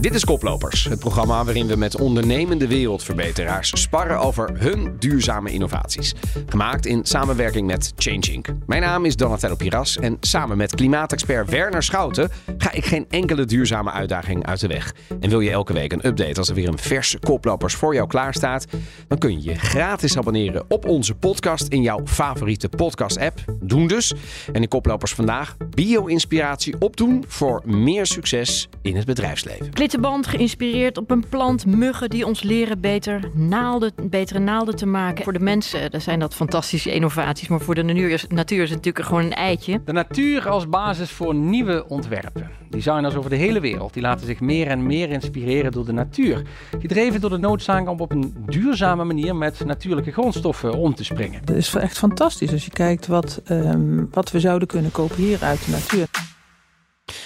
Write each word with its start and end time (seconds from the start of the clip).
Dit 0.00 0.14
is 0.14 0.24
Koplopers, 0.24 0.84
het 0.84 0.98
programma 0.98 1.44
waarin 1.44 1.66
we 1.66 1.76
met 1.76 1.96
ondernemende 1.96 2.66
wereldverbeteraars 2.66 3.80
sparren 3.80 4.18
over 4.18 4.50
hun 4.58 4.96
duurzame 4.98 5.50
innovaties. 5.50 6.14
Gemaakt 6.46 6.86
in 6.86 7.04
samenwerking 7.04 7.66
met 7.66 7.92
Change 7.96 8.32
Inc. 8.32 8.46
Mijn 8.66 8.82
naam 8.82 9.04
is 9.04 9.16
Donatello 9.16 9.54
Piras 9.54 9.96
en 9.96 10.16
samen 10.20 10.56
met 10.56 10.74
klimaatexpert 10.74 11.50
Werner 11.50 11.82
Schouten 11.82 12.30
ga 12.58 12.72
ik 12.72 12.84
geen 12.84 13.06
enkele 13.10 13.44
duurzame 13.44 13.90
uitdaging 13.90 14.46
uit 14.46 14.60
de 14.60 14.66
weg. 14.66 14.94
En 15.20 15.30
wil 15.30 15.40
je 15.40 15.50
elke 15.50 15.72
week 15.72 15.92
een 15.92 16.06
update 16.06 16.38
als 16.38 16.48
er 16.48 16.54
weer 16.54 16.68
een 16.68 16.78
verse 16.78 17.18
Koplopers 17.18 17.74
voor 17.74 17.94
jou 17.94 18.08
klaarstaat, 18.08 18.66
dan 19.08 19.18
kun 19.18 19.42
je 19.42 19.50
je 19.50 19.54
gratis 19.54 20.16
abonneren 20.16 20.64
op 20.68 20.86
onze 20.88 21.14
podcast 21.14 21.66
in 21.68 21.82
jouw 21.82 22.00
favoriete 22.04 22.68
podcast-app. 22.68 23.44
Doen 23.62 23.86
dus. 23.86 24.14
En 24.52 24.62
in 24.62 24.68
Koplopers 24.68 25.12
vandaag 25.12 25.56
bio-inspiratie 25.70 26.74
opdoen 26.78 27.24
voor 27.26 27.62
meer 27.64 28.06
succes 28.06 28.68
in 28.82 28.96
het 28.96 29.06
bedrijfsleven. 29.06 29.70
Klittenband 29.90 30.26
geïnspireerd 30.26 30.98
op 30.98 31.10
een 31.10 31.28
plant, 31.28 31.66
muggen 31.66 32.10
die 32.10 32.26
ons 32.26 32.42
leren 32.42 32.80
beter 32.80 33.30
naalden, 33.34 33.92
betere 34.02 34.38
naalden 34.38 34.76
te 34.76 34.86
maken. 34.86 35.24
Voor 35.24 35.32
de 35.32 35.40
mensen 35.40 35.90
daar 35.90 36.00
zijn 36.00 36.18
dat 36.18 36.34
fantastische 36.34 36.92
innovaties, 36.92 37.48
maar 37.48 37.60
voor 37.60 37.74
de 37.74 37.82
natuur 37.82 38.10
is, 38.10 38.26
natuur 38.28 38.62
is 38.62 38.70
het 38.70 38.76
natuurlijk 38.76 39.06
gewoon 39.06 39.24
een 39.24 39.32
eitje. 39.32 39.80
De 39.84 39.92
natuur 39.92 40.48
als 40.48 40.68
basis 40.68 41.10
voor 41.10 41.34
nieuwe 41.34 41.88
ontwerpen. 41.88 42.50
Designers 42.68 43.14
over 43.14 43.30
de 43.30 43.36
hele 43.36 43.60
wereld 43.60 43.92
die 43.92 44.02
laten 44.02 44.26
zich 44.26 44.40
meer 44.40 44.66
en 44.66 44.86
meer 44.86 45.10
inspireren 45.10 45.72
door 45.72 45.84
de 45.84 45.92
natuur. 45.92 46.42
Gedreven 46.80 47.20
door 47.20 47.30
de 47.30 47.38
noodzaak 47.38 47.88
om 47.88 48.00
op 48.00 48.10
een 48.10 48.34
duurzame 48.46 49.04
manier 49.04 49.36
met 49.36 49.64
natuurlijke 49.64 50.12
grondstoffen 50.12 50.74
om 50.74 50.94
te 50.94 51.04
springen. 51.04 51.40
Dat 51.44 51.56
is 51.56 51.74
echt 51.74 51.98
fantastisch 51.98 52.52
als 52.52 52.64
je 52.64 52.70
kijkt 52.70 53.06
wat, 53.06 53.42
um, 53.48 54.08
wat 54.10 54.30
we 54.30 54.40
zouden 54.40 54.68
kunnen 54.68 54.90
kopiëren 54.90 55.48
uit 55.48 55.64
de 55.64 55.70
natuur. 55.70 56.08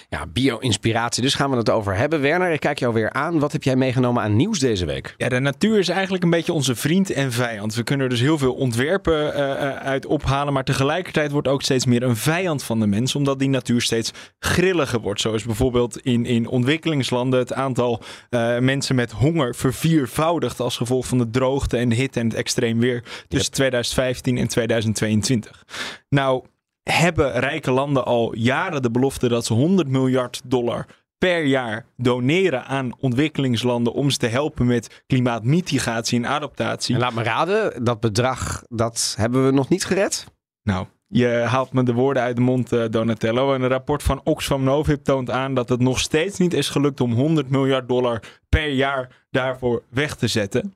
Ja, 0.09 0.27
bio-inspiratie, 0.27 1.23
dus 1.23 1.35
gaan 1.35 1.51
we 1.51 1.57
het 1.57 1.71
over 1.71 1.97
hebben. 1.97 2.21
Werner, 2.21 2.53
ik 2.53 2.61
kijk 2.61 2.79
jou 2.79 2.95
weer 2.95 3.13
aan. 3.13 3.39
Wat 3.39 3.53
heb 3.53 3.63
jij 3.63 3.77
meegenomen 3.77 4.23
aan 4.23 4.37
nieuws 4.37 4.59
deze 4.59 4.87
week? 4.87 5.15
Ja, 5.17 5.29
de 5.29 5.41
natuur 5.41 5.79
is 5.79 5.89
eigenlijk 5.89 6.25
een 6.25 6.31
beetje 6.31 6.53
onze 6.53 6.75
vriend 6.75 7.11
en 7.11 7.33
vijand. 7.33 7.75
We 7.75 7.83
kunnen 7.83 8.05
er 8.05 8.13
dus 8.13 8.21
heel 8.21 8.39
veel 8.39 8.55
ontwerpen 8.55 9.27
uh, 9.27 9.77
uit 9.77 10.07
ophalen, 10.07 10.53
maar 10.53 10.65
tegelijkertijd 10.65 11.31
wordt 11.31 11.49
ook 11.49 11.63
steeds 11.63 11.87
meer 11.87 12.03
een 12.03 12.17
vijand 12.17 12.63
van 12.63 12.81
de 12.81 12.87
mens, 12.87 13.15
omdat 13.15 13.39
die 13.39 13.49
natuur 13.49 13.81
steeds 13.81 14.13
grilliger 14.39 15.01
wordt. 15.01 15.21
Zoals 15.21 15.45
bijvoorbeeld 15.45 15.99
in, 15.99 16.27
in 16.27 16.49
ontwikkelingslanden 16.49 17.39
het 17.39 17.53
aantal 17.53 18.03
uh, 18.31 18.59
mensen 18.59 18.95
met 18.95 19.13
honger 19.13 19.55
verviervoudigt 19.55 20.61
als 20.61 20.77
gevolg 20.77 21.07
van 21.07 21.19
de 21.19 21.31
droogte 21.31 21.77
en 21.77 21.89
de 21.89 21.95
hitte 21.95 22.21
en 22.21 22.27
het 22.27 22.37
extreem 22.37 22.81
weer 22.81 23.03
tussen 23.03 23.51
yep. 23.51 23.53
2015 23.53 24.39
en 24.39 24.49
2022. 24.49 25.65
Nou, 26.09 26.45
hebben 26.91 27.33
rijke 27.33 27.71
landen 27.71 28.05
al 28.05 28.35
jaren 28.35 28.83
de 28.83 28.91
belofte 28.91 29.29
dat 29.29 29.45
ze 29.45 29.53
100 29.53 29.89
miljard 29.89 30.41
dollar 30.45 30.87
per 31.19 31.45
jaar 31.45 31.87
doneren 31.97 32.65
aan 32.65 32.93
ontwikkelingslanden 33.01 33.93
om 33.93 34.11
ze 34.11 34.19
te 34.19 34.27
helpen 34.27 34.67
met 34.67 35.05
klimaatmitigatie 35.07 36.19
en 36.19 36.27
adaptatie. 36.27 36.95
En 36.95 37.01
laat 37.01 37.15
me 37.15 37.23
raden, 37.23 37.85
dat 37.85 38.01
bedrag 38.01 38.65
dat 38.69 39.15
hebben 39.19 39.47
we 39.47 39.53
nog 39.53 39.69
niet 39.69 39.85
gered? 39.85 40.27
Nou, 40.63 40.87
je 41.07 41.29
haalt 41.29 41.73
me 41.73 41.83
de 41.83 41.93
woorden 41.93 42.23
uit 42.23 42.37
de 42.37 42.43
mond, 42.43 42.93
Donatello. 42.93 43.55
En 43.55 43.63
een 43.63 43.69
rapport 43.69 44.03
van 44.03 44.21
Oxfam 44.25 44.63
Novib 44.63 45.05
toont 45.05 45.31
aan 45.31 45.55
dat 45.55 45.69
het 45.69 45.81
nog 45.81 45.99
steeds 45.99 46.39
niet 46.39 46.55
is 46.55 46.69
gelukt 46.69 47.01
om 47.01 47.13
100 47.13 47.51
miljard 47.51 47.89
dollar 47.89 48.23
per 48.49 48.69
jaar 48.69 49.27
daarvoor 49.31 49.83
weg 49.89 50.17
te 50.17 50.27
zetten. 50.27 50.75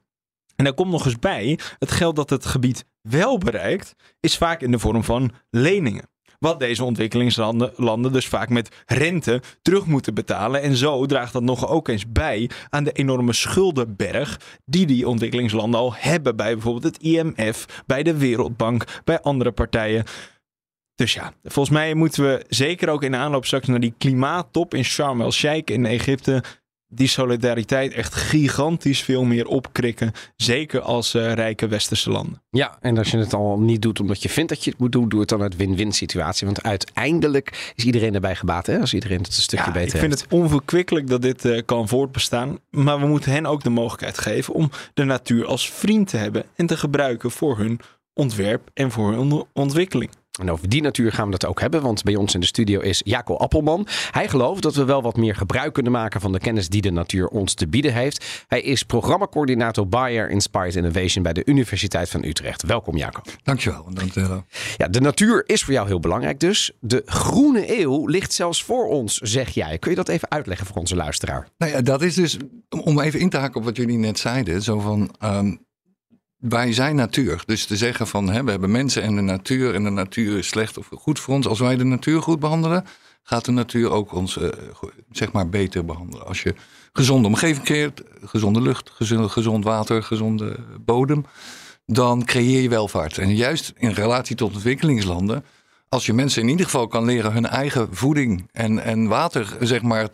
En 0.58 0.64
daar 0.64 0.74
komt 0.74 0.90
nog 0.90 1.04
eens 1.04 1.18
bij, 1.18 1.58
het 1.78 1.90
geld 1.90 2.16
dat 2.16 2.30
het 2.30 2.46
gebied 2.46 2.84
wel 3.00 3.38
bereikt, 3.38 3.94
is 4.20 4.36
vaak 4.36 4.60
in 4.60 4.70
de 4.70 4.78
vorm 4.78 5.04
van 5.04 5.32
leningen. 5.50 6.08
Wat 6.38 6.58
deze 6.58 6.84
ontwikkelingslanden 6.84 7.72
landen 7.76 8.12
dus 8.12 8.26
vaak 8.26 8.48
met 8.48 8.84
rente 8.86 9.42
terug 9.62 9.86
moeten 9.86 10.14
betalen. 10.14 10.62
En 10.62 10.76
zo 10.76 11.06
draagt 11.06 11.32
dat 11.32 11.42
nog 11.42 11.68
ook 11.68 11.88
eens 11.88 12.12
bij 12.12 12.50
aan 12.68 12.84
de 12.84 12.92
enorme 12.92 13.32
schuldenberg 13.32 14.40
die 14.64 14.86
die 14.86 15.08
ontwikkelingslanden 15.08 15.80
al 15.80 15.94
hebben. 15.94 16.36
Bij 16.36 16.52
bijvoorbeeld 16.52 16.94
het 16.94 17.02
IMF, 17.02 17.82
bij 17.86 18.02
de 18.02 18.16
Wereldbank, 18.16 18.84
bij 19.04 19.20
andere 19.20 19.52
partijen. 19.52 20.04
Dus 20.94 21.14
ja, 21.14 21.32
volgens 21.42 21.76
mij 21.76 21.94
moeten 21.94 22.24
we 22.24 22.44
zeker 22.48 22.88
ook 22.88 23.02
in 23.02 23.16
aanloop 23.16 23.44
straks 23.44 23.66
naar 23.66 23.80
die 23.80 23.94
klimaattop 23.98 24.74
in 24.74 24.84
Sharm 24.84 25.20
el-Sheikh 25.20 25.72
in 25.72 25.86
Egypte 25.86 26.42
die 26.88 27.08
solidariteit 27.08 27.92
echt 27.92 28.14
gigantisch 28.14 29.02
veel 29.02 29.24
meer 29.24 29.46
opkrikken. 29.46 30.12
Zeker 30.36 30.80
als 30.80 31.14
uh, 31.14 31.32
rijke 31.32 31.68
westerse 31.68 32.10
landen. 32.10 32.42
Ja, 32.50 32.78
en 32.80 32.98
als 32.98 33.10
je 33.10 33.18
het 33.18 33.34
al 33.34 33.58
niet 33.58 33.82
doet 33.82 34.00
omdat 34.00 34.22
je 34.22 34.28
vindt 34.28 34.48
dat 34.50 34.64
je 34.64 34.70
het 34.70 34.78
moet 34.78 34.92
doen, 34.92 35.08
doe 35.08 35.20
het 35.20 35.28
dan 35.28 35.42
uit 35.42 35.56
win-win 35.56 35.92
situatie. 35.92 36.46
Want 36.46 36.62
uiteindelijk 36.62 37.72
is 37.74 37.84
iedereen 37.84 38.14
erbij 38.14 38.36
gebaat, 38.36 38.66
hè? 38.66 38.80
als 38.80 38.94
iedereen 38.94 39.18
het 39.18 39.26
een 39.26 39.32
stukje 39.32 39.64
ja, 39.64 39.72
beter 39.72 39.94
Ik 39.94 40.00
vind 40.00 40.12
heeft. 40.12 40.24
het 40.24 40.32
onverkwikkelijk 40.32 41.08
dat 41.08 41.22
dit 41.22 41.44
uh, 41.44 41.62
kan 41.64 41.88
voortbestaan. 41.88 42.58
Maar 42.70 43.00
we 43.00 43.06
moeten 43.06 43.32
hen 43.32 43.46
ook 43.46 43.62
de 43.62 43.70
mogelijkheid 43.70 44.18
geven 44.18 44.54
om 44.54 44.70
de 44.94 45.04
natuur 45.04 45.46
als 45.46 45.70
vriend 45.70 46.08
te 46.08 46.16
hebben 46.16 46.44
en 46.54 46.66
te 46.66 46.76
gebruiken 46.76 47.30
voor 47.30 47.58
hun 47.58 47.80
ontwerp 48.14 48.70
en 48.74 48.90
voor 48.90 49.12
hun 49.12 49.44
ontwikkeling. 49.52 50.10
En 50.38 50.50
over 50.50 50.68
die 50.68 50.82
natuur 50.82 51.12
gaan 51.12 51.26
we 51.26 51.32
het 51.32 51.46
ook 51.46 51.60
hebben, 51.60 51.82
want 51.82 52.02
bij 52.02 52.16
ons 52.16 52.34
in 52.34 52.40
de 52.40 52.46
studio 52.46 52.80
is 52.80 53.00
Jaco 53.04 53.36
Appelman. 53.36 53.86
Hij 54.10 54.28
gelooft 54.28 54.62
dat 54.62 54.74
we 54.74 54.84
wel 54.84 55.02
wat 55.02 55.16
meer 55.16 55.34
gebruik 55.34 55.72
kunnen 55.72 55.92
maken 55.92 56.20
van 56.20 56.32
de 56.32 56.38
kennis 56.38 56.68
die 56.68 56.82
de 56.82 56.90
natuur 56.90 57.28
ons 57.28 57.54
te 57.54 57.68
bieden 57.68 57.92
heeft. 57.92 58.44
Hij 58.46 58.60
is 58.60 58.82
programmacoördinator 58.82 59.88
Bayer 59.88 60.30
Inspired 60.30 60.74
Innovation 60.74 61.22
bij 61.22 61.32
de 61.32 61.42
Universiteit 61.44 62.10
van 62.10 62.24
Utrecht. 62.24 62.62
Welkom 62.62 62.96
Jaco. 62.96 63.20
Dankjewel. 63.42 63.86
Dankjewel. 63.92 64.44
Ja, 64.76 64.88
de 64.88 65.00
natuur 65.00 65.42
is 65.46 65.64
voor 65.64 65.72
jou 65.74 65.86
heel 65.86 66.00
belangrijk 66.00 66.40
dus. 66.40 66.72
De 66.80 67.02
groene 67.04 67.80
eeuw 67.80 68.06
ligt 68.06 68.32
zelfs 68.32 68.62
voor 68.62 68.88
ons, 68.88 69.16
zeg 69.16 69.48
jij. 69.48 69.78
Kun 69.78 69.90
je 69.90 69.96
dat 69.96 70.08
even 70.08 70.30
uitleggen 70.30 70.66
voor 70.66 70.76
onze 70.76 70.96
luisteraar? 70.96 71.48
Nou 71.58 71.72
ja, 71.72 71.80
dat 71.80 72.02
is 72.02 72.14
dus, 72.14 72.36
om 72.84 73.00
even 73.00 73.20
in 73.20 73.30
te 73.30 73.36
haken 73.36 73.56
op 73.56 73.64
wat 73.64 73.76
jullie 73.76 73.98
net 73.98 74.18
zeiden, 74.18 74.62
zo 74.62 74.78
van... 74.78 75.14
Um, 75.24 75.66
wij 76.38 76.72
zijn 76.72 76.96
natuur. 76.96 77.42
Dus 77.46 77.66
te 77.66 77.76
zeggen 77.76 78.06
van 78.06 78.30
hè, 78.30 78.44
we 78.44 78.50
hebben 78.50 78.70
mensen 78.70 79.02
en 79.02 79.16
de 79.16 79.22
natuur 79.22 79.74
en 79.74 79.84
de 79.84 79.90
natuur 79.90 80.38
is 80.38 80.48
slecht 80.48 80.78
of 80.78 80.88
goed 80.94 81.20
voor 81.20 81.34
ons. 81.34 81.46
Als 81.46 81.58
wij 81.58 81.76
de 81.76 81.84
natuur 81.84 82.22
goed 82.22 82.40
behandelen, 82.40 82.84
gaat 83.22 83.44
de 83.44 83.52
natuur 83.52 83.90
ook 83.90 84.12
ons 84.12 84.36
uh, 84.36 84.48
zeg 85.10 85.32
maar 85.32 85.48
beter 85.48 85.84
behandelen. 85.84 86.26
Als 86.26 86.42
je 86.42 86.54
gezonde 86.92 87.28
omgeving 87.28 87.64
creëert, 87.64 88.02
gezonde 88.24 88.60
lucht, 88.60 88.90
gezond, 88.90 89.30
gezond 89.30 89.64
water, 89.64 90.02
gezonde 90.02 90.56
bodem, 90.80 91.24
dan 91.86 92.24
creëer 92.24 92.62
je 92.62 92.68
welvaart. 92.68 93.18
En 93.18 93.36
juist 93.36 93.72
in 93.76 93.90
relatie 93.90 94.36
tot 94.36 94.54
ontwikkelingslanden, 94.54 95.44
als 95.88 96.06
je 96.06 96.12
mensen 96.12 96.42
in 96.42 96.48
ieder 96.48 96.64
geval 96.64 96.86
kan 96.86 97.04
leren 97.04 97.32
hun 97.32 97.46
eigen 97.46 97.88
voeding 97.90 98.48
en, 98.52 98.78
en 98.78 99.06
water 99.06 99.56
zeg 99.60 99.82
maar 99.82 100.08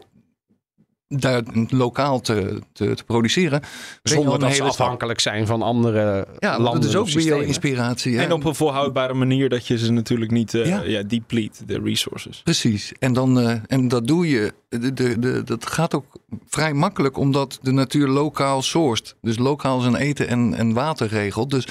daar 1.20 1.42
lokaal 1.68 2.20
te, 2.20 2.60
te, 2.72 2.94
te 2.94 3.04
produceren. 3.04 3.62
Zonder 4.02 4.38
dat 4.38 4.54
ze 4.54 4.62
afhankelijk 4.62 5.20
zijn 5.20 5.46
van 5.46 5.62
andere 5.62 6.26
ja, 6.38 6.58
landen. 6.60 6.80
Dat 6.80 6.90
is 6.90 6.96
ook 6.96 7.08
weer 7.08 7.42
inspiratie. 7.42 8.12
Ja. 8.12 8.22
En 8.22 8.32
op 8.32 8.44
een 8.44 8.54
volhoudbare 8.54 9.14
manier 9.14 9.48
dat 9.48 9.66
je 9.66 9.78
ze 9.78 9.92
natuurlijk 9.92 10.30
niet 10.30 10.54
uh, 10.54 10.66
ja. 10.66 10.82
ja. 10.82 11.02
deplete, 11.02 11.64
de 11.64 11.80
resources. 11.84 12.40
Precies. 12.42 12.92
En, 12.98 13.12
dan, 13.12 13.38
uh, 13.38 13.54
en 13.66 13.88
dat 13.88 14.06
doe 14.06 14.28
je. 14.28 14.52
De, 14.68 14.92
de, 14.92 15.18
de, 15.18 15.42
dat 15.44 15.66
gaat 15.66 15.94
ook 15.94 16.06
vrij 16.46 16.72
makkelijk 16.72 17.16
omdat 17.16 17.58
de 17.62 17.72
natuur 17.72 18.08
lokaal 18.08 18.62
sourced. 18.62 19.16
Dus 19.20 19.38
lokaal 19.38 19.80
zijn 19.80 19.96
eten 19.96 20.28
en, 20.28 20.54
en 20.54 20.72
water 20.72 21.08
regelt. 21.08 21.50
Dus 21.50 21.66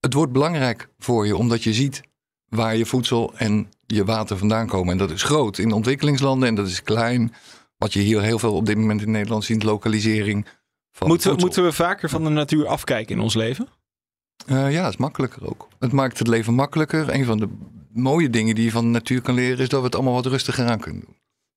het 0.00 0.14
wordt 0.14 0.32
belangrijk 0.32 0.88
voor 0.98 1.26
je 1.26 1.36
omdat 1.36 1.62
je 1.62 1.72
ziet 1.72 2.02
waar 2.48 2.76
je 2.76 2.86
voedsel 2.86 3.32
en 3.36 3.68
je 3.86 4.04
water 4.04 4.38
vandaan 4.38 4.66
komen. 4.66 4.92
En 4.92 4.98
dat 4.98 5.10
is 5.10 5.22
groot 5.22 5.58
in 5.58 5.72
ontwikkelingslanden 5.72 6.48
en 6.48 6.54
dat 6.54 6.66
is 6.66 6.82
klein. 6.82 7.34
Wat 7.82 7.92
je 7.92 8.00
hier 8.00 8.22
heel 8.22 8.38
veel 8.38 8.54
op 8.54 8.66
dit 8.66 8.76
moment 8.76 9.02
in 9.02 9.10
Nederland 9.10 9.44
ziet, 9.44 9.62
lokalisering. 9.62 10.46
Van 10.92 11.08
moeten, 11.08 11.34
we, 11.34 11.40
moeten 11.40 11.64
we 11.64 11.72
vaker 11.72 12.08
van 12.08 12.24
de 12.24 12.30
natuur 12.30 12.66
afkijken 12.66 13.16
in 13.16 13.22
ons 13.22 13.34
leven? 13.34 13.68
Uh, 14.46 14.72
ja, 14.72 14.82
dat 14.82 14.92
is 14.92 14.98
makkelijker 14.98 15.48
ook. 15.48 15.68
Het 15.78 15.92
maakt 15.92 16.18
het 16.18 16.28
leven 16.28 16.54
makkelijker. 16.54 17.14
Een 17.14 17.24
van 17.24 17.38
de 17.38 17.48
mooie 17.92 18.30
dingen 18.30 18.54
die 18.54 18.64
je 18.64 18.70
van 18.70 18.84
de 18.84 18.90
natuur 18.90 19.20
kan 19.20 19.34
leren, 19.34 19.58
is 19.58 19.68
dat 19.68 19.78
we 19.78 19.86
het 19.86 19.94
allemaal 19.94 20.14
wat 20.14 20.26
rustiger 20.26 20.66
aan 20.66 20.80
kunnen 20.80 21.02
doen. 21.06 21.16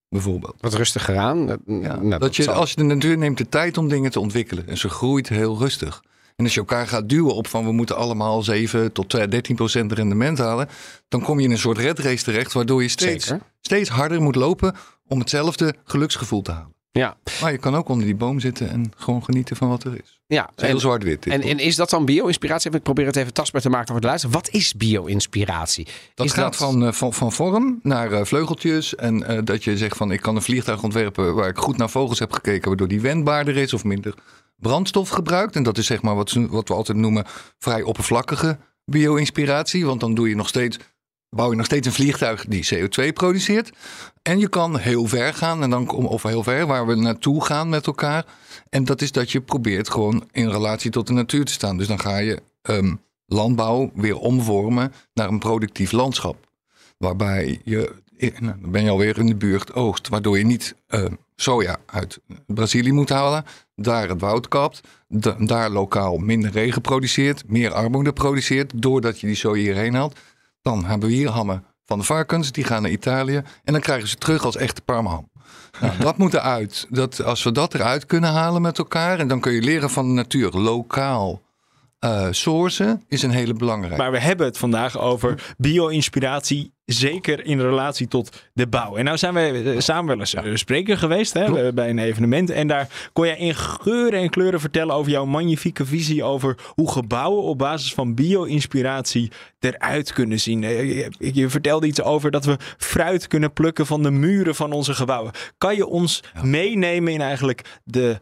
Bijvoorbeeld. 0.10 0.56
Wat 0.60 0.74
rustiger 0.74 1.18
aan? 1.18 1.48
Ja, 1.48 1.56
nou, 1.66 2.10
dat, 2.10 2.20
dat 2.20 2.36
je, 2.36 2.52
als 2.52 2.70
je 2.70 2.76
de 2.76 2.84
natuur 2.84 3.18
neemt 3.18 3.38
de 3.38 3.50
tijd 3.50 3.78
om 3.78 3.88
dingen 3.88 4.12
te 4.12 4.20
ontwikkelen. 4.20 4.68
En 4.68 4.78
ze 4.78 4.90
groeit 4.90 5.30
heel 5.30 5.58
rustig. 5.58 6.04
En 6.36 6.44
als 6.44 6.54
je 6.54 6.60
elkaar 6.60 6.88
gaat 6.88 7.10
duwen 7.10 7.36
op 7.36 7.48
van 7.48 7.66
we 7.66 7.72
moeten 7.72 7.96
allemaal 7.96 8.44
7 8.44 8.92
tot 8.92 9.12
13 9.12 9.56
procent 9.56 9.92
rendement 9.92 10.38
halen. 10.38 10.70
Dan 11.08 11.22
kom 11.22 11.40
je 11.40 11.46
in 11.46 11.52
een 11.52 11.58
soort 11.58 11.78
redrace 11.78 12.24
terecht. 12.24 12.54
Waardoor 12.54 12.82
je 12.82 12.90
steeds, 12.90 13.32
steeds 13.62 13.90
harder 13.90 14.22
moet 14.22 14.36
lopen 14.36 14.76
om 15.08 15.20
hetzelfde 15.20 15.76
geluksgevoel 15.84 16.42
te 16.42 16.52
halen. 16.52 16.74
Ja, 16.92 17.18
Maar 17.42 17.52
je 17.52 17.58
kan 17.58 17.76
ook 17.76 17.90
onder 17.90 18.06
die 18.06 18.16
boom 18.16 18.40
zitten 18.40 18.70
en 18.70 18.92
gewoon 18.98 19.24
genieten 19.24 19.56
van 19.56 19.70
wat 19.70 19.84
er 19.84 19.94
is. 20.04 20.20
ja. 20.28 20.50
Is 20.56 20.64
heel 20.64 20.80
zwart-wit. 20.80 21.26
en, 21.26 21.42
en 21.42 21.60
is 21.60 21.76
dat 21.76 21.90
dan 21.90 22.06
bio-inspiratie? 22.06 22.72
Ik 22.72 22.84
probeer 22.84 23.06
het 23.06 23.16
even 23.16 23.34
tastbaar 23.34 23.62
te 23.62 23.70
maken 23.70 23.88
voor 23.88 24.02
de 24.02 24.08
luisteraar. 24.08 24.36
Wat 24.36 24.50
is 24.50 24.74
bio-inspiratie? 24.74 25.88
Dat 26.14 26.26
is 26.26 26.32
gaat 26.32 26.56
Van, 26.56 26.86
eh, 26.86 26.92
van, 26.92 27.14
van 27.14 27.32
vorm 27.32 27.80
naar 27.84 28.12
eh, 28.12 28.26
vleugeltjes. 28.26 28.96
En 28.96 29.24
eh, 29.24 29.40
dat 29.44 29.64
je 29.64 29.78
zegt 29.78 29.98
van 29.98 30.12
ik 30.12 30.22
kan 30.22 30.36
een 30.36 30.42
vliegtuig 30.42 30.84
ontwerpen 30.84 31.36
waar 31.36 31.50
ik 31.50 31.58
goed 31.58 31.78
naar 31.78 31.90
vogels 31.90 32.20
heb 32.20 32.32
gekeken, 32.32 32.68
waardoor 32.68 32.88
die 32.88 33.02
wendbaarder 33.02 33.58
is 33.58 33.74
of 33.74 33.84
minder 33.84 34.14
brandstof 34.56 35.10
gebruikt. 35.10 35.56
En 35.56 35.64
dat 35.64 35.78
is 35.78 35.86
zeg 35.86 36.02
maar 36.02 36.16
wat, 36.16 36.32
wat 36.50 36.68
we 36.68 36.74
altijd 36.74 36.98
noemen 36.98 37.26
vrij 37.58 37.82
oppervlakkige 37.82 38.58
bio-inspiratie. 38.86 39.86
Want 39.86 40.00
dan 40.00 40.14
doe 40.14 40.30
je 40.30 40.36
nog 40.36 40.48
steeds, 40.48 40.80
bouw 41.36 41.50
je 41.50 41.56
nog 41.56 41.66
steeds 41.66 41.88
een 41.88 41.94
vliegtuig 41.94 42.46
die 42.48 42.68
CO2 42.74 43.14
produceert. 43.14 43.72
En 44.22 44.40
je 44.40 44.50
kan 44.50 44.78
heel 44.78 45.08
ver 45.08 45.34
gaan, 45.34 45.64
en 45.64 45.70
dan, 45.70 45.90
of 45.90 46.24
heel 46.24 46.44
ver, 46.44 46.66
waar 46.68 46.88
we 46.88 46.96
naartoe 46.96 47.44
gaan 47.46 47.70
met 47.70 47.88
elkaar. 47.88 48.26
En 48.70 48.84
dat 48.84 49.02
is 49.02 49.12
dat 49.12 49.32
je 49.32 49.42
probeert 49.42 49.90
gewoon 49.90 50.28
in 50.32 50.50
relatie 50.50 50.92
tot 50.92 51.08
de 51.08 51.14
natuur 51.14 51.46
te 51.46 51.52
staan. 51.52 51.78
Dus 51.78 51.88
dan 51.88 52.00
ga 52.00 52.18
je 52.18 52.42
ehm, 52.62 52.94
landbouw 53.26 53.92
weer 53.96 54.18
omvormen 54.18 54.94
naar 55.14 55.28
een 55.28 55.40
productief 55.40 55.92
landschap. 55.92 56.48
Waarbij 56.98 57.62
je, 57.64 57.96
eh, 58.18 58.40
nou, 58.40 58.56
dan 58.62 58.72
ben 58.72 58.84
je 58.84 58.90
alweer 58.90 59.18
in 59.18 59.26
de 59.26 59.36
buurt 59.36 59.74
oogst, 59.74 60.08
waardoor 60.10 60.38
je 60.38 60.46
niet 60.46 60.76
eh, 60.88 61.06
soja 61.36 61.78
uit 61.86 62.20
Brazilië 62.48 62.92
moet 62.92 63.10
halen, 63.10 63.46
daar 63.76 64.10
het 64.10 64.22
woud 64.22 64.48
kapt, 64.48 64.82
da- 65.08 65.36
daar 65.40 65.70
lokaal 65.70 66.18
minder 66.18 66.52
regen 66.52 66.82
produceert, 66.82 67.44
meer 67.48 67.72
armoede 67.74 68.14
produceert, 68.14 68.72
doordat 68.76 69.20
je 69.20 69.28
die 69.28 69.36
soja 69.36 69.62
hierheen 69.62 69.94
haalt. 69.94 70.20
Dan 70.66 70.86
hebben 70.86 71.10
we 71.10 71.16
hier 71.16 71.30
hammen 71.30 71.64
van 71.86 71.98
de 72.00 72.04
varkens, 72.06 72.52
die 72.52 72.64
gaan 72.64 72.82
naar 72.82 72.92
Italië 72.92 73.42
en 73.64 73.74
dan 73.74 73.82
krijgen 73.82 74.08
ze 74.08 74.16
terug 74.16 74.46
als 74.46 74.56
echte 74.56 74.82
parmaham. 74.82 75.30
Nou, 75.82 75.98
dat 76.08 76.18
moet 76.18 76.34
eruit. 76.34 76.88
Dat, 76.90 77.24
als 77.24 77.44
we 77.44 77.52
dat 77.52 77.74
eruit 77.74 78.06
kunnen 78.06 78.32
halen 78.32 78.62
met 78.62 78.78
elkaar, 78.78 79.20
en 79.20 79.28
dan 79.28 79.40
kun 79.40 79.52
je 79.52 79.62
leren 79.62 79.90
van 79.90 80.08
de 80.08 80.14
natuur 80.14 80.52
lokaal 80.52 81.42
eh 82.00 82.28
sourcen, 82.32 83.04
is 83.08 83.24
een 83.24 83.30
hele 83.30 83.54
belangrijke. 83.54 83.98
Maar 83.98 84.12
we 84.12 84.20
hebben 84.20 84.46
het 84.46 84.58
vandaag 84.58 85.00
over 85.00 85.54
bio-inspiratie, 85.58 86.74
zeker 86.86 87.46
in 87.46 87.62
relatie 87.62 88.08
tot 88.08 88.50
de 88.54 88.68
bouw. 88.68 88.96
En 88.96 89.06
nou 89.06 89.18
zijn 89.18 89.34
we 89.34 89.72
eh, 89.72 89.80
samen 89.80 90.06
wel 90.06 90.20
eens 90.20 90.34
eh, 90.34 90.44
spreker 90.54 90.98
geweest 90.98 91.34
hè, 91.34 91.74
bij 91.74 91.90
een 91.90 92.00
evenement. 92.00 92.50
En 92.50 92.68
daar 92.68 93.10
kon 93.14 93.26
jij 93.26 93.38
in 93.38 93.56
geuren 93.56 94.20
en 94.20 94.30
kleuren 94.30 94.60
vertellen 94.60 94.96
over 94.96 95.12
jouw 95.12 95.26
magnifieke 95.26 95.86
visie 95.86 96.24
over 96.24 96.58
hoe 96.68 96.92
gebouwen 96.92 97.44
op 97.44 97.58
basis 97.58 97.94
van 97.94 98.16
bio-inspiratie 98.16 99.32
eruit 99.60 100.14
kunnen 100.14 100.40
zien. 100.40 100.62
Je, 100.62 101.12
je 101.18 101.50
vertelde 101.50 101.88
iets 101.88 102.02
over 102.02 102.32
dat 102.32 102.46
we 102.46 102.58
fruit 102.78 103.28
kunnen 103.28 103.54
plukken 103.54 103.86
van 103.86 104.04
de 104.04 104.12
muren 104.12 104.56
van 104.56 104.72
onze 104.72 104.94
gebouwen. 104.94 105.32
Kan 105.58 105.76
je 105.76 105.86
ons 105.88 106.24
meenemen 106.42 107.14
in 107.14 107.22
eigenlijk 107.22 107.80
de 107.84 108.20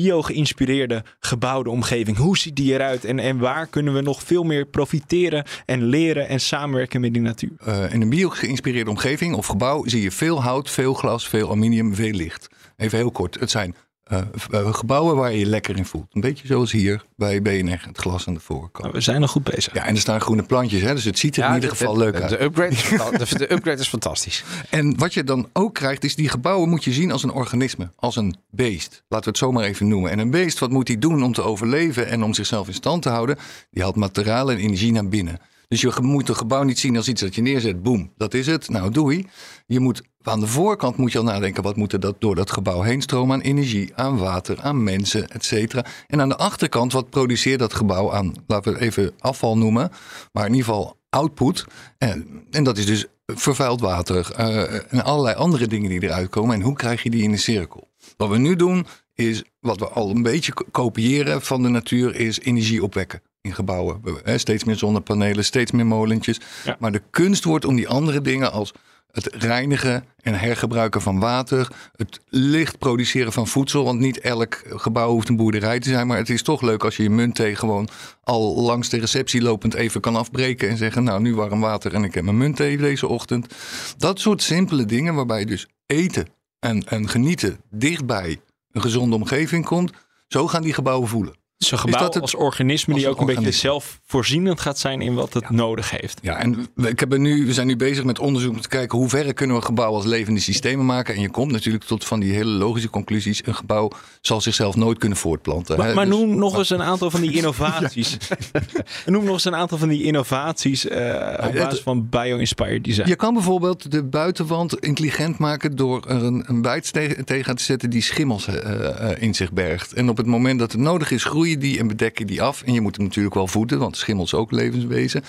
bio-geïnspireerde 0.00 1.04
gebouwde 1.20 1.70
omgeving. 1.70 2.16
Hoe 2.16 2.38
ziet 2.38 2.56
die 2.56 2.72
eruit 2.72 3.04
en, 3.04 3.18
en 3.18 3.38
waar 3.38 3.66
kunnen 3.66 3.94
we 3.94 4.00
nog 4.00 4.22
veel 4.22 4.42
meer 4.42 4.66
profiteren 4.66 5.44
en 5.66 5.84
leren 5.84 6.28
en 6.28 6.40
samenwerken 6.40 7.00
met 7.00 7.12
die 7.12 7.22
natuur? 7.22 7.52
Eh, 7.58 7.92
in 7.92 8.00
een 8.00 8.08
bio-geïnspireerde 8.08 8.90
omgeving 8.90 9.34
of 9.34 9.46
gebouw 9.46 9.86
zie 9.86 10.02
je 10.02 10.10
veel 10.10 10.42
hout, 10.42 10.70
veel 10.70 10.94
glas, 10.94 11.28
veel 11.28 11.46
aluminium, 11.46 11.94
veel 11.94 12.12
licht. 12.12 12.48
Even 12.76 12.98
heel 12.98 13.10
kort. 13.10 13.40
Het 13.40 13.50
zijn 13.50 13.74
eh, 14.04 14.18
eh, 14.50 14.74
gebouwen 14.74 15.16
waar 15.16 15.32
je 15.32 15.38
je 15.38 15.46
lekker 15.46 15.76
in 15.76 15.84
voelt. 15.84 16.06
Een 16.12 16.20
beetje 16.20 16.46
zoals 16.46 16.72
hier 16.72 17.04
bij 17.16 17.42
BNR, 17.42 17.82
het 17.86 17.98
glas 17.98 18.26
aan 18.28 18.34
de 18.34 18.40
voorkant. 18.40 18.78
Nou, 18.82 18.92
we 18.92 19.00
zijn 19.00 19.20
nog 19.20 19.30
goed 19.30 19.44
bezig. 19.44 19.74
Ja, 19.74 19.84
en 19.86 19.94
er 19.94 20.00
staan 20.00 20.20
groene 20.20 20.42
plantjes, 20.42 20.80
hè, 20.82 20.94
dus 20.94 21.04
het 21.04 21.18
ziet 21.18 21.36
er 21.36 21.44
in 21.48 21.54
ieder 21.54 21.68
de- 21.70 21.76
geval 21.76 21.92
de- 21.94 21.98
leuk 21.98 22.12
de, 22.16 22.20
uit. 22.20 22.30
De 22.30 22.42
upgrade, 22.42 22.74
is 23.22 23.30
de, 23.30 23.38
de 23.38 23.52
upgrade 23.52 23.80
is 23.80 23.88
fantastisch. 23.88 24.44
En 24.70 24.98
wat 24.98 25.14
je 25.14 25.24
dan 25.24 25.48
ook 25.52 25.74
krijgt, 25.74 26.04
is 26.04 26.14
die 26.14 26.28
gebouwen 26.28 26.68
moet 26.68 26.84
je 26.84 26.92
zien 26.92 27.12
als 27.12 27.22
een 27.22 27.32
organisme, 27.32 27.90
als 27.96 28.16
een 28.16 28.34
beest. 28.50 28.90
Laten 29.08 29.24
we 29.24 29.30
het 29.30 29.38
zo 29.38 29.52
maar 29.52 29.64
even 29.64 29.88
noemen. 29.88 30.10
En 30.10 30.18
een 30.18 30.30
beest, 30.30 30.58
wat 30.58 30.70
moet 30.70 30.88
hij 30.88 30.98
doen 30.98 31.22
om 31.22 31.32
te 31.32 31.42
overleven 31.42 32.06
en 32.08 32.22
om 32.22 32.34
zichzelf 32.34 32.66
in 32.68 32.74
stand 32.74 33.02
te 33.02 33.08
houden? 33.08 33.36
Die 33.70 33.82
haalt 33.82 33.96
materiaal 33.96 34.50
en 34.50 34.56
energie 34.56 34.92
naar 34.92 35.08
binnen. 35.08 35.38
Dus 35.72 35.80
je 35.80 35.92
moet 36.00 36.28
een 36.28 36.36
gebouw 36.36 36.62
niet 36.62 36.78
zien 36.78 36.96
als 36.96 37.08
iets 37.08 37.20
dat 37.20 37.34
je 37.34 37.42
neerzet, 37.42 37.82
boem, 37.82 38.12
dat 38.16 38.34
is 38.34 38.46
het. 38.46 38.68
Nou, 38.68 38.90
doei. 38.90 39.26
Je 39.66 39.80
moet 39.80 40.02
aan 40.22 40.40
de 40.40 40.46
voorkant 40.46 40.96
moet 40.96 41.12
je 41.12 41.18
al 41.18 41.24
nadenken, 41.24 41.62
wat 41.62 41.76
moet 41.76 41.92
er 41.92 42.00
dat 42.00 42.20
door 42.20 42.34
dat 42.34 42.50
gebouw 42.50 42.80
heen 42.82 43.02
stromen 43.02 43.34
aan 43.34 43.40
energie, 43.40 43.92
aan 43.94 44.16
water, 44.18 44.60
aan 44.60 44.82
mensen, 44.82 45.28
et 45.28 45.44
cetera. 45.44 45.84
En 46.06 46.20
aan 46.20 46.28
de 46.28 46.36
achterkant, 46.36 46.92
wat 46.92 47.10
produceert 47.10 47.58
dat 47.58 47.74
gebouw 47.74 48.12
aan, 48.12 48.34
laten 48.46 48.72
we 48.72 48.78
het 48.78 48.88
even 48.88 49.12
afval 49.18 49.58
noemen, 49.58 49.90
maar 50.32 50.46
in 50.46 50.54
ieder 50.54 50.66
geval 50.66 50.96
output. 51.08 51.64
En, 51.98 52.44
en 52.50 52.64
dat 52.64 52.78
is 52.78 52.86
dus 52.86 53.06
vervuild 53.26 53.80
water 53.80 54.32
eh, 54.36 54.92
en 54.92 55.04
allerlei 55.04 55.36
andere 55.36 55.66
dingen 55.66 55.90
die 55.90 56.02
eruit 56.02 56.28
komen. 56.28 56.54
En 56.54 56.62
hoe 56.62 56.76
krijg 56.76 57.02
je 57.02 57.10
die 57.10 57.22
in 57.22 57.32
een 57.32 57.38
cirkel? 57.38 57.88
Wat 58.16 58.28
we 58.28 58.38
nu 58.38 58.56
doen 58.56 58.86
is, 59.14 59.42
wat 59.60 59.78
we 59.78 59.88
al 59.88 60.10
een 60.10 60.22
beetje 60.22 60.52
ko- 60.52 60.66
kopiëren 60.70 61.42
van 61.42 61.62
de 61.62 61.68
natuur, 61.68 62.14
is 62.14 62.40
energie 62.40 62.82
opwekken 62.82 63.22
in 63.42 63.54
gebouwen. 63.54 64.00
Steeds 64.24 64.64
meer 64.64 64.76
zonnepanelen, 64.76 65.44
steeds 65.44 65.70
meer 65.70 65.86
molentjes. 65.86 66.40
Ja. 66.64 66.76
Maar 66.78 66.92
de 66.92 67.02
kunst 67.10 67.44
wordt 67.44 67.64
om 67.64 67.76
die 67.76 67.88
andere 67.88 68.20
dingen 68.20 68.52
als 68.52 68.72
het 69.10 69.26
reinigen 69.34 70.04
en 70.20 70.34
hergebruiken 70.34 71.00
van 71.00 71.18
water, 71.18 71.72
het 71.96 72.20
licht 72.28 72.78
produceren 72.78 73.32
van 73.32 73.46
voedsel. 73.46 73.84
Want 73.84 73.98
niet 73.98 74.20
elk 74.20 74.62
gebouw 74.68 75.10
hoeft 75.10 75.28
een 75.28 75.36
boerderij 75.36 75.80
te 75.80 75.88
zijn. 75.88 76.06
Maar 76.06 76.16
het 76.16 76.30
is 76.30 76.42
toch 76.42 76.60
leuk 76.60 76.84
als 76.84 76.96
je 76.96 77.02
je 77.02 77.10
muntthee 77.10 77.56
gewoon 77.56 77.88
al 78.22 78.60
langs 78.60 78.88
de 78.88 78.98
receptie 78.98 79.42
lopend 79.42 79.74
even 79.74 80.00
kan 80.00 80.16
afbreken. 80.16 80.68
En 80.68 80.76
zeggen, 80.76 81.04
nou 81.04 81.20
nu 81.20 81.34
warm 81.34 81.60
water 81.60 81.94
en 81.94 82.04
ik 82.04 82.14
heb 82.14 82.24
mijn 82.24 82.36
muntthee 82.36 82.76
deze 82.76 83.06
ochtend. 83.06 83.54
Dat 83.96 84.20
soort 84.20 84.42
simpele 84.42 84.84
dingen 84.84 85.14
waarbij 85.14 85.40
je 85.40 85.46
dus 85.46 85.66
eten 85.86 86.26
en, 86.58 86.88
en 86.88 87.08
genieten 87.08 87.60
dichtbij 87.70 88.40
een 88.72 88.82
gezonde 88.82 89.16
omgeving 89.16 89.64
komt. 89.64 89.92
Zo 90.28 90.48
gaan 90.48 90.62
die 90.62 90.74
gebouwen 90.74 91.08
voelen. 91.08 91.40
Gebouw 91.70 92.00
dat 92.00 92.14
het- 92.14 92.22
als 92.22 92.34
organisme 92.34 92.92
als 92.92 93.02
die 93.02 93.10
ook 93.10 93.20
een 93.20 93.26
beetje 93.26 93.50
zelfvoorzienend 93.50 94.60
gaat 94.60 94.78
zijn 94.78 95.00
in 95.00 95.14
wat 95.14 95.32
het 95.34 95.50
nodig 95.50 95.90
heeft. 95.90 96.18
Ja, 96.22 96.36
en 96.36 96.66
we, 96.74 96.88
ik 96.88 97.00
heb 97.00 97.16
nu, 97.16 97.46
we 97.46 97.52
zijn 97.52 97.66
nu 97.66 97.76
bezig 97.76 98.04
met 98.04 98.18
onderzoek 98.18 98.52
om 98.52 98.60
te 98.60 98.68
kijken 98.68 98.98
hoe 98.98 99.08
ver 99.08 99.34
kunnen 99.34 99.56
we 99.56 99.62
gebouwen 99.62 99.96
als 99.96 100.06
levende 100.06 100.40
systemen 100.40 100.86
maken. 100.86 101.14
En 101.14 101.20
je 101.20 101.30
komt 101.30 101.52
natuurlijk 101.52 101.84
tot 101.84 102.04
van 102.04 102.20
die 102.20 102.32
hele 102.32 102.50
logische 102.50 102.90
conclusies. 102.90 103.46
Een 103.46 103.54
gebouw 103.54 103.90
zal 104.20 104.40
zichzelf 104.40 104.76
nooit 104.76 104.98
kunnen 104.98 105.18
voortplanten. 105.18 105.76
Maar, 105.78 105.86
hè. 105.88 105.94
maar 105.94 106.06
Dus- 106.06 106.14
noem 106.14 106.36
nog 106.38 106.58
eens 106.58 106.70
een 106.70 106.82
aantal 106.82 107.10
van 107.10 107.20
die 107.20 107.32
innovaties. 107.40 108.16
noem 109.06 109.24
nog 109.24 109.32
eens 109.32 109.44
een 109.44 109.54
aantal 109.54 109.78
van 109.78 109.88
die 109.88 110.02
innovaties 110.02 110.86
op 110.86 111.52
basis 111.54 111.80
van 111.80 112.08
bio-inspired 112.08 112.84
design. 112.84 113.08
Je 113.08 113.16
kan 113.16 113.34
bijvoorbeeld 113.34 113.90
de 113.90 114.02
buitenwand 114.04 114.78
intelligent 114.78 115.38
maken 115.38 115.76
door 115.76 116.04
er 116.08 116.22
een, 116.24 116.44
een 116.46 116.62
bijt 116.62 116.92
tegen, 116.92 117.24
tegen 117.24 117.56
te 117.56 117.62
zetten 117.62 117.90
die 117.90 118.02
schimmels 118.02 118.46
eh, 118.46 119.10
eh, 119.10 119.22
in 119.22 119.34
zich 119.34 119.52
bergt. 119.52 119.92
En 119.92 120.08
op 120.08 120.16
het 120.16 120.26
moment 120.26 120.58
dat 120.58 120.72
het 120.72 120.80
nodig 120.80 121.10
is, 121.10 121.24
groeien 121.24 121.51
die 121.58 121.78
en 121.78 121.86
bedekken 121.86 122.26
die 122.26 122.42
af. 122.42 122.62
En 122.62 122.72
je 122.72 122.80
moet 122.80 122.96
hem 122.96 123.04
natuurlijk 123.04 123.34
wel 123.34 123.46
voeden, 123.46 123.78
want 123.78 123.96
schimmels 123.96 124.34
ook 124.34 124.50
levenswezen. 124.50 125.22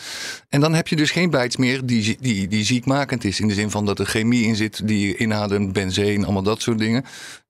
En 0.50 0.60
dan 0.60 0.74
heb 0.74 0.88
je 0.88 0.96
dus 0.96 1.12
geen 1.12 1.30
bijts 1.30 1.58
meer 1.58 1.86
die, 1.86 2.18
die, 2.20 2.48
die 2.48 2.64
ziekmakend 2.64 3.24
is. 3.24 3.40
In 3.40 3.48
de 3.48 3.54
zin 3.54 3.70
van 3.70 3.86
dat 3.86 4.00
er 4.00 4.06
chemie 4.06 4.46
in 4.46 4.56
zit 4.56 4.88
die 4.88 5.18
inademt, 5.18 5.74
benzeen, 5.74 6.24
allemaal 6.24 6.44
dat 6.44 6.62
soort 6.62 6.78
dingen. 6.78 7.06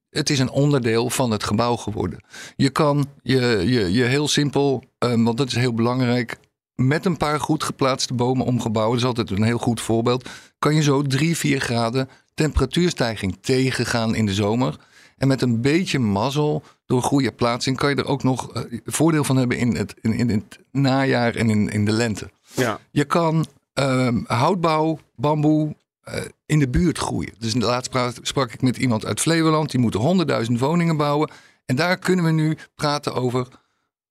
Het 0.10 0.30
is 0.30 0.40
een 0.40 0.52
onderdeel 0.52 1.10
van 1.10 1.32
het 1.32 1.44
gebouw 1.44 1.76
geworden. 1.76 2.20
Je 2.56 2.70
kan 2.70 3.06
je, 3.22 3.64
je, 3.66 3.92
je 3.92 4.04
heel 4.04 4.28
simpel, 4.28 4.84
eh, 4.98 5.24
want 5.24 5.38
dat 5.38 5.48
is 5.48 5.56
heel 5.56 5.74
belangrijk, 5.74 6.38
met 6.76 7.06
een 7.06 7.18
paar 7.18 7.40
goed 7.40 7.64
geplaatste 7.64 8.14
bomen 8.14 8.46
omgebouwen, 8.46 9.00
dat 9.00 9.02
is 9.02 9.18
altijd 9.18 9.40
een 9.40 9.46
heel 9.46 9.58
goed 9.58 9.82
voorbeeld, 9.82 10.30
kan 10.60 10.76
je 10.76 10.82
zo 10.82 11.02
3, 11.02 11.38
4 11.38 11.60
graden 11.60 12.10
temperatuurstijging 12.34 13.38
tegengaan 13.42 14.16
in 14.16 14.26
de 14.26 14.34
zomer. 14.34 14.76
En 15.24 15.30
met 15.30 15.42
een 15.42 15.62
beetje 15.62 16.00
mazzel, 16.00 16.64
door 16.86 17.02
goede 17.02 17.32
plaatsing, 17.32 17.78
kan 17.78 17.90
je 17.90 17.96
er 17.96 18.06
ook 18.06 18.24
nog 18.24 18.54
eh, 18.54 18.80
voordeel 18.86 19.24
van 19.24 19.38
hebben 19.38 19.58
in 19.58 19.76
het, 19.76 19.94
in, 20.02 20.14
in 20.14 20.30
het 20.30 20.60
najaar 20.72 21.36
en 21.36 21.50
in, 21.50 21.70
in 21.70 21.86
de 21.86 21.92
lente. 21.92 22.30
Ja. 22.56 22.80
Je 22.92 23.06
kan 23.06 23.46
ehm, 23.74 24.22
houtbouw, 24.26 25.00
bamboe 25.16 25.76
eh, 26.02 26.22
in 26.46 26.60
de 26.60 26.70
buurt 26.70 26.98
groeien. 26.98 27.34
Dus 27.40 27.56
laatst 27.56 27.86
sprak, 27.86 28.16
sprak 28.22 28.54
ik 28.54 28.62
met 28.62 28.78
iemand 28.78 29.06
uit 29.06 29.20
Flevoland. 29.20 29.72
Die 29.72 29.80
moeten 29.80 30.00
honderdduizend 30.00 30.60
woningen 30.60 30.98
bouwen. 30.98 31.32
En 31.66 31.76
daar 31.76 31.98
kunnen 31.98 32.26
we 32.26 32.32
nu 32.32 32.58
praten 32.76 33.14
over. 33.14 33.48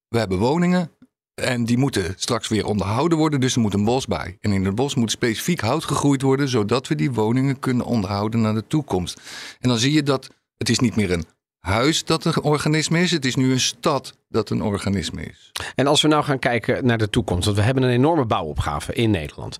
We 0.08 0.18
hebben 0.18 0.38
woningen. 0.38 0.90
En 1.34 1.64
die 1.64 1.78
moeten 1.78 2.14
straks 2.16 2.48
weer 2.48 2.66
onderhouden 2.66 3.18
worden. 3.18 3.40
Dus 3.40 3.54
er 3.54 3.60
moet 3.60 3.74
een 3.74 3.84
bos 3.84 4.06
bij. 4.06 4.36
En 4.40 4.52
in 4.52 4.64
het 4.64 4.74
bos 4.74 4.94
moet 4.94 5.10
specifiek 5.10 5.60
hout 5.60 5.84
gegroeid 5.84 6.22
worden. 6.22 6.48
Zodat 6.48 6.88
we 6.88 6.94
die 6.94 7.12
woningen 7.12 7.58
kunnen 7.58 7.86
onderhouden 7.86 8.40
naar 8.40 8.54
de 8.54 8.66
toekomst. 8.66 9.20
En 9.60 9.68
dan 9.68 9.78
zie 9.78 9.92
je 9.92 10.02
dat 10.02 10.30
het 10.62 10.70
is 10.70 10.78
niet 10.78 10.96
meer 10.96 11.12
een 11.12 11.24
huis 11.60 12.04
dat 12.04 12.24
een 12.24 12.42
organisme 12.42 13.00
is. 13.00 13.10
Het 13.10 13.24
is 13.24 13.34
nu 13.34 13.52
een 13.52 13.60
stad 13.60 14.14
dat 14.28 14.50
een 14.50 14.62
organisme 14.62 15.22
is. 15.22 15.52
En 15.74 15.86
als 15.86 16.02
we 16.02 16.08
nou 16.08 16.24
gaan 16.24 16.38
kijken 16.38 16.86
naar 16.86 16.98
de 16.98 17.10
toekomst, 17.10 17.44
want 17.44 17.56
we 17.56 17.62
hebben 17.62 17.82
een 17.82 17.90
enorme 17.90 18.24
bouwopgave 18.24 18.92
in 18.92 19.10
Nederland. 19.10 19.56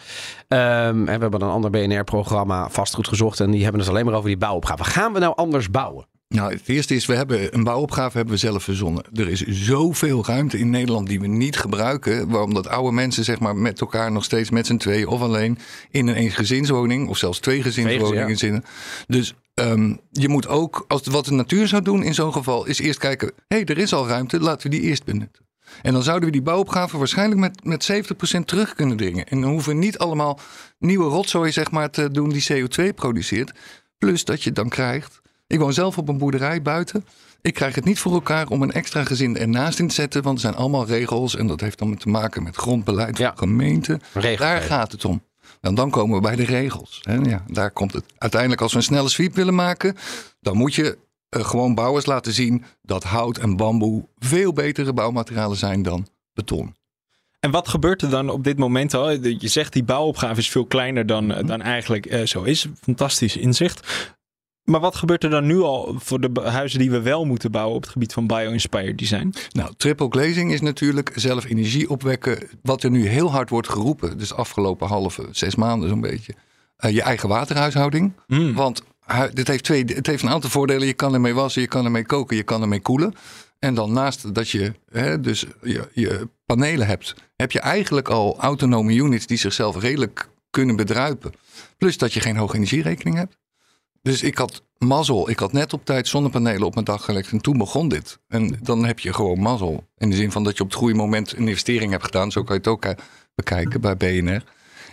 En 0.49 1.05
we 1.05 1.11
hebben 1.11 1.43
een 1.43 1.49
ander 1.49 1.71
BNR-programma 1.71 2.69
vastgoed 2.69 3.09
gezocht 3.09 3.41
en 3.41 3.51
die 3.51 3.63
hebben 3.63 3.81
het 3.81 3.91
alleen 3.91 4.05
maar 4.05 4.15
over 4.15 4.29
die 4.29 4.37
bouwopgave. 4.37 4.85
Gaan 4.85 5.13
we 5.13 5.19
nou 5.19 5.37
anders 5.37 5.71
bouwen? 5.71 6.07
Nou, 6.29 6.53
het 6.53 6.63
eerste 6.67 6.95
is, 6.95 7.07
we 7.07 7.15
hebben 7.15 7.55
een 7.55 7.65
bouwopgave 7.65 8.17
hebben 8.17 8.35
we 8.35 8.41
zelf 8.41 8.63
verzonnen. 8.63 9.05
Er 9.15 9.29
is 9.29 9.41
zoveel 9.47 10.25
ruimte 10.27 10.59
in 10.59 10.71
Nederland 10.71 11.09
die 11.09 11.21
we 11.21 11.27
niet 11.27 11.57
gebruiken. 11.57 12.29
Waarom 12.29 12.55
dat 12.55 12.69
oude 12.69 12.93
mensen 12.93 13.25
zeg 13.25 13.41
maar 13.41 13.57
met 13.57 13.81
elkaar 13.81 14.13
nog 14.13 14.25
steeds 14.25 14.51
met 14.51 14.67
z'n 14.67 14.77
twee 14.77 15.09
of 15.09 15.21
alleen 15.21 15.59
in 15.91 16.07
een 16.07 16.15
eensgezinswoning 16.15 17.09
of 17.09 17.19
zelfs 17.19 17.39
twee 17.39 17.63
gezinswoningen 17.63 18.37
zitten. 18.37 18.65
Dus 19.07 19.35
ehm, 19.55 19.95
je 20.11 20.29
moet 20.29 20.49
ook, 20.49 20.85
als 20.89 21.07
wat 21.07 21.25
de 21.25 21.33
natuur 21.33 21.69
zou 21.69 21.83
doen 21.83 22.03
in 22.03 22.15
zo'n 22.15 22.33
geval, 22.33 22.67
is 22.67 22.79
eerst 22.79 22.99
kijken: 22.99 23.29
hé, 23.49 23.57
hey, 23.57 23.65
er 23.65 23.79
is 23.79 23.93
al 23.93 24.09
ruimte, 24.09 24.41
laten 24.41 24.71
we 24.71 24.77
die 24.77 24.89
eerst 24.89 25.05
benutten. 25.05 25.47
En 25.83 25.93
dan 25.93 26.03
zouden 26.03 26.27
we 26.27 26.33
die 26.33 26.43
bouwopgave 26.43 26.99
waarschijnlijk 26.99 27.41
met, 27.41 27.65
met 27.65 27.93
70% 28.39 28.45
terug 28.45 28.75
kunnen 28.75 28.97
dringen. 28.97 29.27
En 29.27 29.41
dan 29.41 29.51
hoeven 29.51 29.73
we 29.73 29.79
niet 29.79 29.99
allemaal 29.99 30.39
nieuwe 30.79 31.09
rotzooi 31.09 31.53
zeg 31.53 31.71
maar, 31.71 31.91
te 31.91 32.11
doen 32.11 32.29
die 32.29 32.47
CO2 32.53 32.95
produceert. 32.95 33.53
Plus 33.99 34.25
dat 34.25 34.43
je 34.43 34.53
dan 34.53 34.69
krijgt. 34.69 35.21
Ik 35.47 35.59
woon 35.59 35.73
zelf 35.73 35.99
op 35.99 36.09
een 36.09 36.19
boerderij 36.19 36.63
buiten. 36.63 37.05
Ik 37.43 37.55
krijg 37.55 37.75
het 37.75 37.85
niet 37.85 37.99
voor 37.99 38.13
elkaar 38.13 38.47
om 38.49 38.63
een 38.63 38.73
extra 38.73 39.05
gezin 39.05 39.37
ernaast 39.37 39.79
in 39.79 39.89
te 39.89 39.95
zetten. 39.95 40.23
Want 40.23 40.35
er 40.37 40.43
zijn 40.43 40.55
allemaal 40.55 40.87
regels. 40.87 41.37
En 41.37 41.47
dat 41.47 41.61
heeft 41.61 41.79
dan 41.79 41.97
te 41.97 42.09
maken 42.09 42.43
met 42.43 42.57
grondbeleid 42.57 43.17
van 43.17 43.25
Ja. 43.25 43.33
gemeente. 43.37 44.01
Daar 44.13 44.61
gaat 44.61 44.93
het 44.93 45.05
om. 45.05 45.23
En 45.62 45.75
dan 45.75 45.90
komen 45.90 46.16
we 46.16 46.23
bij 46.23 46.37
de 46.37 46.45
regels. 46.45 47.00
hè. 47.02 47.14
ja, 47.14 47.45
daar 47.47 47.71
komt 47.71 47.92
het. 47.92 48.04
Uiteindelijk, 48.19 48.61
als 48.61 48.73
we 48.73 48.78
een 48.78 48.85
snelle 48.85 49.09
sweep 49.09 49.35
willen 49.35 49.54
maken, 49.54 49.97
dan 50.40 50.57
moet 50.57 50.75
je 50.75 50.99
eh, 51.28 51.45
gewoon 51.45 51.75
bouwers 51.75 52.07
laten 52.07 52.33
zien 52.33 52.64
dat 52.83 53.04
hout 53.04 53.38
en 53.38 53.57
bamboe 53.57 54.09
veel 54.19 54.52
betere 54.52 54.92
bouwmaterialen 54.92 55.57
zijn 55.57 55.83
dan 55.83 56.07
beton. 56.33 56.75
En 57.40 57.50
wat 57.50 57.69
gebeurt 57.69 58.02
er 58.02 58.11
dan 58.11 58.31
op 58.31 58.45
dit 58.45 58.59
moment 58.59 58.95
al? 58.95 59.11
Je 59.11 59.49
zegt 59.49 59.73
die 59.73 59.85
bouwopgave 59.85 60.40
is 60.40 60.50
veel 60.50 60.66
kleiner 60.66 61.07
dan, 61.07 61.33
eh, 61.33 61.47
dan 61.47 61.61
eigenlijk 61.62 62.07
eh, 62.07 62.26
zo 62.26 62.42
is. 62.42 62.66
Fantastisch 62.81 63.37
inzicht. 63.37 63.87
Maar 64.64 64.81
wat 64.81 64.97
gebeurt 64.97 65.25
er 65.25 65.31
dan 65.31 65.47
nu 65.47 65.61
al 65.61 65.95
voor 65.99 66.21
de 66.21 66.40
huizen 66.40 66.78
die 66.78 66.90
we 66.90 67.00
wel 67.02 67.25
moeten 67.25 67.50
bouwen 67.50 67.76
op 67.76 67.83
het 67.83 67.90
gebied 67.90 68.12
van 68.12 68.26
bio-inspired 68.26 68.99
design? 68.99 69.35
Nou, 69.50 69.73
triple 69.76 70.09
glazing 70.11 70.52
is 70.52 70.61
natuurlijk 70.61 71.12
zelf 71.14 71.45
energie 71.45 71.90
opwekken. 71.90 72.49
Wat 72.62 72.83
er 72.83 72.90
nu 72.90 73.07
heel 73.07 73.31
hard 73.31 73.50
wordt 73.50 73.69
geroepen, 73.69 74.19
dus 74.19 74.28
de 74.28 74.35
afgelopen 74.35 74.87
halve, 74.88 75.28
zes 75.31 75.54
maanden 75.54 75.88
zo'n 75.88 76.00
beetje. 76.00 76.35
eh, 76.76 76.90
je 76.95 77.02
eigen 77.02 77.28
waterhuishouding. 77.28 78.12
Hmm. 78.26 78.54
Want 78.54 78.83
dit 79.33 79.49
heeft, 79.49 79.64
twee, 79.64 79.85
het 79.85 80.07
heeft 80.07 80.23
een 80.23 80.28
aantal 80.28 80.50
voordelen. 80.50 80.87
Je 80.87 80.92
kan 80.92 81.14
ermee 81.14 81.35
wassen, 81.35 81.62
je 81.62 81.69
kan 81.69 81.85
ermee 81.85 82.07
koken, 82.07 82.37
je 82.37 82.42
kan 82.42 82.62
ermee 82.62 82.81
koelen. 82.81 83.14
En 83.59 83.75
dan 83.75 83.92
naast 83.92 84.35
dat 84.35 84.49
je 84.49 84.73
hè, 84.90 85.21
dus 85.21 85.47
je, 85.62 85.88
je 85.92 86.28
panelen 86.47 86.87
hebt, 86.87 87.14
heb 87.37 87.52
je 87.52 87.61
eigenlijk 87.61 88.09
al 88.09 88.38
autonome 88.40 88.95
units 88.95 89.26
die 89.26 89.38
zichzelf 89.38 89.81
redelijk 89.81 90.28
kunnen 90.50 90.76
bedruipen. 90.76 91.33
Plus 91.78 91.99
dat 91.99 92.12
je 92.12 92.21
geen 92.21 92.37
hoge 92.37 92.57
energierekening 92.57 93.16
hebt. 93.16 93.38
Dus 94.03 94.23
ik 94.23 94.39
had 94.39 94.63
mazzel. 94.79 95.31
Ik 95.31 95.39
had 95.39 95.53
net 95.53 95.73
op 95.73 95.85
tijd 95.85 96.09
zonnepanelen 96.09 96.67
op 96.67 96.75
mijn 96.75 96.87
dak 96.87 97.01
gelegd 97.01 97.33
en 97.33 97.41
toen 97.41 97.59
begon 97.59 97.89
dit. 97.89 98.19
En 98.29 98.59
dan 98.63 98.85
heb 98.85 98.99
je 98.99 99.13
gewoon 99.13 99.41
mazzel. 99.41 99.85
In 99.97 100.11
de 100.11 100.17
zin 100.17 100.33
van 100.33 100.45
dat 100.45 100.57
je 100.57 100.63
op 100.63 100.69
het 100.69 100.79
goede 100.79 100.95
moment 100.95 101.33
een 101.33 101.49
investering 101.49 101.91
hebt 101.91 102.05
gedaan. 102.05 102.33
Zo 102.33 102.43
kan 102.43 102.55
je 102.55 102.61
het 102.61 102.71
ook 102.71 102.85
eh, 102.85 103.05
bekijken 103.35 103.81
bij 103.81 103.97
BNR. 103.97 104.45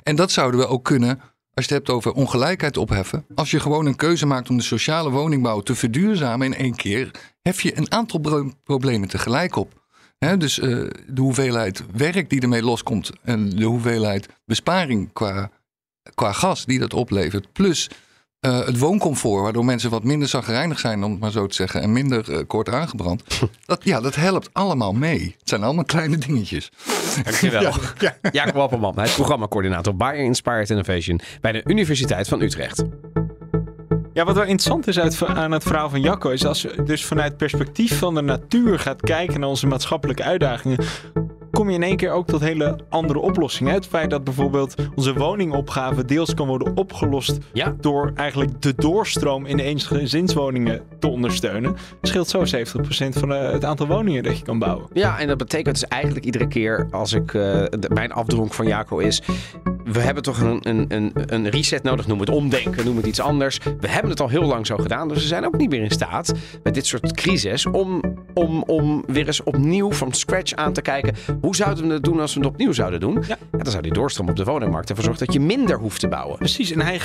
En 0.03 0.15
dat 0.15 0.31
zouden 0.31 0.59
we 0.59 0.67
ook 0.67 0.83
kunnen, 0.83 1.21
als 1.53 1.65
je 1.65 1.73
het 1.73 1.87
hebt 1.87 1.89
over 1.89 2.11
ongelijkheid 2.11 2.77
opheffen. 2.77 3.25
Als 3.35 3.51
je 3.51 3.59
gewoon 3.59 3.85
een 3.85 3.95
keuze 3.95 4.25
maakt 4.25 4.49
om 4.49 4.57
de 4.57 4.63
sociale 4.63 5.09
woningbouw 5.09 5.61
te 5.61 5.75
verduurzamen 5.75 6.47
in 6.47 6.59
één 6.59 6.75
keer, 6.75 7.11
hef 7.41 7.61
je 7.61 7.77
een 7.77 7.91
aantal 7.91 8.51
problemen 8.63 9.07
tegelijk 9.07 9.55
op. 9.55 9.77
Dus 10.37 10.59
eh, 10.59 10.67
de 11.07 11.21
hoeveelheid 11.21 11.83
werk 11.93 12.29
die 12.29 12.41
ermee 12.41 12.63
loskomt 12.63 13.11
en 13.23 13.49
de 13.49 13.65
hoeveelheid 13.65 14.27
besparing 14.45 15.13
qua, 15.13 15.51
qua 16.13 16.31
gas 16.31 16.65
die 16.65 16.79
dat 16.79 16.93
oplevert, 16.93 17.51
plus 17.53 17.89
eh, 18.39 18.65
het 18.65 18.79
wooncomfort, 18.79 19.43
waardoor 19.43 19.65
mensen 19.65 19.89
wat 19.89 20.03
minder 20.03 20.27
zagrijnig 20.27 20.79
zijn, 20.79 21.03
om 21.03 21.11
het 21.11 21.19
maar 21.19 21.31
zo 21.31 21.47
te 21.47 21.55
zeggen, 21.55 21.81
en 21.81 21.91
minder 21.91 22.33
eh, 22.33 22.39
kort 22.47 22.69
aangebrand. 22.69 23.23
Dat, 23.65 23.83
ja, 23.83 24.01
dat 24.01 24.15
helpt 24.15 24.49
allemaal 24.51 24.93
mee. 24.93 25.35
Het 25.39 25.49
zijn 25.49 25.63
allemaal 25.63 25.83
kleine 25.83 26.17
dingetjes. 26.17 26.71
Dankjewel. 27.23 27.73
Jacob 28.31 28.55
Appelman, 28.55 28.95
hij 28.95 29.05
is 29.05 29.13
programmacoördinator 29.13 29.95
Buyer 29.95 30.23
Inspired 30.23 30.69
Innovation 30.69 31.19
bij 31.41 31.51
de 31.51 31.61
Universiteit 31.65 32.27
van 32.27 32.41
Utrecht. 32.41 32.83
Ja, 34.13 34.25
wat 34.25 34.35
wel 34.35 34.43
interessant 34.43 34.87
is 34.87 34.99
uit, 34.99 35.23
aan 35.25 35.51
het 35.51 35.63
verhaal 35.63 35.89
van 35.89 36.01
Jacco, 36.01 36.29
is 36.29 36.45
als 36.45 36.61
je 36.61 36.83
dus 36.83 37.05
vanuit 37.05 37.27
het 37.27 37.37
perspectief 37.37 37.97
van 37.97 38.15
de 38.15 38.21
natuur 38.21 38.79
gaat 38.79 39.01
kijken 39.01 39.39
naar 39.39 39.49
onze 39.49 39.67
maatschappelijke 39.67 40.23
uitdagingen, 40.23 40.85
kom 41.51 41.69
je 41.69 41.75
in 41.75 41.83
één 41.83 41.95
keer 41.97 42.11
ook 42.11 42.27
tot 42.27 42.41
hele 42.41 42.77
andere 42.89 43.19
oplossingen. 43.19 43.73
Het 43.73 43.85
feit 43.87 44.09
dat 44.09 44.23
bijvoorbeeld 44.23 44.75
onze 44.95 45.13
woningopgave 45.13 46.05
deels 46.05 46.33
kan 46.33 46.47
worden 46.47 46.77
opgelost 46.77 47.37
Ja. 47.53 47.75
door 47.79 48.11
eigenlijk 48.15 48.61
de 48.61 48.73
doorstroom 48.75 49.45
in 49.45 49.57
de 49.57 49.63
eensgezinswoningen 49.63 50.81
te 50.99 51.07
ondersteunen, 51.07 51.75
scheelt 52.01 52.27
zo 52.27 52.43
70% 52.45 53.17
van 53.19 53.33
eh, 53.33 53.51
het 53.51 53.65
aantal 53.65 53.87
woningen 53.87 54.23
dat 54.23 54.37
je 54.37 54.43
kan 54.43 54.59
bouwen. 54.59 54.87
Ja, 54.93 55.19
en 55.19 55.27
dat 55.27 55.37
betekent 55.37 55.79
dus 55.79 55.87
eigenlijk 55.89 56.25
iedere 56.25 56.47
keer 56.47 56.87
als 56.91 57.13
ik 57.13 57.33
eh, 57.33 57.41
de- 57.69 57.89
mijn 57.93 58.11
afdronk 58.11 58.53
van 58.53 58.67
Jaco 58.67 58.97
is. 58.97 59.21
We 59.91 59.99
hebben 59.99 60.23
toch 60.23 60.41
een, 60.41 60.59
een, 60.61 60.85
een, 60.87 61.11
een 61.25 61.49
reset 61.49 61.83
nodig, 61.83 62.07
noem 62.07 62.19
het 62.19 62.29
omdenken, 62.29 62.85
noem 62.85 62.97
het 62.97 63.05
iets 63.05 63.19
anders. 63.19 63.59
We 63.79 63.87
hebben 63.87 64.11
het 64.11 64.19
al 64.19 64.29
heel 64.29 64.43
lang 64.43 64.67
zo 64.67 64.77
gedaan, 64.77 65.07
dus 65.07 65.21
we 65.21 65.27
zijn 65.27 65.45
ook 65.45 65.57
niet 65.57 65.69
meer 65.69 65.81
in 65.81 65.91
staat 65.91 66.33
met 66.63 66.73
dit 66.73 66.85
soort 66.85 67.11
crisis 67.11 67.65
om, 67.65 68.01
om, 68.33 68.63
om 68.63 69.03
weer 69.07 69.27
eens 69.27 69.43
opnieuw 69.43 69.91
van 69.91 70.13
scratch 70.13 70.53
aan 70.53 70.73
te 70.73 70.81
kijken. 70.81 71.15
Hoe 71.41 71.55
zouden 71.55 71.87
we 71.87 71.93
het 71.93 72.03
doen 72.03 72.19
als 72.19 72.33
we 72.33 72.39
het 72.39 72.49
opnieuw 72.49 72.71
zouden 72.71 72.99
doen? 72.99 73.23
Ja. 73.27 73.37
dan 73.51 73.71
zou 73.71 73.83
die 73.83 73.93
doorstroom 73.93 74.29
op 74.29 74.35
de 74.35 74.43
woningmarkt 74.43 74.89
ervoor 74.89 75.03
zorgen 75.03 75.25
dat 75.25 75.33
je 75.33 75.39
minder 75.39 75.77
hoeft 75.77 75.99
te 75.99 76.07
bouwen. 76.07 76.37
Precies, 76.37 76.71
en 76.71 76.81
hij 76.81 76.99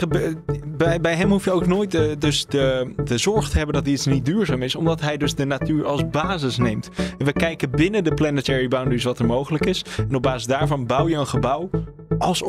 bij, 0.76 1.00
bij 1.00 1.14
hem 1.14 1.30
hoef 1.30 1.44
je 1.44 1.52
ook 1.52 1.66
nooit 1.66 1.90
de, 1.90 2.16
dus 2.18 2.46
de, 2.46 2.92
de 3.04 3.18
zorg 3.18 3.48
te 3.48 3.56
hebben 3.56 3.74
dat 3.74 3.86
iets 3.86 4.06
niet 4.06 4.24
duurzaam 4.24 4.62
is, 4.62 4.74
omdat 4.74 5.00
hij 5.00 5.16
dus 5.16 5.34
de 5.34 5.44
natuur 5.44 5.86
als 5.86 6.08
basis 6.08 6.56
neemt. 6.56 6.90
En 7.18 7.26
we 7.26 7.32
kijken 7.32 7.70
binnen 7.70 8.04
de 8.04 8.14
planetary 8.14 8.68
boundaries 8.68 9.04
wat 9.04 9.18
er 9.18 9.26
mogelijk 9.26 9.66
is. 9.66 9.84
En 10.08 10.14
op 10.14 10.22
basis 10.22 10.46
daarvan 10.46 10.86
bouw 10.86 11.08
je 11.08 11.16
een 11.16 11.26
gebouw 11.26 11.70
als 12.18 12.42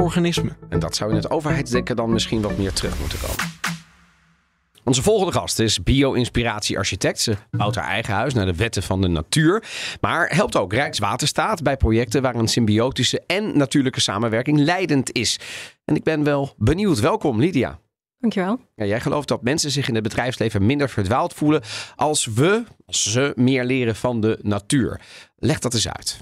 En 0.70 0.80
dat 0.80 0.96
zou 0.96 1.10
in 1.10 1.16
het 1.16 1.30
overheidsdenken 1.30 1.96
dan 1.96 2.12
misschien 2.12 2.42
wat 2.42 2.58
meer 2.58 2.74
terug 2.74 3.00
moeten 3.00 3.20
komen. 3.20 3.54
Onze 4.84 5.04
volgende 5.04 5.32
gast 5.32 5.60
is 5.60 5.84
bio-inspiratie-architect. 5.84 7.20
Ze 7.20 7.36
bouwt 7.52 7.76
haar 7.76 7.88
eigen 7.88 8.14
huis 8.14 8.34
naar 8.34 8.46
de 8.46 8.56
wetten 8.56 8.84
van 8.84 9.02
de 9.02 9.08
natuur. 9.08 9.64
Maar 10.02 10.30
helpt 10.36 10.56
ook 10.56 10.74
Rijkswaterstaat 10.74 11.64
bij 11.64 11.78
projecten 11.78 12.22
waar 12.22 12.36
een 12.36 12.48
symbiotische 12.48 13.22
en 13.26 13.58
natuurlijke 13.58 14.02
samenwerking 14.02 14.60
leidend 14.60 15.12
is. 15.12 15.40
En 15.86 15.96
ik 15.96 16.04
ben 16.04 16.24
wel 16.24 16.54
benieuwd. 16.58 17.00
Welkom, 17.00 17.40
Lydia. 17.40 17.80
Dankjewel. 18.20 18.60
Ja, 18.76 18.86
jij 18.86 19.02
gelooft 19.02 19.28
dat 19.28 19.44
mensen 19.44 19.72
zich 19.72 19.88
in 19.88 19.94
het 19.94 20.04
bedrijfsleven 20.04 20.66
minder 20.66 20.90
verdwaald 20.90 21.34
voelen 21.34 21.62
als 21.96 22.26
we, 22.26 22.64
als 22.86 23.12
ze 23.12 23.34
meer 23.36 23.64
leren 23.64 23.96
van 23.96 24.22
de 24.22 24.40
natuur. 24.42 25.02
Leg 25.36 25.60
dat 25.60 25.74
eens 25.74 25.90
uit. 25.90 26.18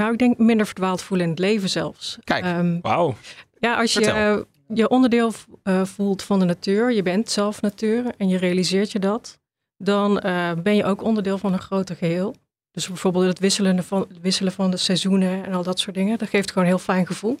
Nou, 0.00 0.12
ik 0.12 0.18
denk 0.18 0.38
minder 0.38 0.66
verdwaald 0.66 1.02
voelen 1.02 1.26
in 1.26 1.32
het 1.32 1.40
leven 1.40 1.68
zelfs. 1.68 2.18
Kijk. 2.24 2.44
Ehm, 2.44 2.78
Wauw. 2.80 3.14
ja, 3.58 3.76
als 3.76 3.92
je 3.92 4.02
Vertel. 4.02 4.38
eh, 4.38 4.42
je 4.74 4.88
onderdeel 4.88 5.32
eh, 5.62 5.84
voelt 5.84 6.22
van 6.22 6.38
de 6.38 6.44
natuur, 6.44 6.92
je 6.92 7.02
bent 7.02 7.30
zelf 7.30 7.60
natuur 7.60 8.04
en 8.16 8.28
je 8.28 8.38
realiseert 8.38 8.92
je 8.92 8.98
dat, 8.98 9.38
dan 9.76 10.20
eh, 10.20 10.52
ben 10.62 10.76
je 10.76 10.84
ook 10.84 11.02
onderdeel 11.02 11.38
van 11.38 11.52
een 11.52 11.60
groter 11.60 11.96
geheel. 11.96 12.34
Dus 12.70 12.88
bijvoorbeeld 12.88 13.24
het 13.24 13.38
wisselen 13.38 13.84
van, 13.84 14.06
wisselen 14.20 14.52
van 14.52 14.70
de 14.70 14.76
seizoenen 14.76 15.44
en 15.44 15.52
al 15.52 15.62
dat 15.62 15.78
soort 15.78 15.96
dingen, 15.96 16.18
dat 16.18 16.28
geeft 16.28 16.48
gewoon 16.48 16.64
een 16.64 16.74
heel 16.74 16.82
fijn 16.84 17.06
gevoel. 17.06 17.38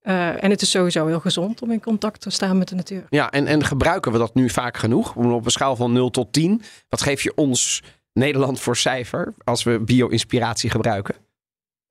Eh, 0.00 0.44
en 0.44 0.50
het 0.50 0.62
is 0.62 0.70
sowieso 0.70 1.06
heel 1.06 1.20
gezond 1.20 1.62
om 1.62 1.70
in 1.70 1.80
contact 1.80 2.20
te 2.20 2.30
staan 2.30 2.58
met 2.58 2.68
de 2.68 2.74
natuur. 2.74 3.06
Ja, 3.10 3.30
en, 3.30 3.46
en 3.46 3.64
gebruiken 3.64 4.12
we 4.12 4.18
dat 4.18 4.34
nu 4.34 4.50
vaak 4.50 4.76
genoeg? 4.76 5.16
Op 5.16 5.44
een 5.44 5.50
schaal 5.50 5.76
van 5.76 5.92
0 5.92 6.10
tot 6.10 6.32
10. 6.32 6.62
Wat 6.88 7.02
geef 7.02 7.22
je 7.22 7.34
ons 7.34 7.82
Nederland 8.12 8.60
voor 8.60 8.76
cijfer 8.76 9.34
als 9.44 9.62
we 9.62 9.78
bio-inspiratie 9.78 10.70
gebruiken? 10.70 11.14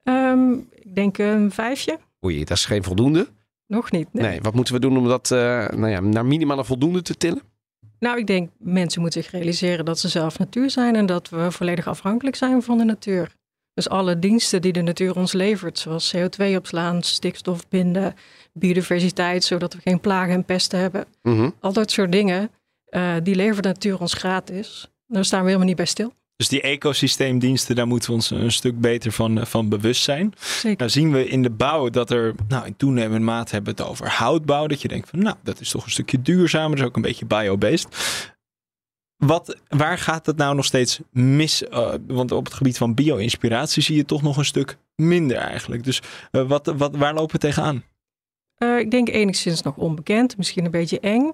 Ehm, 0.10 0.52
ik 0.74 0.96
denk 0.96 1.18
een 1.18 1.52
vijfje. 1.52 2.00
Oei, 2.26 2.44
dat 2.44 2.58
is 2.58 2.66
geen 2.66 2.84
voldoende. 2.84 3.28
Nog 3.68 3.92
niet. 3.92 4.14
Nee, 4.14 4.28
nee. 4.28 4.42
wat 4.42 4.54
moeten 4.54 4.74
we 4.74 4.80
doen 4.80 4.98
om 4.98 5.08
dat 5.08 5.32
eh, 5.32 5.68
nou 5.68 5.88
ja, 5.88 6.00
naar 6.00 6.26
minimaal 6.26 6.58
een 6.58 6.66
voldoende 6.66 7.02
te 7.02 7.18
tillen? 7.18 7.42
Nou, 8.00 8.18
ik 8.18 8.28
denk 8.28 8.50
mensen 8.58 9.02
moeten 9.02 9.24
zich 9.24 9.32
realiseren 9.32 9.86
dat 9.86 10.00
ze 10.00 10.08
zelf 10.08 10.40
natuur 10.40 10.70
zijn 10.70 10.96
en 10.96 11.06
dat 11.06 11.30
we 11.30 11.52
volledig 11.52 11.88
afhankelijk 11.88 12.36
zijn 12.36 12.64
van 12.64 12.78
de 12.78 12.84
natuur. 12.84 13.36
Dus 13.74 13.90
alle 13.90 14.20
diensten 14.20 14.62
die 14.62 14.74
de 14.74 14.82
natuur 14.82 15.16
ons 15.16 15.34
levert, 15.34 15.80
zoals 15.80 16.16
CO2 16.16 16.56
opslaan, 16.56 17.02
stikstof 17.02 17.68
binden, 17.68 18.16
biodiversiteit, 18.54 19.44
zodat 19.44 19.74
we 19.74 19.82
geen 19.82 20.00
plagen 20.00 20.34
en 20.34 20.46
pesten 20.46 20.80
hebben. 20.80 21.06
Mhm. 21.22 21.50
Al 21.60 21.74
dat 21.74 21.92
soort 21.92 22.12
dingen, 22.12 22.52
eh, 22.86 23.16
die 23.24 23.36
levert 23.36 23.64
de 23.64 23.70
natuur 23.70 24.00
ons 24.00 24.14
gratis. 24.14 24.88
Daar 25.08 25.26
staan 25.26 25.40
we 25.40 25.46
helemaal 25.46 25.68
niet 25.68 25.76
bij 25.76 25.86
stil. 25.86 26.14
Dus 26.40 26.48
die 26.48 26.62
ecosysteemdiensten, 26.62 27.76
daar 27.76 27.88
moeten 27.88 28.10
we 28.10 28.16
ons 28.16 28.30
een 28.30 28.52
stuk 28.52 28.82
beter 28.82 29.12
van, 29.12 29.48
van 29.48 29.70
bewust 29.70 30.04
zijn. 30.04 30.34
Zeker. 30.38 30.78
Nou 30.78 30.90
zien 30.90 31.12
we 31.12 31.28
in 31.28 31.42
de 31.42 31.50
bouw 31.50 31.90
dat 31.90 32.10
er, 32.10 32.36
nou 32.48 32.66
in 32.66 32.76
toenemende 32.76 33.26
mate 33.26 33.54
hebben 33.54 33.76
we 33.76 33.82
het 33.82 33.92
over 33.92 34.10
houtbouw. 34.10 34.68
Dat 34.68 34.82
je 34.82 34.88
denkt 34.88 35.10
van, 35.10 35.20
nou 35.20 35.36
dat 35.44 35.60
is 35.60 35.70
toch 35.70 35.86
een 35.86 35.92
stukje 35.92 36.22
duurzamer, 36.22 36.78
dus 36.78 36.86
ook 36.86 36.96
een 36.96 37.02
beetje 37.02 37.26
biobased. 37.26 37.88
Wat, 39.18 39.58
waar 39.68 39.98
gaat 39.98 40.26
het 40.26 40.38
nou 40.38 40.56
nog 40.56 40.66
steeds 40.66 41.00
mis? 41.12 41.68
Eh, 41.68 41.94
want 42.08 42.32
op 42.32 42.46
het 42.46 42.54
gebied 42.54 42.78
van 42.78 42.94
bio-inspiratie 42.94 43.84
zie 43.84 43.96
je 43.96 44.06
toch 44.06 44.22
nog 44.22 44.38
een 44.38 44.46
stuk 44.46 44.78
minder 44.96 45.38
eigenlijk. 45.38 45.84
Dus 45.84 46.02
eh, 46.32 46.48
wat, 46.48 46.74
wat, 46.78 46.96
waar 46.96 47.14
lopen 47.14 47.36
we 47.36 47.42
tegenaan? 47.42 47.84
Eh, 48.56 48.78
ik 48.78 48.92
denk 48.92 49.10
enigszins 49.10 49.62
nog 49.62 49.76
onbekend, 49.76 50.38
misschien 50.38 50.66
een 50.66 50.72
beetje 50.72 51.00
eng. 51.00 51.34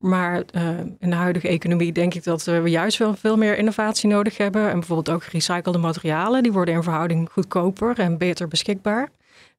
Maar 0.00 0.42
eh, 0.50 0.78
in 0.78 1.10
de 1.10 1.16
huidige 1.16 1.48
economie 1.48 1.92
denk 1.92 2.14
ik 2.14 2.24
dat 2.24 2.44
we 2.44 2.70
juist 2.70 2.98
wel 2.98 3.14
veel 3.14 3.36
meer 3.36 3.58
innovatie 3.58 4.08
nodig 4.08 4.36
hebben. 4.36 4.68
En 4.68 4.78
bijvoorbeeld 4.78 5.16
ook 5.16 5.24
gerecyclede 5.24 5.78
materialen, 5.78 6.42
die 6.42 6.52
worden 6.52 6.74
in 6.74 6.82
verhouding 6.82 7.30
goedkoper 7.32 7.98
en 7.98 8.18
beter 8.18 8.48
beschikbaar. 8.48 9.08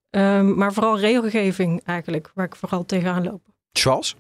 Ehm, 0.10 0.54
maar 0.54 0.74
vooral 0.74 1.00
regelgeving 1.00 1.82
eigenlijk, 1.86 2.32
waar 2.34 2.46
ik 2.46 2.56
vooral 2.56 2.86
tegenaan 2.86 3.24
loop. 3.24 3.42
Charles? 3.72 4.16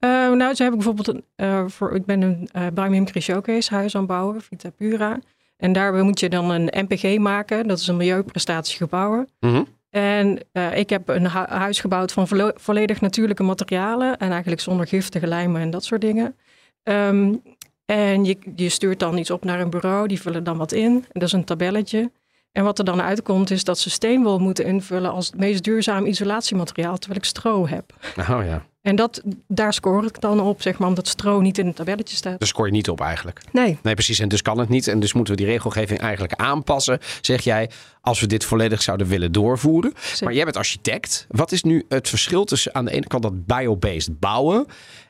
Uh, 0.00 0.10
nou, 0.32 0.54
ze 0.54 0.62
hebben 0.62 0.80
bijvoorbeeld 0.80 1.08
een, 1.08 1.46
uh, 1.46 1.64
voor, 1.68 1.94
ik 1.94 2.04
ben 2.04 2.22
een 2.22 2.48
uh, 2.56 2.66
biomimicry 2.74 3.20
showcase 3.20 3.74
huis 3.74 3.94
aan 3.94 4.00
het 4.00 4.10
bouwen, 4.10 4.40
Vita 4.40 4.70
Pura. 4.70 5.18
En 5.56 5.72
daarbij 5.72 6.02
moet 6.02 6.20
je 6.20 6.28
dan 6.28 6.50
een 6.50 6.86
MPG 6.88 7.18
maken, 7.18 7.68
dat 7.68 7.78
is 7.78 7.86
een 7.86 7.96
milieuprestatiegebouw. 7.96 9.26
Mm 9.40 9.66
En 9.94 10.38
ik 10.74 10.90
heb 10.90 11.08
een 11.08 11.30
hu 11.30 11.44
huis 11.48 11.80
gebouwd 11.80 12.12
van 12.12 12.28
vo 12.28 12.50
volledig 12.54 13.00
natuurlijke 13.00 13.42
materialen 13.42 14.18
en 14.18 14.30
eigenlijk 14.30 14.60
zonder 14.60 14.86
giftige 14.86 15.26
lijmen 15.26 15.60
en 15.60 15.70
dat 15.70 15.84
soort 15.84 16.00
dingen. 16.00 16.36
Um, 16.82 17.42
en 17.84 18.24
je, 18.24 18.38
je 18.56 18.68
stuurt 18.68 18.98
dan 18.98 19.18
iets 19.18 19.30
op 19.30 19.44
naar 19.44 19.60
een 19.60 19.70
bureau, 19.70 20.08
die 20.08 20.20
vullen 20.20 20.44
dan 20.44 20.56
wat 20.56 20.72
in. 20.72 21.04
Dat 21.12 21.22
is 21.22 21.32
een 21.32 21.44
tabelletje. 21.44 22.10
En 22.52 22.64
wat 22.64 22.78
er 22.78 22.84
dan 22.84 23.02
uitkomt 23.02 23.50
is 23.50 23.64
dat 23.64 23.78
ze 23.78 23.90
steenwol 23.90 24.38
moeten 24.38 24.64
invullen 24.64 25.12
als 25.12 25.26
het 25.26 25.36
meest 25.36 25.64
duurzaam 25.64 26.06
isolatiemateriaal, 26.06 26.96
terwijl 26.96 27.20
ik 27.20 27.26
stro 27.26 27.66
heb. 27.66 27.92
Oh 28.30 28.44
ja. 28.44 28.66
En 28.84 28.96
dat, 28.96 29.22
daar 29.48 29.72
score 29.72 30.06
ik 30.06 30.20
dan 30.20 30.40
op, 30.40 30.62
zeg 30.62 30.78
maar, 30.78 30.88
omdat 30.88 31.08
stro 31.08 31.40
niet 31.40 31.58
in 31.58 31.66
het 31.66 31.76
tabelletje 31.76 32.16
staat. 32.16 32.38
Daar 32.38 32.48
scoor 32.48 32.66
je 32.66 32.72
niet 32.72 32.88
op 32.88 33.00
eigenlijk. 33.00 33.40
Nee. 33.52 33.78
Nee, 33.82 33.94
precies. 33.94 34.18
En 34.18 34.28
dus 34.28 34.42
kan 34.42 34.58
het 34.58 34.68
niet. 34.68 34.88
En 34.88 35.00
dus 35.00 35.12
moeten 35.12 35.34
we 35.34 35.40
die 35.40 35.50
regelgeving 35.50 36.00
eigenlijk 36.00 36.34
aanpassen, 36.34 36.98
zeg 37.20 37.40
jij, 37.40 37.70
als 38.00 38.20
we 38.20 38.26
dit 38.26 38.44
volledig 38.44 38.82
zouden 38.82 39.06
willen 39.06 39.32
doorvoeren. 39.32 39.92
Zeker. 39.96 40.24
Maar 40.24 40.34
jij 40.34 40.44
bent 40.44 40.56
architect. 40.56 41.26
Wat 41.28 41.52
is 41.52 41.62
nu 41.62 41.84
het 41.88 42.08
verschil 42.08 42.44
tussen 42.44 42.74
aan 42.74 42.84
de 42.84 42.90
ene 42.90 43.06
kant 43.06 43.22
dat 43.22 43.46
biobased 43.46 44.18
bouwen 44.18 44.66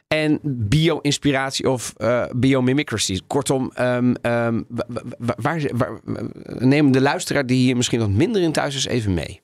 en 0.09 0.39
bio-inspiratie 0.43 1.71
of 1.71 1.95
uh, 1.99 2.25
biomimicry. 2.37 3.21
Kortom, 3.27 3.73
um, 3.79 4.15
um, 4.23 4.67
waar, 5.19 5.37
waar, 5.37 5.71
waar, 5.73 6.01
neem 6.45 6.93
de 6.93 7.01
luisteraar 7.01 7.47
die 7.47 7.59
hier 7.59 7.77
misschien 7.77 8.01
wat 8.01 8.11
minder 8.11 8.43
in 8.43 8.53
thuis 8.53 8.75
is 8.75 8.87
even 8.87 9.15
mee. 9.15 9.43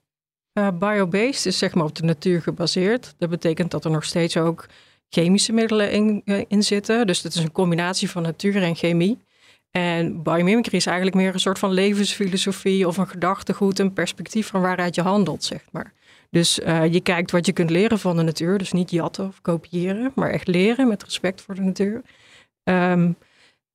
Uh, 0.55 0.69
biobased 0.79 1.47
is 1.47 1.59
zeg 1.59 1.75
maar 1.75 1.85
op 1.85 1.95
de 1.95 2.05
natuur 2.05 2.43
gebaseerd. 2.43 3.15
Dat 3.19 3.31
betekent 3.31 3.71
dat 3.71 3.85
er 3.85 3.91
nog 3.91 4.05
steeds 4.05 4.37
ook 4.37 4.67
chemische 5.09 5.53
middelen 5.53 5.91
in, 5.93 6.23
in 6.49 6.63
zitten. 6.63 7.07
Dus 7.07 7.23
het 7.23 7.35
is 7.35 7.43
een 7.43 7.53
combinatie 7.53 8.11
van 8.11 8.23
natuur 8.23 8.63
en 8.63 8.77
chemie. 8.77 9.19
En 9.71 10.23
biomimicry 10.23 10.77
is 10.77 10.87
eigenlijk 10.87 11.17
meer 11.17 11.35
een 11.35 11.41
soort 11.41 11.59
van 11.59 11.73
levensfilosofie 11.73 12.87
of 12.87 12.97
een 12.97 13.09
gedachtegoed, 13.09 13.79
een 13.79 13.93
perspectief 13.93 14.47
van 14.47 14.61
waaruit 14.61 14.95
je 14.95 15.03
handelt, 15.03 15.45
zeg 15.45 15.65
maar. 15.71 15.93
Dus 16.31 16.59
uh, 16.59 16.93
je 16.93 17.01
kijkt 17.01 17.31
wat 17.31 17.47
je 17.47 17.53
kunt 17.53 17.71
leren 17.71 17.99
van 17.99 18.17
de 18.17 18.23
natuur. 18.23 18.59
Dus 18.59 18.73
niet 18.73 18.91
jatten 18.91 19.27
of 19.27 19.41
kopiëren, 19.41 20.13
maar 20.15 20.31
echt 20.31 20.47
leren 20.47 20.89
met 20.89 21.05
respect 21.05 21.41
voor 21.41 21.55
de 21.55 21.61
natuur. 21.61 22.03
Um, 22.65 23.17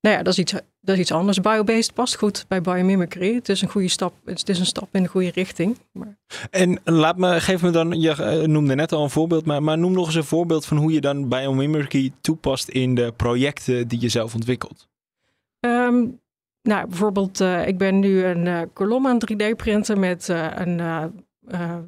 nou 0.05 0.17
ja, 0.17 0.23
dat 0.23 0.33
is 0.33 0.39
iets, 0.39 0.51
dat 0.81 0.95
is 0.95 0.99
iets 0.99 1.11
anders. 1.11 1.41
Biobased 1.41 1.93
past 1.93 2.15
goed 2.15 2.45
bij 2.47 2.61
biomimicry. 2.61 3.33
Het 3.33 3.49
is 3.49 3.61
een 3.61 3.69
goede 3.69 3.87
stap. 3.87 4.13
Het 4.25 4.49
is 4.49 4.59
een 4.59 4.65
stap 4.65 4.87
in 4.91 5.03
de 5.03 5.09
goede 5.09 5.31
richting. 5.31 5.77
Maar... 5.91 6.17
En 6.49 6.79
laat 6.83 7.17
me, 7.17 7.41
geef 7.41 7.61
me 7.61 7.69
dan, 7.69 8.01
je 8.01 8.43
noemde 8.47 8.75
net 8.75 8.91
al 8.91 9.03
een 9.03 9.09
voorbeeld, 9.09 9.45
maar, 9.45 9.63
maar 9.63 9.77
noem 9.77 9.91
nog 9.91 10.05
eens 10.05 10.15
een 10.15 10.23
voorbeeld 10.23 10.65
van 10.65 10.77
hoe 10.77 10.91
je 10.91 11.01
dan 11.01 11.29
biomimicry 11.29 12.11
toepast 12.21 12.69
in 12.69 12.95
de 12.95 13.13
projecten 13.15 13.87
die 13.87 14.01
je 14.01 14.09
zelf 14.09 14.33
ontwikkelt. 14.33 14.87
Um, 15.59 16.19
nou, 16.61 16.87
bijvoorbeeld, 16.87 17.41
uh, 17.41 17.67
ik 17.67 17.77
ben 17.77 17.99
nu 17.99 18.25
een 18.25 18.45
uh, 18.45 18.61
kolom 18.73 19.07
aan 19.07 19.19
3D-printen 19.31 19.99
met 19.99 20.29
uh, 20.29 20.51
een 20.55 21.13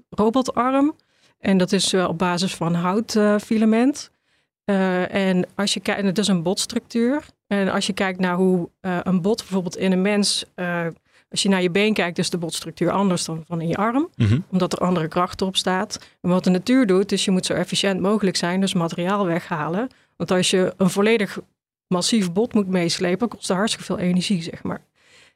robotarm. 0.09 0.95
En 1.39 1.57
dat 1.57 1.71
is 1.71 1.93
op 1.93 2.17
basis 2.17 2.55
van 2.55 2.73
houtfilament. 2.73 4.11
En 4.65 5.45
als 5.55 5.73
je 5.73 5.79
kijkt, 5.79 6.03
het 6.03 6.17
is 6.17 6.27
een 6.27 6.43
botstructuur. 6.43 7.23
En 7.47 7.69
als 7.69 7.87
je 7.87 7.93
kijkt 7.93 8.19
naar 8.19 8.35
hoe 8.35 8.69
een 8.81 9.21
bot 9.21 9.37
bijvoorbeeld 9.37 9.77
in 9.77 9.91
een 9.91 10.01
mens, 10.01 10.45
als 11.29 11.43
je 11.43 11.49
naar 11.49 11.61
je 11.61 11.69
been 11.71 11.93
kijkt, 11.93 12.17
is 12.17 12.29
de 12.29 12.37
botstructuur 12.37 12.91
anders 12.91 13.25
dan 13.25 13.43
van 13.47 13.61
in 13.61 13.67
je 13.67 13.75
arm. 13.75 14.09
Mm 14.15 14.27
-hmm. 14.27 14.43
Omdat 14.51 14.73
er 14.73 14.79
andere 14.79 15.07
krachten 15.07 15.47
op 15.47 15.55
staat. 15.55 15.99
En 16.21 16.29
wat 16.29 16.43
de 16.43 16.49
natuur 16.49 16.87
doet, 16.87 17.11
is 17.11 17.25
je 17.25 17.31
moet 17.31 17.45
zo 17.45 17.53
efficiënt 17.53 17.99
mogelijk 18.01 18.37
zijn, 18.37 18.61
dus 18.61 18.73
materiaal 18.73 19.25
weghalen. 19.25 19.89
Want 20.15 20.31
als 20.31 20.49
je 20.49 20.73
een 20.77 20.89
volledig 20.89 21.39
massief 21.87 22.31
bot 22.31 22.53
moet 22.53 22.67
meeslepen, 22.67 23.27
kost 23.27 23.47
het 23.47 23.57
hartstikke 23.57 23.85
veel 23.85 23.97
energie, 23.99 24.41
zeg 24.41 24.63
maar. 24.63 24.81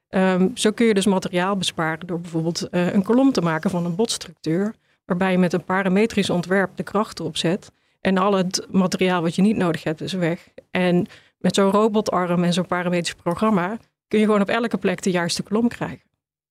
Um, 0.10 0.52
zo 0.54 0.72
kun 0.72 0.86
je 0.86 0.94
dus 0.94 1.06
materiaal 1.06 1.58
besparen 1.58 2.08
door 2.08 2.20
bijvoorbeeld 2.20 2.68
uh, 2.72 2.94
een 2.94 3.04
kolom 3.04 3.32
te 3.32 3.42
maken 3.42 3.70
van 3.70 3.86
een 3.86 3.96
botstructuur, 3.96 4.74
waarbij 5.06 5.32
je 5.32 5.38
met 5.38 5.54
een 5.54 5.64
parametrisch 5.64 6.30
ontwerp 6.30 6.72
de 6.76 6.84
krachten 6.84 7.26
opzet 7.26 7.72
en 8.02 8.18
al 8.18 8.34
het 8.34 8.68
materiaal 8.70 9.22
wat 9.22 9.36
je 9.36 9.42
niet 9.42 9.58
nodig 9.58 9.84
hebt 9.84 10.02
is 10.02 10.14
weg. 10.14 10.48
En 10.72 11.06
met 11.42 11.56
zo'n 11.56 11.72
robotarm 11.72 12.44
en 12.44 12.54
zo'n 12.54 12.66
parametrisch 12.66 13.14
programma 13.14 13.78
kun 14.08 14.20
je 14.20 14.26
gewoon 14.26 14.42
op 14.42 14.50
elke 14.50 14.78
plek 14.78 15.02
de 15.02 15.12
juiste 15.12 15.44
kolom 15.44 15.68
krijgen. 15.68 16.10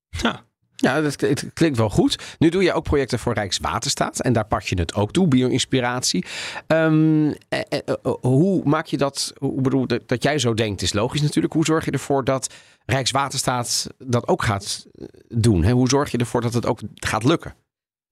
Ja. 0.09 0.48
Ja, 0.81 1.00
dat 1.00 1.20
het 1.20 1.50
klinkt 1.55 1.79
wel 1.79 1.90
goed. 1.90 2.37
Nu 2.38 2.48
doe 2.48 2.62
je 2.62 2.72
ook 2.72 2.85
projecten 2.85 3.18
voor 3.18 3.35
Rijkswaterstaat 3.35 4.20
en 4.20 4.33
daar 4.33 4.46
pak 4.46 4.62
je 4.62 4.79
het 4.79 4.94
ook 4.94 5.12
toe, 5.12 5.29
bio-inspiratie. 5.29 6.24
Um, 6.66 7.35
eh, 7.48 7.61
eh, 7.68 7.94
hoe 8.20 8.62
maak 8.64 8.87
je 8.87 8.96
dat, 8.96 9.33
hoe 9.38 9.61
bedoel, 9.61 9.87
dat, 9.87 10.09
dat 10.09 10.22
jij 10.22 10.38
zo 10.38 10.55
denkt 10.55 10.83
is 10.83 10.92
logisch 10.92 11.20
natuurlijk. 11.20 11.55
Hoe 11.55 11.64
zorg 11.64 11.85
je 11.85 11.90
ervoor 11.90 12.24
dat 12.24 12.55
Rijkswaterstaat 12.87 13.87
dat 13.98 14.29
ook 14.29 14.42
gaat 14.42 14.87
doen? 15.29 15.64
Hè? 15.64 15.72
Hoe 15.72 15.88
zorg 15.88 16.11
je 16.11 16.18
ervoor 16.18 16.40
dat 16.40 16.55
het 16.55 16.66
ook 16.66 16.81
gaat 16.94 17.24
lukken? 17.24 17.55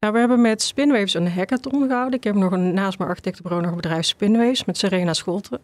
Nou, 0.00 0.12
we 0.12 0.18
hebben 0.18 0.40
met 0.40 0.62
Spinwaves 0.62 1.14
een 1.14 1.32
hackathon 1.32 1.86
gehouden. 1.86 2.18
Ik 2.18 2.24
heb 2.24 2.34
nog 2.34 2.52
een, 2.52 2.74
naast 2.74 2.98
mijn 2.98 3.10
architectenbureau 3.10 3.64
nog 3.64 3.74
een 3.74 3.80
bedrijf 3.80 4.04
Spinwaves 4.04 4.64
met 4.64 4.78
Serena 4.78 5.14
Scholten. 5.14 5.60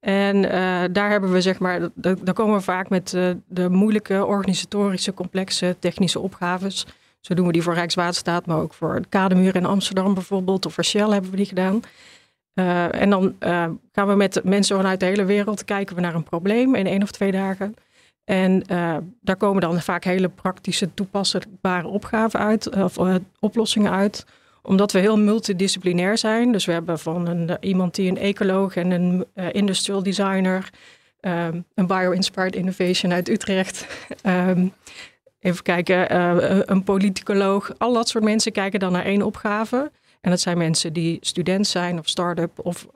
En 0.00 0.36
uh, 0.36 0.50
daar 0.90 1.10
hebben 1.10 1.32
we 1.32 1.40
zeg 1.40 1.58
maar, 1.58 1.88
daar 1.94 2.32
komen 2.34 2.56
we 2.56 2.62
vaak 2.62 2.88
met 2.88 3.12
uh, 3.12 3.30
de 3.46 3.68
moeilijke 3.68 4.24
organisatorische, 4.24 5.14
complexe 5.14 5.76
technische 5.78 6.20
opgaves. 6.20 6.86
Zo 7.20 7.34
doen 7.34 7.46
we 7.46 7.52
die 7.52 7.62
voor 7.62 7.74
Rijkswaterstaat, 7.74 8.46
maar 8.46 8.58
ook 8.58 8.74
voor 8.74 9.00
de 9.00 9.08
Kademuur 9.08 9.56
in 9.56 9.66
Amsterdam 9.66 10.14
bijvoorbeeld. 10.14 10.66
Of 10.66 10.74
voor 10.74 10.84
Shell 10.84 11.08
hebben 11.08 11.30
we 11.30 11.36
die 11.36 11.46
gedaan. 11.46 11.80
Uh, 12.54 13.00
en 13.00 13.10
dan 13.10 13.34
gaan 13.92 14.06
we 14.06 14.14
met 14.14 14.40
mensen 14.44 14.76
vanuit 14.76 15.00
de 15.00 15.06
hele 15.06 15.24
wereld 15.24 15.64
kijken 15.64 15.94
we 15.96 16.00
naar 16.00 16.14
een 16.14 16.22
probleem 16.22 16.74
in 16.74 16.86
één 16.86 17.02
of 17.02 17.10
twee 17.10 17.32
dagen. 17.32 17.74
En 18.24 18.62
daar 19.20 19.36
komen 19.36 19.60
dan 19.60 19.80
vaak 19.80 20.04
hele 20.04 20.28
praktische, 20.28 20.94
toepasbare 20.94 21.88
opgaven 21.88 22.40
uit, 22.40 22.74
of 22.76 22.98
oplossingen 23.40 23.92
uit. 23.92 24.26
Omdat 24.66 24.92
we 24.92 24.98
heel 24.98 25.18
multidisciplinair 25.18 26.18
zijn. 26.18 26.52
Dus 26.52 26.64
we 26.64 26.72
hebben 26.72 26.98
van 26.98 27.26
een, 27.28 27.48
uh, 27.50 27.54
iemand 27.60 27.94
die 27.94 28.10
een 28.10 28.18
ecoloog 28.18 28.76
en 28.76 28.90
een 28.90 29.26
industrial 29.52 30.02
designer, 30.02 30.70
um, 31.20 31.64
een 31.74 31.86
bio-inspired 31.86 32.54
innovation 32.54 33.12
uit 33.12 33.28
Utrecht. 33.28 33.86
um, 34.26 34.72
even 35.38 35.62
kijken, 35.62 36.16
een 36.72 36.82
politicoloog. 36.82 37.72
Al 37.78 37.92
dat 37.92 38.08
soort 38.08 38.24
mensen 38.24 38.52
kijken 38.52 38.80
dan 38.80 38.92
naar 38.92 39.04
één 39.04 39.22
opgave. 39.22 39.90
En 40.20 40.30
dat 40.30 40.40
zijn 40.40 40.58
mensen 40.58 40.92
die 40.92 41.18
student 41.20 41.66
zijn 41.66 41.98
of 41.98 42.08
start-up 42.08 42.58
of 42.62 42.86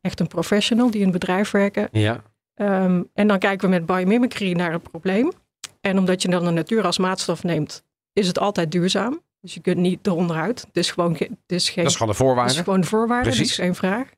echt 0.00 0.20
een 0.20 0.26
professional 0.26 0.90
die 0.90 1.00
in 1.00 1.06
een 1.06 1.12
bedrijf 1.12 1.50
werken. 1.50 1.88
Ja. 1.92 2.22
Um, 2.60 3.10
en 3.14 3.26
dan 3.28 3.38
kijken 3.38 3.68
we 3.68 3.74
met 3.74 3.86
biomimicry 3.86 4.52
naar 4.52 4.72
het 4.72 4.82
probleem. 4.82 5.32
En 5.80 5.98
omdat 5.98 6.22
je 6.22 6.28
dan 6.28 6.44
de 6.44 6.50
natuur 6.50 6.84
als 6.84 6.98
maatstaf 6.98 7.42
neemt, 7.42 7.84
is 8.12 8.26
het 8.26 8.38
altijd 8.38 8.72
duurzaam. 8.72 9.20
Dus 9.40 9.54
je 9.54 9.60
kunt 9.60 9.76
niet 9.76 10.06
eronderuit. 10.06 10.60
Het 10.60 10.76
is 10.76 10.90
gewoon, 10.90 11.12
is 11.46 11.68
geen, 11.68 11.82
dat 11.82 11.92
is 11.92 11.96
gewoon 11.96 12.12
de 12.12 12.18
voorwaarde. 12.18 12.48
Het 12.48 12.58
is 12.58 12.64
gewoon 12.64 12.80
de 12.80 12.86
voorwaarde, 12.86 13.28
Precies. 13.28 13.56
dat 13.56 13.58
is 13.58 13.64
geen 13.64 13.74
vraag. 13.74 14.08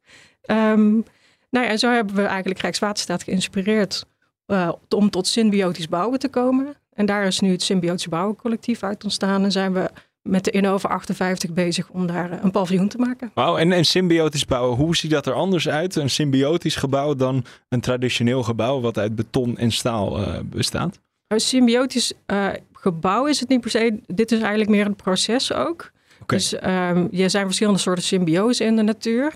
Um, 0.47 1.05
nou 1.51 1.67
ja, 1.67 1.71
en 1.71 1.79
zo 1.79 1.91
hebben 1.91 2.15
we 2.15 2.23
eigenlijk 2.23 2.61
Rijkswaterstaat 2.61 3.23
geïnspireerd 3.23 4.05
uh, 4.47 4.73
om 4.89 5.11
tot 5.11 5.27
symbiotisch 5.27 5.89
bouwen 5.89 6.19
te 6.19 6.29
komen. 6.29 6.77
En 6.93 7.07
daar 7.07 7.27
is 7.27 7.41
nu 7.41 7.51
het 7.51 7.63
Symbiotisch 7.63 8.09
Bouwen 8.09 8.37
Collectief 8.37 8.83
uit 8.83 9.05
ontstaan. 9.05 9.45
En 9.45 9.53
zijn 9.53 9.73
we 9.73 9.91
met 10.23 10.45
de 10.45 10.51
Innova 10.51 10.89
58 10.89 11.51
bezig 11.51 11.89
om 11.89 12.07
daar 12.07 12.45
een 12.45 12.51
paviljoen 12.51 12.89
te 12.89 12.99
maken. 12.99 13.31
Wauw, 13.35 13.57
en, 13.57 13.73
en 13.73 13.85
symbiotisch 13.85 14.45
bouwen, 14.45 14.77
hoe 14.77 14.97
ziet 14.97 15.11
dat 15.11 15.27
er 15.27 15.33
anders 15.33 15.69
uit? 15.69 15.97
Een 15.97 16.11
symbiotisch 16.11 16.77
gebouw 16.77 17.15
dan 17.15 17.45
een 17.69 17.81
traditioneel 17.81 18.43
gebouw 18.43 18.81
wat 18.81 18.99
uit 18.99 19.15
beton 19.15 19.57
en 19.57 19.73
staal 19.73 20.21
uh, 20.21 20.39
bestaat? 20.45 20.99
Een 21.27 21.41
symbiotisch 21.41 22.13
uh, 22.27 22.49
gebouw 22.83 23.27
is 23.27 23.41
het 23.41 23.49
niet 23.49 23.61
per 23.61 23.71
se. 23.71 24.01
Dit 24.07 24.33
is 24.33 24.39
eigenlijk 24.41 24.71
meer 24.71 24.87
een 24.87 24.97
proces 24.97 25.53
ook. 25.53 25.91
Okay. 26.23 26.39
Dus 26.39 26.53
um, 26.55 27.09
er 27.13 27.31
zijn 27.31 27.45
verschillende 27.45 27.79
soorten 27.79 28.05
symbiose 28.05 28.65
in 28.65 28.77
de 28.77 28.83
natuur. 28.83 29.33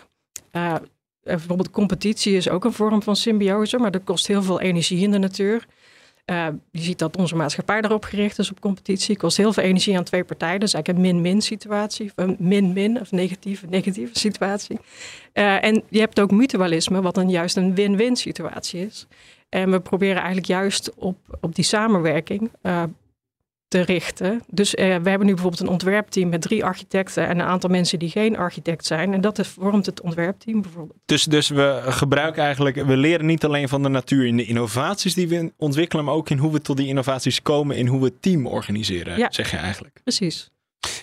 Uh, 0.53 0.75
bijvoorbeeld 1.23 1.71
competitie 1.71 2.37
is 2.37 2.49
ook 2.49 2.65
een 2.65 2.73
vorm 2.73 3.03
van 3.03 3.17
symbiose, 3.17 3.79
maar 3.79 3.91
dat 3.91 4.05
kost 4.05 4.27
heel 4.27 4.43
veel 4.43 4.61
energie 4.61 5.03
in 5.03 5.11
de 5.11 5.19
natuur. 5.19 5.67
Uh, 6.31 6.47
je 6.71 6.81
ziet 6.81 6.99
dat 6.99 7.17
onze 7.17 7.37
maatschappij 7.37 7.81
daarop 7.81 8.05
gericht 8.05 8.39
is 8.39 8.51
op 8.51 8.61
competitie. 8.61 9.17
Kost 9.17 9.37
heel 9.37 9.53
veel 9.53 9.63
energie 9.63 9.97
aan 9.97 10.05
twee 10.05 10.25
partijen. 10.25 10.61
Dat 10.61 10.69
is 10.69 10.75
eigenlijk 10.75 11.05
een 11.05 11.13
min-min 11.13 11.41
situatie. 11.41 12.07
Of 12.07 12.13
een 12.25 12.37
min-min 12.39 13.01
of 13.01 13.11
negatieve, 13.11 13.67
negatieve 13.67 14.19
situatie. 14.19 14.79
Uh, 15.35 15.65
en 15.65 15.83
je 15.89 15.99
hebt 15.99 16.21
ook 16.21 16.31
mutualisme, 16.31 17.03
wat 17.03 17.15
dan 17.15 17.31
juist 17.31 17.57
een 17.57 17.75
win-win 17.75 18.17
situatie 18.17 18.87
is. 18.87 19.07
En 19.49 19.71
we 19.71 19.81
proberen 19.81 20.17
eigenlijk 20.17 20.47
juist 20.47 20.95
op, 20.95 21.17
op 21.41 21.55
die 21.55 21.65
samenwerking 21.65 22.51
uh, 22.63 22.83
te 23.69 23.81
richten. 23.81 24.43
Dus 24.47 24.71
we 24.71 24.83
hebben 24.83 25.25
nu 25.27 25.33
bijvoorbeeld 25.33 25.63
een 25.63 25.69
ontwerpteam 25.69 26.29
met 26.29 26.43
drie 26.43 26.65
architecten 26.65 27.29
en 27.29 27.39
een 27.39 27.47
aantal 27.47 27.71
mensen 27.71 27.99
die 27.99 28.11
geen 28.11 28.37
architect 28.37 28.87
zijn. 28.87 29.13
En 29.13 29.21
dat 29.21 29.47
vormt 29.47 29.87
het 29.87 30.01
ontwerpteam 30.01 30.63
bijvoorbeeld. 30.63 30.99
Dus, 31.05 31.25
dus 31.25 31.49
we 31.49 31.83
gebruiken 31.85 32.43
eigenlijk, 32.43 32.85
we 32.85 32.97
leren 32.97 33.27
niet 33.27 33.45
alleen 33.45 33.69
van 33.69 33.83
de 33.83 33.89
natuur 33.89 34.27
in 34.27 34.37
de 34.37 34.45
innovaties 34.45 35.15
die 35.15 35.29
we 35.29 35.53
ontwikkelen, 35.57 36.05
maar 36.05 36.15
ook 36.15 36.31
in 36.31 36.39
hoe 36.39 36.53
we 36.53 36.61
tot 36.61 36.77
die 36.77 36.87
innovaties 36.87 37.43
komen, 37.43 37.77
in 37.77 37.87
hoe 37.87 37.99
we 37.99 38.07
het 38.07 38.23
team 38.23 38.47
organiseren, 38.47 39.19
ja. 39.19 39.27
zeg 39.31 39.51
je 39.51 39.57
eigenlijk. 39.57 40.01
Precies. 40.03 40.51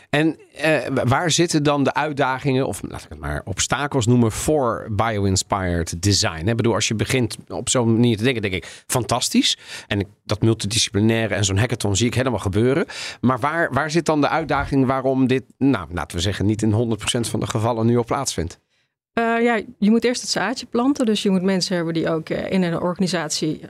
En 0.10 0.38
eh, 0.56 0.78
waar 1.04 1.32
zitten 1.32 1.64
dan 1.64 1.84
de 1.84 1.94
uitdagingen, 1.94 2.68
of 2.68 2.82
laat 2.88 3.04
ik 3.04 3.10
het 3.10 3.20
maar 3.20 3.42
obstakels 3.46 4.06
noemen, 4.06 4.32
voor 4.32 4.88
bio-inspired 4.92 6.02
design? 6.02 6.48
Ik 6.48 6.56
bedoel, 6.56 6.74
als 6.74 6.88
je 6.88 6.96
begint 6.96 7.38
op 7.48 7.70
zo'n 7.70 7.94
manier 7.94 8.18
te 8.18 8.24
denken, 8.24 8.42
denk 8.42 8.54
ik, 8.54 8.84
fantastisch. 8.88 9.58
En 9.88 10.08
dat 10.24 10.42
multidisciplinaire 10.42 11.36
en 11.36 11.46
zo'n 11.46 11.58
hackathon 11.58 11.96
zie 11.96 12.08
ik 12.08 12.14
helemaal 12.14 12.40
gebeuren. 12.40 12.86
Maar 13.22 13.40
waar, 13.40 13.74
waar 13.74 13.92
zit 13.92 14.06
dan 14.06 14.22
de 14.22 14.30
uitdaging 14.30 14.86
waarom 14.86 15.28
dit, 15.28 15.44
nou, 15.58 15.88
laten 15.92 16.18
we 16.18 16.24
zeggen, 16.24 16.46
niet 16.46 16.62
in 16.62 16.72
100% 16.72 17.30
van 17.30 17.40
de 17.40 17.48
gevallen 17.48 17.86
nu 17.86 17.98
al 17.98 18.04
plaatsvindt? 18.04 18.60
Eh, 19.14 19.24
ja, 19.42 19.62
je 19.80 19.90
moet 19.90 20.04
eerst 20.04 20.22
het 20.22 20.30
zaadje 20.32 20.66
planten. 20.66 21.06
Dus 21.06 21.24
je 21.24 21.30
moet 21.30 21.42
mensen 21.42 21.76
hebben 21.76 21.94
die 21.94 22.10
ook 22.10 22.30
eh, 22.30 22.52
in 22.52 22.64
een 22.64 22.82
organisatie 22.82 23.62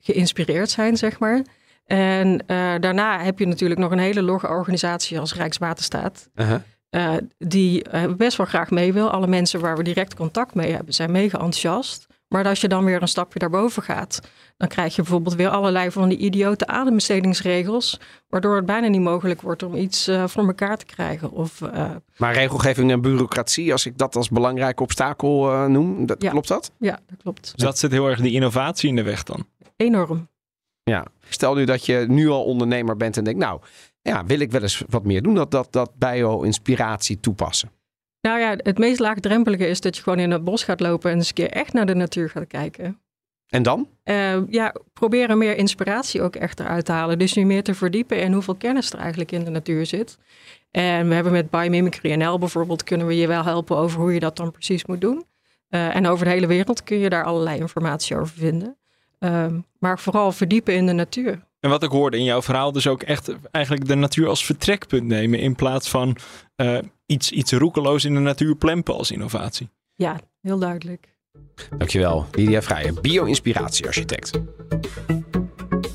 geïnspireerd 0.00 0.70
zijn, 0.70 0.96
zeg 0.96 1.18
maar. 1.18 1.42
En 1.84 2.46
eh, 2.46 2.74
daarna 2.80 3.20
heb 3.20 3.38
je 3.38 3.46
natuurlijk 3.46 3.80
nog 3.80 3.90
een 3.90 3.98
hele 3.98 4.22
logge 4.22 4.48
organisatie 4.48 5.20
als 5.20 5.34
Rijkswaterstaat. 5.34 6.28
Uh-huh. 6.34 6.60
eh, 6.90 7.12
die 7.38 7.82
eh, 7.84 8.12
best 8.16 8.36
wel 8.36 8.46
graag 8.46 8.70
mee 8.70 8.92
wil. 8.92 9.10
Alle 9.10 9.26
mensen 9.26 9.60
waar 9.60 9.76
we 9.76 9.82
direct 9.82 10.14
contact 10.14 10.54
mee 10.54 10.72
hebben 10.72 10.94
zijn 10.94 11.10
mega 11.10 11.38
enthousiast. 11.38 12.06
Maar 12.28 12.46
als 12.46 12.60
je 12.60 12.68
dan 12.68 12.84
weer 12.84 13.02
een 13.02 13.08
stapje 13.08 13.38
daarboven 13.38 13.82
gaat, 13.82 14.20
dan 14.56 14.68
krijg 14.68 14.96
je 14.96 15.02
bijvoorbeeld 15.02 15.34
weer 15.34 15.48
allerlei 15.48 15.90
van 15.90 16.08
die 16.08 16.18
idiote 16.18 16.66
adembestedingsregels, 16.66 18.00
waardoor 18.28 18.56
het 18.56 18.66
bijna 18.66 18.86
niet 18.86 19.00
mogelijk 19.00 19.42
wordt 19.42 19.62
om 19.62 19.74
iets 19.74 20.06
eh, 20.08 20.24
voor 20.26 20.46
elkaar 20.46 20.76
te 20.76 20.84
krijgen. 20.84 21.30
Of, 21.30 21.62
eh, 21.62 21.90
Maar 22.16 22.32
regelgeving 22.34 22.90
en 22.90 23.00
bureaucratie, 23.00 23.72
als 23.72 23.86
ik 23.86 23.98
dat 23.98 24.16
als 24.16 24.28
belangrijk 24.28 24.80
obstakel 24.80 25.52
eh, 25.52 25.64
noem, 25.66 26.06
dat, 26.06 26.22
Ja. 26.22 26.30
klopt 26.30 26.48
dat? 26.48 26.70
ja, 26.78 26.98
dat 27.08 27.18
klopt. 27.22 27.42
Dus 27.54 27.64
dat 27.64 27.78
zit 27.78 27.90
heel 27.90 28.08
erg 28.08 28.20
die 28.20 28.32
innovatie 28.32 28.88
in 28.88 28.96
de 28.96 29.02
weg 29.02 29.22
dan. 29.22 29.46
Enorm. 29.76 30.28
Ja. 30.84 31.06
Stel 31.28 31.54
nu 31.54 31.64
dat 31.64 31.86
je 31.86 32.04
nu 32.08 32.28
al 32.28 32.44
ondernemer 32.44 32.96
bent 32.96 33.16
en 33.16 33.24
denkt, 33.24 33.40
nou, 33.40 33.60
ja, 34.02 34.24
wil 34.24 34.40
ik 34.40 34.50
wel 34.50 34.62
eens 34.62 34.82
wat 34.88 35.04
meer 35.04 35.22
doen, 35.22 35.34
dat, 35.34 35.50
dat, 35.50 35.72
dat 35.72 35.94
bio-inspiratie 35.94 37.20
toepassen. 37.20 37.70
Nou 38.20 38.38
ja, 38.38 38.54
het 38.56 38.78
meest 38.78 38.98
laagdrempelige 38.98 39.66
is 39.66 39.80
dat 39.80 39.96
je 39.96 40.02
gewoon 40.02 40.18
in 40.18 40.30
het 40.30 40.44
bos 40.44 40.64
gaat 40.64 40.80
lopen 40.80 41.10
en 41.10 41.16
eens 41.16 41.28
een 41.28 41.34
keer 41.34 41.50
echt 41.50 41.72
naar 41.72 41.86
de 41.86 41.94
natuur 41.94 42.30
gaat 42.30 42.46
kijken. 42.46 42.98
En 43.48 43.62
dan? 43.62 43.88
Eh, 44.02 44.48
ja, 44.48 44.74
proberen 44.92 45.38
meer 45.38 45.56
inspiratie 45.56 46.22
ook 46.22 46.36
echt 46.36 46.60
eruit 46.60 46.84
te 46.84 46.92
halen. 46.92 47.18
Dus 47.18 47.34
nu 47.34 47.44
meer 47.44 47.62
te 47.62 47.74
verdiepen 47.74 48.20
in 48.20 48.32
hoeveel 48.32 48.54
kennis 48.54 48.90
er 48.90 48.98
eigenlijk 48.98 49.32
in 49.32 49.44
de 49.44 49.50
natuur 49.50 49.86
zit. 49.86 50.18
En 50.70 51.08
we 51.08 51.14
hebben 51.14 51.32
met 51.32 51.50
Biomimicry 51.50 52.12
NL 52.12 52.38
bijvoorbeeld, 52.38 52.84
kunnen 52.84 53.06
we 53.06 53.16
je 53.16 53.26
wel 53.26 53.44
helpen 53.44 53.76
over 53.76 54.00
hoe 54.00 54.14
je 54.14 54.20
dat 54.20 54.36
dan 54.36 54.50
precies 54.50 54.84
moet 54.84 55.00
doen. 55.00 55.24
Eh, 55.68 55.96
en 55.96 56.06
over 56.06 56.24
de 56.24 56.30
hele 56.30 56.46
wereld 56.46 56.82
kun 56.82 56.98
je 56.98 57.08
daar 57.08 57.24
allerlei 57.24 57.58
informatie 57.58 58.16
over 58.16 58.36
vinden. 58.36 58.76
Ehm, 59.24 59.60
maar 59.78 59.98
vooral 59.98 60.32
verdiepen 60.32 60.74
in 60.74 60.86
de 60.86 60.92
natuur. 60.92 61.44
En 61.60 61.70
wat 61.70 61.82
ik 61.82 61.90
hoorde 61.90 62.16
in 62.16 62.24
jouw 62.24 62.42
verhaal, 62.42 62.72
dus 62.72 62.86
ook 62.86 63.02
echt 63.02 63.36
eigenlijk 63.50 63.86
de 63.86 63.94
natuur 63.94 64.28
als 64.28 64.44
vertrekpunt 64.44 65.06
nemen. 65.06 65.38
In 65.38 65.54
plaats 65.54 65.88
van 65.88 66.16
eh, 66.56 66.78
iets, 67.06 67.30
iets 67.30 67.52
roekeloos 67.52 68.04
in 68.04 68.14
de 68.14 68.20
natuur 68.20 68.56
plempen 68.56 68.94
als 68.94 69.10
innovatie. 69.10 69.68
Ja, 69.94 70.20
heel 70.40 70.58
duidelijk. 70.58 71.08
Dankjewel, 71.78 72.26
Lydia 72.32 72.62
Vrijen, 72.62 72.98
bio-inspiratiearchitect. 73.00 74.40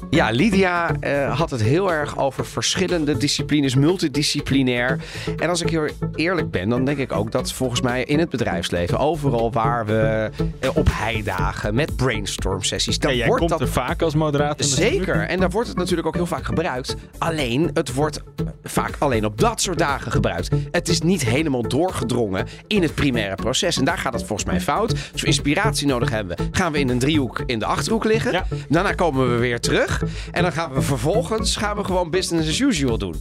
Ja, 0.09 0.29
Lydia 0.29 0.95
eh, 0.99 1.37
had 1.37 1.49
het 1.49 1.61
heel 1.61 1.91
erg 1.91 2.17
over 2.17 2.45
verschillende 2.45 3.17
disciplines, 3.17 3.75
multidisciplinair. 3.75 4.99
En 5.37 5.49
als 5.49 5.61
ik 5.61 5.69
heel 5.69 5.87
eerlijk 6.15 6.51
ben, 6.51 6.69
dan 6.69 6.85
denk 6.85 6.97
ik 6.97 7.11
ook 7.11 7.31
dat 7.31 7.53
volgens 7.53 7.81
mij 7.81 8.03
in 8.03 8.19
het 8.19 8.29
bedrijfsleven, 8.29 8.97
overal 8.97 9.51
waar 9.51 9.85
we 9.85 10.29
eh, 10.59 10.69
op 10.73 10.87
heidagen 10.91 11.75
met 11.75 11.95
brainstorm 11.95 12.63
sessies, 12.63 12.99
dan 12.99 13.11
Ja, 13.11 13.17
jij 13.17 13.27
wordt 13.27 13.39
komt 13.39 13.59
dat 13.59 13.61
er 13.61 13.73
vaak 13.73 14.01
als 14.01 14.15
moderator. 14.15 14.65
Zeker, 14.65 15.27
en 15.27 15.39
daar 15.39 15.49
wordt 15.49 15.67
het 15.67 15.77
natuurlijk 15.77 16.07
ook 16.07 16.15
heel 16.15 16.25
vaak 16.25 16.45
gebruikt. 16.45 16.95
Alleen, 17.17 17.69
het 17.73 17.93
wordt 17.93 18.21
vaak 18.63 18.95
alleen 18.99 19.25
op 19.25 19.39
dat 19.39 19.61
soort 19.61 19.77
dagen 19.77 20.11
gebruikt. 20.11 20.49
Het 20.71 20.87
is 20.87 21.01
niet 21.01 21.25
helemaal 21.25 21.67
doorgedrongen 21.67 22.47
in 22.67 22.81
het 22.81 22.95
primaire 22.95 23.35
proces. 23.35 23.77
En 23.77 23.85
daar 23.85 23.97
gaat 23.97 24.13
het 24.13 24.23
volgens 24.23 24.49
mij 24.49 24.61
fout. 24.61 24.91
Als 25.11 25.21
we 25.21 25.27
inspiratie 25.27 25.87
nodig 25.87 26.09
hebben, 26.09 26.37
gaan 26.51 26.71
we 26.71 26.79
in 26.79 26.89
een 26.89 26.99
driehoek 26.99 27.43
in 27.45 27.59
de 27.59 27.65
achterhoek 27.65 28.03
liggen. 28.03 28.31
Ja. 28.31 28.45
Daarna 28.69 28.93
komen 28.93 29.31
we 29.31 29.37
weer 29.37 29.59
terug. 29.59 29.98
En 30.31 30.41
dan 30.41 30.51
gaan 30.51 30.73
we 30.73 30.81
vervolgens 30.81 31.55
gaan 31.55 31.77
we 31.77 31.83
gewoon 31.83 32.09
business 32.09 32.49
as 32.49 32.59
usual 32.59 32.97
doen. 32.97 33.15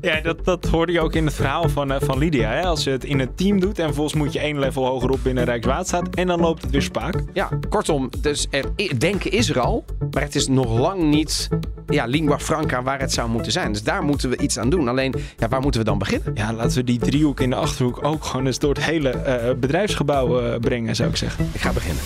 Ja, 0.00 0.20
dat, 0.20 0.44
dat 0.44 0.64
hoorde 0.64 0.92
je 0.92 1.00
ook 1.00 1.14
in 1.14 1.24
het 1.24 1.34
verhaal 1.34 1.68
van, 1.68 1.92
eh, 1.92 2.00
van 2.00 2.18
Lydia. 2.18 2.50
Hè? 2.50 2.62
Als 2.62 2.84
je 2.84 2.90
het 2.90 3.04
in 3.04 3.20
een 3.20 3.34
team 3.34 3.60
doet 3.60 3.78
en 3.78 3.84
vervolgens 3.84 4.14
moet 4.14 4.32
je 4.32 4.38
één 4.38 4.58
level 4.58 4.86
hogerop 4.86 5.18
binnen 5.22 5.44
Rijkswaterstaat. 5.44 6.14
En 6.14 6.26
dan 6.26 6.40
loopt 6.40 6.62
het 6.62 6.70
weer 6.70 6.82
spaak. 6.82 7.14
Ja, 7.32 7.48
kortom, 7.68 8.10
dus 8.20 8.46
er, 8.50 8.64
denken 8.98 9.30
is 9.30 9.50
er 9.50 9.60
al, 9.60 9.84
maar 10.10 10.22
het 10.22 10.34
is 10.34 10.48
nog 10.48 10.78
lang 10.78 11.02
niet 11.02 11.48
ja, 11.86 12.04
lingua 12.04 12.38
franca 12.38 12.82
waar 12.82 13.00
het 13.00 13.12
zou 13.12 13.28
moeten 13.28 13.52
zijn. 13.52 13.72
Dus 13.72 13.82
daar 13.82 14.02
moeten 14.02 14.30
we 14.30 14.36
iets 14.36 14.58
aan 14.58 14.70
doen. 14.70 14.88
Alleen, 14.88 15.14
ja, 15.36 15.48
waar 15.48 15.60
moeten 15.60 15.80
we 15.80 15.86
dan 15.86 15.98
beginnen? 15.98 16.30
Ja, 16.34 16.52
laten 16.52 16.76
we 16.76 16.84
die 16.84 16.98
driehoek 16.98 17.40
in 17.40 17.50
de 17.50 17.56
achterhoek 17.56 18.04
ook 18.04 18.24
gewoon 18.24 18.46
eens 18.46 18.58
door 18.58 18.74
het 18.74 18.84
hele 18.84 19.10
eh, 19.10 19.54
bedrijfsgebouw 19.54 20.40
eh, 20.40 20.58
brengen, 20.60 20.96
zou 20.96 21.08
ik 21.08 21.16
zeggen. 21.16 21.48
Ik 21.52 21.60
ga 21.60 21.72
beginnen. 21.72 22.02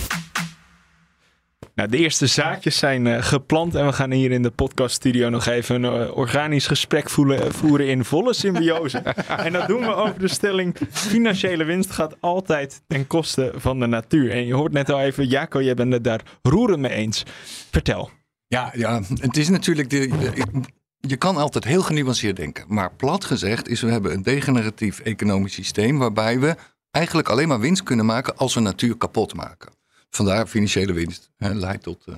Nou, 1.79 1.91
de 1.91 1.97
eerste 1.97 2.27
zaadjes 2.27 2.77
zijn 2.77 3.07
eh, 3.07 3.23
geplant 3.23 3.75
en 3.75 3.85
we 3.85 3.93
gaan 3.93 4.11
hier 4.11 4.31
in 4.31 4.41
de 4.41 4.49
podcaststudio 4.49 5.29
nog 5.29 5.45
even 5.45 5.83
een 5.83 6.07
eh, 6.07 6.17
organisch 6.17 6.67
gesprek 6.67 7.09
voelen, 7.09 7.53
voeren 7.53 7.87
in 7.87 8.05
volle 8.05 8.33
symbiose. 8.33 8.97
en 9.45 9.53
dat 9.53 9.67
doen 9.67 9.81
we 9.81 9.95
over 9.95 10.19
de 10.19 10.27
stelling: 10.27 10.75
financiële 10.91 11.63
winst 11.63 11.91
gaat 11.91 12.15
altijd 12.19 12.81
ten 12.87 13.07
koste 13.07 13.53
van 13.55 13.79
de 13.79 13.85
natuur. 13.85 14.31
En 14.31 14.45
je 14.45 14.53
hoort 14.53 14.71
net 14.71 14.91
al 14.91 14.99
even, 14.99 15.27
Jaco, 15.27 15.61
jij 15.61 15.73
bent 15.73 15.93
het 15.93 16.03
daar 16.03 16.21
roerend 16.41 16.79
mee 16.79 16.91
eens. 16.91 17.23
Vertel. 17.71 18.09
Ja, 18.47 18.71
ja, 18.75 19.01
het 19.19 19.37
is 19.37 19.49
natuurlijk. 19.49 19.89
De, 19.89 20.07
de- 20.07 20.61
je 20.99 21.17
kan 21.17 21.37
altijd 21.37 21.63
heel 21.63 21.81
genuanceerd 21.81 22.35
denken. 22.35 22.65
Maar 22.67 22.93
plat 22.95 23.25
gezegd 23.25 23.67
is, 23.67 23.81
we 23.81 23.91
hebben 23.91 24.13
een 24.13 24.23
degeneratief 24.23 24.99
economisch 24.99 25.53
systeem. 25.53 25.97
waarbij 25.97 26.39
we 26.39 26.55
eigenlijk 26.91 27.29
alleen 27.29 27.47
maar 27.47 27.59
winst 27.59 27.83
kunnen 27.83 28.05
maken 28.05 28.37
als 28.37 28.53
we 28.53 28.59
natuur 28.59 28.97
kapot 28.97 29.33
maken. 29.33 29.77
Vandaar 30.09 30.47
financiële 30.47 30.93
winst. 30.93 31.29
Hè, 31.37 31.53
leidt 31.53 31.83
tot. 31.83 32.03
eh, 32.07 32.15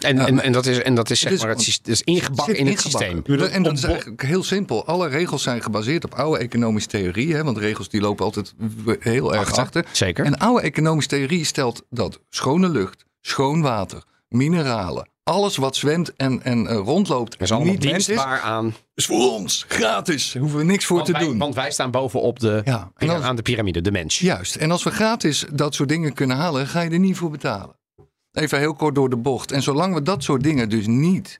En, 0.00 0.18
en, 0.18 0.40
en 0.42 0.52
dat 0.52 0.66
is, 0.66 0.82
en 0.82 0.94
dat 0.94 1.10
is 1.10 1.20
zeg 1.20 1.30
Dus- 1.32 1.40
maar 1.40 1.48
het, 1.50 1.80
is 1.84 2.02
ingebakken 2.02 2.56
in 2.56 2.66
het 2.66 2.80
systeem. 2.80 3.22
En 3.26 3.62
dat 3.62 3.72
is 3.78 3.84
eigenlijk 3.84 4.22
heel 4.22 4.42
simpel. 4.42 4.86
Alle 4.86 5.08
regels 5.08 5.42
zijn 5.42 5.62
gebaseerd 5.62 6.04
op 6.04 6.14
oude 6.14 6.38
economische 6.40 6.88
theorieën. 6.88 7.36
hè, 7.36 7.44
Want 7.44 7.58
regels 7.58 7.88
die 7.88 8.00
lopen 8.00 8.24
altijd 8.24 8.54
heel 8.98 9.32
erg 9.34 9.40
Achter. 9.48 9.62
achter. 9.62 9.84
Zeker. 9.92 10.24
En 10.24 10.38
oude 10.38 10.60
economische 10.62 11.08
theorie 11.10 11.44
stelt 11.44 11.82
dat 11.90 12.20
schone 12.28 12.68
lucht, 12.68 13.04
schoon 13.20 13.60
water, 13.60 14.02
mineralen, 14.28 15.08
alles 15.30 15.56
wat 15.56 15.76
zwemt 15.76 16.16
en, 16.16 16.42
en 16.42 16.66
eh, 16.66 16.76
rondloopt, 16.76 17.34
Er 17.34 17.40
is 17.40 17.52
allemaal 17.52 17.72
niet 17.72 17.84
mens 17.84 17.96
is, 17.96 18.06
dienstbaar 18.06 18.40
aan. 18.40 18.74
is 18.94 19.06
voor 19.06 19.32
ons 19.32 19.64
gratis. 19.68 20.32
Daar 20.32 20.42
hoeven 20.42 20.58
we 20.60 20.64
niks 20.64 20.84
voor 20.84 20.96
Want 20.96 21.08
te 21.08 21.12
wij, 21.14 21.24
doen. 21.24 21.38
want 21.38 21.54
wij 21.54 21.70
staan 21.70 21.90
bovenop 21.90 22.38
de, 22.40 22.62
Ja, 22.64 22.90
en 22.96 23.08
als- 23.08 23.22
aan 23.22 23.36
de 23.36 23.42
piramide, 23.42 23.80
de 23.80 23.90
mens. 23.92 24.18
Juist. 24.18 24.56
En 24.56 24.70
als 24.70 24.82
we 24.82 24.90
gratis 24.90 25.44
dat 25.52 25.74
soort 25.74 25.88
dingen 25.88 26.12
kunnen 26.12 26.36
halen, 26.36 26.66
ga 26.66 26.80
je 26.80 26.90
er 26.90 26.98
niet 26.98 27.16
voor 27.16 27.30
betalen. 27.30 27.78
Even 28.32 28.58
heel 28.58 28.74
kort 28.74 28.94
door 28.94 29.10
de 29.10 29.16
bocht. 29.16 29.52
En 29.52 29.62
zolang 29.62 29.94
we 29.94 30.02
dat 30.02 30.22
soort 30.22 30.42
dingen 30.42 30.68
dus 30.68 30.86
niet 30.86 31.38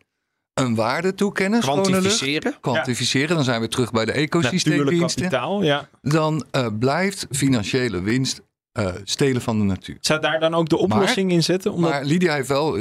een 0.54 0.74
waarde 0.74 1.14
toekennen, 1.14 1.60
lucht, 1.64 1.72
Kwantificeren. 1.72 2.56
kwantificeren, 2.60 3.34
dan 3.36 3.44
zijn 3.44 3.60
we 3.60 3.68
terug 3.68 3.90
bij 3.90 4.04
de 4.04 4.12
ecosysteemdiensten. 4.12 5.22
kapitaal, 5.22 5.62
ja. 5.62 5.88
Dan 6.02 6.44
eh, 6.50 6.66
blijft 6.78 7.26
financiële 7.30 8.00
winst 8.00 8.40
eh, 8.72 8.88
stelen 9.04 9.42
van 9.42 9.58
de 9.58 9.64
natuur. 9.64 9.96
Zou 10.00 10.20
daar 10.20 10.40
dan 10.40 10.54
ook 10.54 10.68
de 10.68 10.76
oplossing 10.76 11.30
in 11.32 11.42
zitten? 11.42 11.72
Omdat... 11.72 11.90
Maar 11.90 12.04
Lydia 12.04 12.34
heeft 12.34 12.48
wel. 12.48 12.76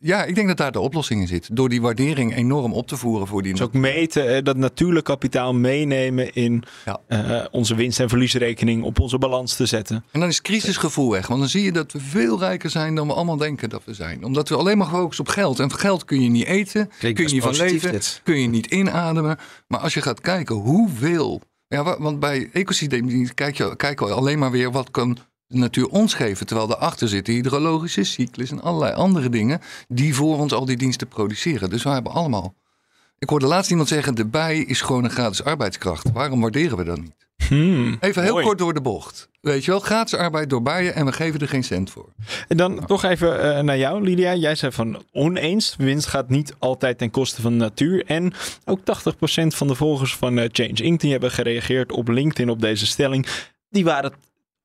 Ja, 0.00 0.24
ik 0.24 0.34
denk 0.34 0.48
dat 0.48 0.56
daar 0.56 0.72
de 0.72 0.80
oplossing 0.80 1.20
in 1.20 1.26
zit. 1.26 1.48
Door 1.56 1.68
die 1.68 1.80
waardering 1.80 2.36
enorm 2.36 2.72
op 2.72 2.86
te 2.86 2.96
voeren 2.96 3.26
voor 3.26 3.42
die 3.42 3.52
Dus 3.52 3.60
ook 3.62 3.72
meten, 3.72 4.44
dat 4.44 4.56
natuurlijk 4.56 5.04
kapitaal 5.04 5.54
meenemen 5.54 6.32
in 6.34 6.62
Ja. 6.84 7.00
eh, 7.06 7.44
onze 7.50 7.74
winst- 7.74 8.00
en 8.00 8.08
verliesrekening 8.08 8.82
op 8.82 9.00
onze 9.00 9.18
balans 9.18 9.56
te 9.56 9.66
zetten. 9.66 10.04
En 10.10 10.20
dan 10.20 10.28
is 10.28 10.42
crisisgevoel 10.42 11.10
weg. 11.10 11.26
Want 11.26 11.40
dan 11.40 11.48
zie 11.48 11.62
je 11.62 11.72
dat 11.72 11.92
we 11.92 12.00
veel 12.00 12.38
rijker 12.38 12.70
zijn 12.70 12.94
dan 12.94 13.06
we 13.06 13.12
allemaal 13.14 13.36
denken 13.36 13.68
dat 13.68 13.82
we 13.84 13.94
zijn. 13.94 14.24
Omdat 14.24 14.48
we 14.48 14.56
alleen 14.56 14.78
maar 14.78 14.86
focussen 14.88 15.24
op 15.24 15.30
geld. 15.30 15.58
En 15.58 15.72
geld 15.72 16.04
kun 16.04 16.20
je 16.22 16.28
niet 16.28 16.46
eten, 16.46 16.90
Klinkt 16.98 17.18
kun 17.18 17.28
je 17.28 17.34
niet 17.34 17.42
van 17.42 17.56
leven, 17.56 17.92
dit. 17.92 18.20
kun 18.24 18.40
je 18.40 18.48
niet 18.48 18.66
inademen. 18.66 19.38
Maar 19.68 19.80
als 19.80 19.94
je 19.94 20.02
gaat 20.02 20.20
kijken 20.20 20.54
hoeveel... 20.56 21.40
Ja, 21.68 21.82
wa- 21.84 21.98
want 22.00 22.20
bij 22.20 22.48
ecosysteemdiensten 22.52 23.34
kijk 23.34 23.56
je, 23.56 23.76
kijken 23.76 24.06
we 24.06 24.12
alleen 24.12 24.38
maar 24.38 24.50
weer 24.50 24.70
wat 24.72 24.90
kan 24.90 25.18
de 25.48 25.58
natuur 25.58 25.86
ons 25.88 26.14
geven. 26.14 26.46
Terwijl 26.46 26.68
daarachter 26.68 27.08
zitten 27.08 27.34
hydrologische 27.34 28.04
cyclus 28.04 28.50
en 28.50 28.62
allerlei 28.62 28.94
andere 28.94 29.28
dingen... 29.28 29.60
die 29.88 30.14
voor 30.14 30.38
ons 30.38 30.52
al 30.52 30.64
die 30.64 30.76
diensten 30.76 31.08
produceren. 31.08 31.70
Dus 31.70 31.82
we 31.82 31.88
hebben 31.90 32.12
allemaal... 32.12 32.54
Ik 33.18 33.28
hoorde 33.28 33.46
laatst 33.46 33.70
iemand 33.70 33.88
zeggen, 33.88 34.14
de 34.14 34.26
bij 34.26 34.58
is 34.58 34.80
gewoon 34.80 35.04
een 35.04 35.10
gratis 35.10 35.44
arbeidskracht. 35.44 36.10
Waarom 36.12 36.40
waarderen 36.40 36.76
we 36.78 36.84
dat 36.84 37.00
niet? 37.00 37.26
Hmm, 37.48 37.96
Even 38.00 38.22
heel 38.22 38.32
mooi. 38.32 38.44
kort 38.44 38.58
door 38.58 38.74
de 38.74 38.80
bocht. 38.80 39.28
Weet 39.40 39.64
je 39.64 39.70
wel, 39.70 39.80
gratis 39.80 40.18
arbeid 40.18 40.50
door 40.50 40.62
bijen 40.62 40.94
en 40.94 41.04
we 41.04 41.12
geven 41.12 41.40
er 41.40 41.48
geen 41.48 41.64
cent 41.64 41.90
voor. 41.90 42.08
En 42.48 42.56
dan 42.56 42.86
toch 42.86 43.04
even 43.04 43.56
eh, 43.56 43.62
naar 43.62 43.78
jou, 43.78 44.02
Lydia. 44.02 44.34
Jij 44.34 44.54
zei 44.54 44.72
van 44.72 45.02
oneens. 45.12 45.74
Winst 45.78 46.06
gaat 46.06 46.28
niet 46.28 46.54
altijd 46.58 46.98
ten 46.98 47.10
koste 47.10 47.42
van 47.42 47.52
de 47.52 47.58
natuur. 47.58 48.04
En 48.06 48.32
ook 48.64 48.80
80% 48.80 48.82
van 49.46 49.66
de 49.66 49.74
volgers 49.74 50.16
van 50.16 50.38
eh, 50.38 50.48
Change 50.52 50.82
Inc. 50.82 51.00
die 51.00 51.10
hebben 51.10 51.30
gereageerd 51.30 51.92
op 51.92 52.08
LinkedIn 52.08 52.50
op 52.50 52.60
deze 52.60 52.86
stelling. 52.86 53.26
Die 53.70 53.84
waren 53.84 54.10
het 54.10 54.18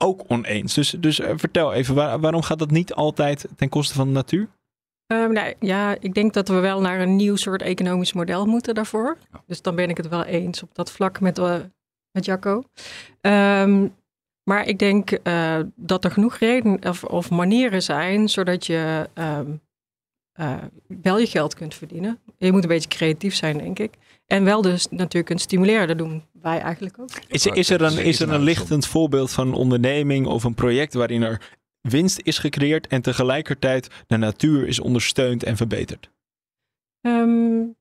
ook 0.03 0.23
oneens. 0.27 0.73
Dus, 0.73 0.89
dus 0.89 1.19
eh, 1.19 1.33
vertel 1.35 1.73
even, 1.73 1.95
waar- 1.95 2.19
waarom 2.19 2.41
gaat 2.41 2.59
dat 2.59 2.71
niet 2.71 2.93
altijd 2.93 3.47
ten 3.55 3.69
koste 3.69 3.93
van 3.93 4.07
de 4.07 4.13
natuur? 4.13 4.47
Ehm, 5.07 5.31
nou, 5.31 5.53
ja, 5.59 5.95
ik 5.99 6.13
denk 6.13 6.33
dat 6.33 6.47
we 6.47 6.59
wel 6.59 6.81
naar 6.81 6.99
een 6.99 7.15
nieuw 7.15 7.35
soort 7.35 7.61
economisch 7.61 8.13
model 8.13 8.45
moeten 8.45 8.75
daarvoor. 8.75 9.17
Dus 9.45 9.61
dan 9.61 9.75
ben 9.75 9.89
ik 9.89 9.97
het 9.97 10.07
wel 10.07 10.23
eens 10.23 10.63
op 10.63 10.75
dat 10.75 10.91
vlak 10.91 11.19
met, 11.19 11.39
uh, 11.39 11.55
met 12.11 12.25
Jacco. 12.25 12.63
Ehm, 13.21 13.87
maar 14.43 14.67
ik 14.67 14.79
denk 14.79 15.19
uh, 15.23 15.59
dat 15.75 16.03
er 16.03 16.11
genoeg 16.11 16.37
redenen 16.37 16.85
of, 16.85 17.03
of, 17.03 17.29
manieren 17.29 17.83
zijn 17.83 18.29
zodat 18.29 18.65
je 18.65 19.09
um, 19.13 19.61
uh, 20.39 20.57
wel 21.01 21.19
je 21.19 21.27
geld 21.27 21.53
kunt 21.53 21.75
verdienen. 21.75 22.19
Je 22.37 22.51
moet 22.51 22.63
een 22.63 22.69
beetje 22.69 22.89
creatief 22.89 23.35
zijn, 23.35 23.57
denk 23.57 23.79
ik. 23.79 23.93
En 24.33 24.43
wel 24.43 24.61
dus 24.61 24.87
natuurlijk 24.89 25.25
kunt 25.25 25.41
stimuleren. 25.41 25.87
Dat 25.87 25.97
doen 25.97 26.23
wij 26.41 26.59
eigenlijk 26.59 26.99
ook. 26.99 27.09
Is, 27.27 27.45
is 27.45 27.69
er 27.69 27.81
een, 27.81 27.97
is 27.97 28.19
er 28.19 28.31
een 28.31 28.41
lichtend 28.41 28.87
voorbeeld 28.87 29.31
van 29.31 29.47
een 29.47 29.53
onderneming 29.53 30.25
of 30.27 30.43
een 30.43 30.53
project 30.53 30.93
waarin 30.93 31.21
er 31.21 31.51
winst 31.81 32.19
is 32.23 32.37
gecreëerd 32.37 32.87
en 32.87 33.01
tegelijkertijd 33.01 33.87
de 34.07 34.17
natuur 34.17 34.67
is 34.67 34.79
ondersteund 34.79 35.43
en 35.43 35.57
verbeterd? 35.57 36.09
Um, 37.01 37.75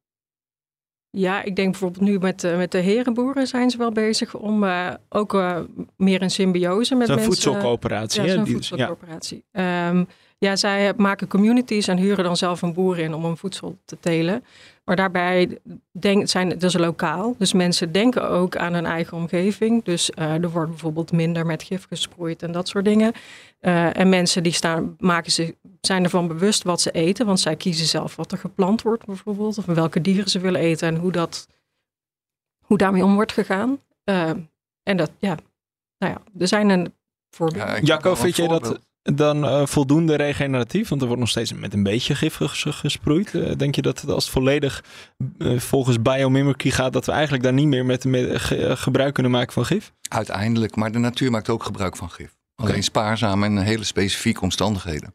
ja, 1.10 1.42
ik 1.42 1.56
denk 1.56 1.70
bijvoorbeeld 1.70 2.04
nu 2.04 2.18
met, 2.18 2.44
uh, 2.44 2.56
met 2.56 2.70
de 2.70 2.78
herenboeren 2.78 3.46
zijn 3.46 3.70
ze 3.70 3.78
wel 3.78 3.92
bezig 3.92 4.34
om 4.34 4.64
uh, 4.64 4.94
ook 5.08 5.34
uh, 5.34 5.60
meer 5.96 6.22
in 6.22 6.30
symbiose 6.30 6.94
met 6.94 7.08
mensen... 7.08 7.26
voedselcoöperatie. 7.26 8.22
Ja, 8.22 8.44
Die- 8.44 8.52
voedselcoöperatie. 8.52 9.44
Ja. 9.52 9.88
Um, 9.88 10.06
ja, 10.42 10.57
zij 10.57 10.92
maken 10.96 11.28
communities 11.28 11.88
en 11.88 11.96
huren 11.96 12.24
dan 12.24 12.37
zelf 12.37 12.62
een 12.62 12.72
boer 12.72 12.98
in 12.98 13.14
om 13.14 13.24
hun 13.24 13.37
voedsel 13.37 13.78
te 13.85 13.96
telen. 14.00 14.44
Maar 14.85 14.96
daarbij 14.96 15.59
denk, 15.90 16.28
zijn 16.28 16.50
het 16.50 16.61
dus 16.61 16.74
lokaal. 16.74 17.35
Dus 17.38 17.52
mensen 17.52 17.92
denken 17.92 18.28
ook 18.28 18.57
aan 18.57 18.74
hun 18.74 18.87
eigen 18.87 19.16
omgeving. 19.16 19.85
Dus 19.85 20.11
uh, 20.18 20.42
er 20.42 20.50
wordt 20.50 20.70
bijvoorbeeld 20.70 21.12
minder 21.12 21.46
met 21.46 21.62
gif 21.62 21.87
gesproeid 21.88 22.42
en 22.42 22.52
dat 22.52 22.68
soort 22.68 22.85
dingen. 22.85 23.12
Uh, 23.61 23.96
en 23.96 24.09
mensen 24.09 24.42
die 24.42 24.52
staan, 24.52 24.96
maken 24.98 25.33
zich, 25.33 25.52
zijn 25.81 26.05
ervan 26.05 26.28
bewust 26.28 26.62
wat 26.62 26.81
ze 26.81 26.90
eten. 26.90 27.26
Want 27.26 27.40
zij 27.40 27.57
kiezen 27.57 27.87
zelf 27.87 28.16
wat 28.16 28.33
er 28.33 28.38
geplant 28.38 28.83
wordt 28.83 29.07
bijvoorbeeld. 29.07 29.59
Of 29.59 29.64
welke 29.64 30.00
dieren 30.00 30.31
ze 30.31 30.38
willen 30.38 30.61
eten 30.61 30.88
en 30.88 30.96
hoe, 30.96 31.12
dat, 31.12 31.48
hoe 32.61 32.78
daarmee 32.78 33.05
om 33.05 33.14
wordt 33.14 33.33
gegaan. 33.33 33.81
Uh, 34.05 34.31
en 34.83 34.96
dat, 34.96 35.11
ja, 35.18 35.37
nou 35.98 36.12
ja, 36.12 36.22
er 36.38 36.48
zijn 36.48 36.68
een 36.68 36.94
voorbeeld. 37.31 37.68
Ja, 37.68 37.81
Jacco, 37.81 38.14
vind 38.14 38.37
jij 38.37 38.48
dat 38.48 38.81
dan 39.02 39.44
uh, 39.44 39.66
voldoende 39.66 40.14
regeneratief? 40.14 40.88
Want 40.88 41.00
er 41.00 41.06
wordt 41.06 41.22
nog 41.22 41.30
steeds 41.30 41.52
met 41.52 41.74
een 41.74 41.82
beetje 41.82 42.14
gif 42.14 42.36
ges 42.36 42.64
gesproeid. 42.64 43.32
Uh, 43.32 43.56
denk 43.56 43.74
je 43.74 43.82
dat 43.82 44.00
het 44.00 44.10
als 44.10 44.24
het 44.24 44.32
volledig 44.32 44.84
uh, 45.38 45.58
volgens 45.58 46.02
biomimicry 46.02 46.70
gaat, 46.70 46.92
dat 46.92 47.06
we 47.06 47.12
eigenlijk 47.12 47.42
daar 47.42 47.52
niet 47.52 47.66
meer 47.66 47.84
met, 47.84 48.04
met 48.04 48.40
ge 48.40 48.76
gebruik 48.76 49.14
kunnen 49.14 49.32
maken 49.32 49.52
van 49.52 49.64
gif? 49.64 49.92
Uiteindelijk, 50.08 50.76
maar 50.76 50.92
de 50.92 50.98
natuur 50.98 51.30
maakt 51.30 51.48
ook 51.48 51.62
gebruik 51.62 51.96
van 51.96 52.10
gif. 52.10 52.36
Alleen 52.54 52.70
okay. 52.70 52.82
spaarzaam 52.82 53.44
en 53.44 53.58
hele 53.58 53.84
specifieke 53.84 54.40
omstandigheden. 54.40 55.14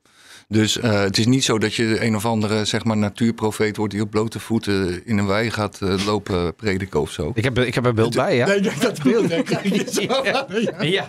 Dus 0.50 0.78
uh, 0.78 1.00
het 1.00 1.18
is 1.18 1.26
niet 1.26 1.44
zo 1.44 1.58
dat 1.58 1.74
je 1.74 2.06
een 2.06 2.16
of 2.16 2.26
andere 2.26 2.66
zeg 2.66 2.84
maar, 2.84 2.98
natuurprofeet 2.98 3.78
wordt 3.78 3.94
die 3.94 4.02
op 4.02 4.10
blote 4.10 4.40
voeten 4.40 5.06
in 5.06 5.18
een 5.18 5.28
wei 5.28 5.52
gaat 5.52 5.80
uh, 5.84 6.06
lopen 6.06 6.56
prediken 6.56 7.02
of 7.02 7.12
zo. 7.12 7.32
Ik 7.34 7.44
heb, 7.44 7.60
ik 7.60 7.76
heb 7.76 7.86
er 7.86 7.94
beeld 7.94 8.16
bij, 8.16 8.36
ja. 8.36 8.48
Nee, 8.48 8.62
dat 8.62 9.04
beeld 9.04 9.30
ja, 10.00 10.46
ja, 10.80 11.06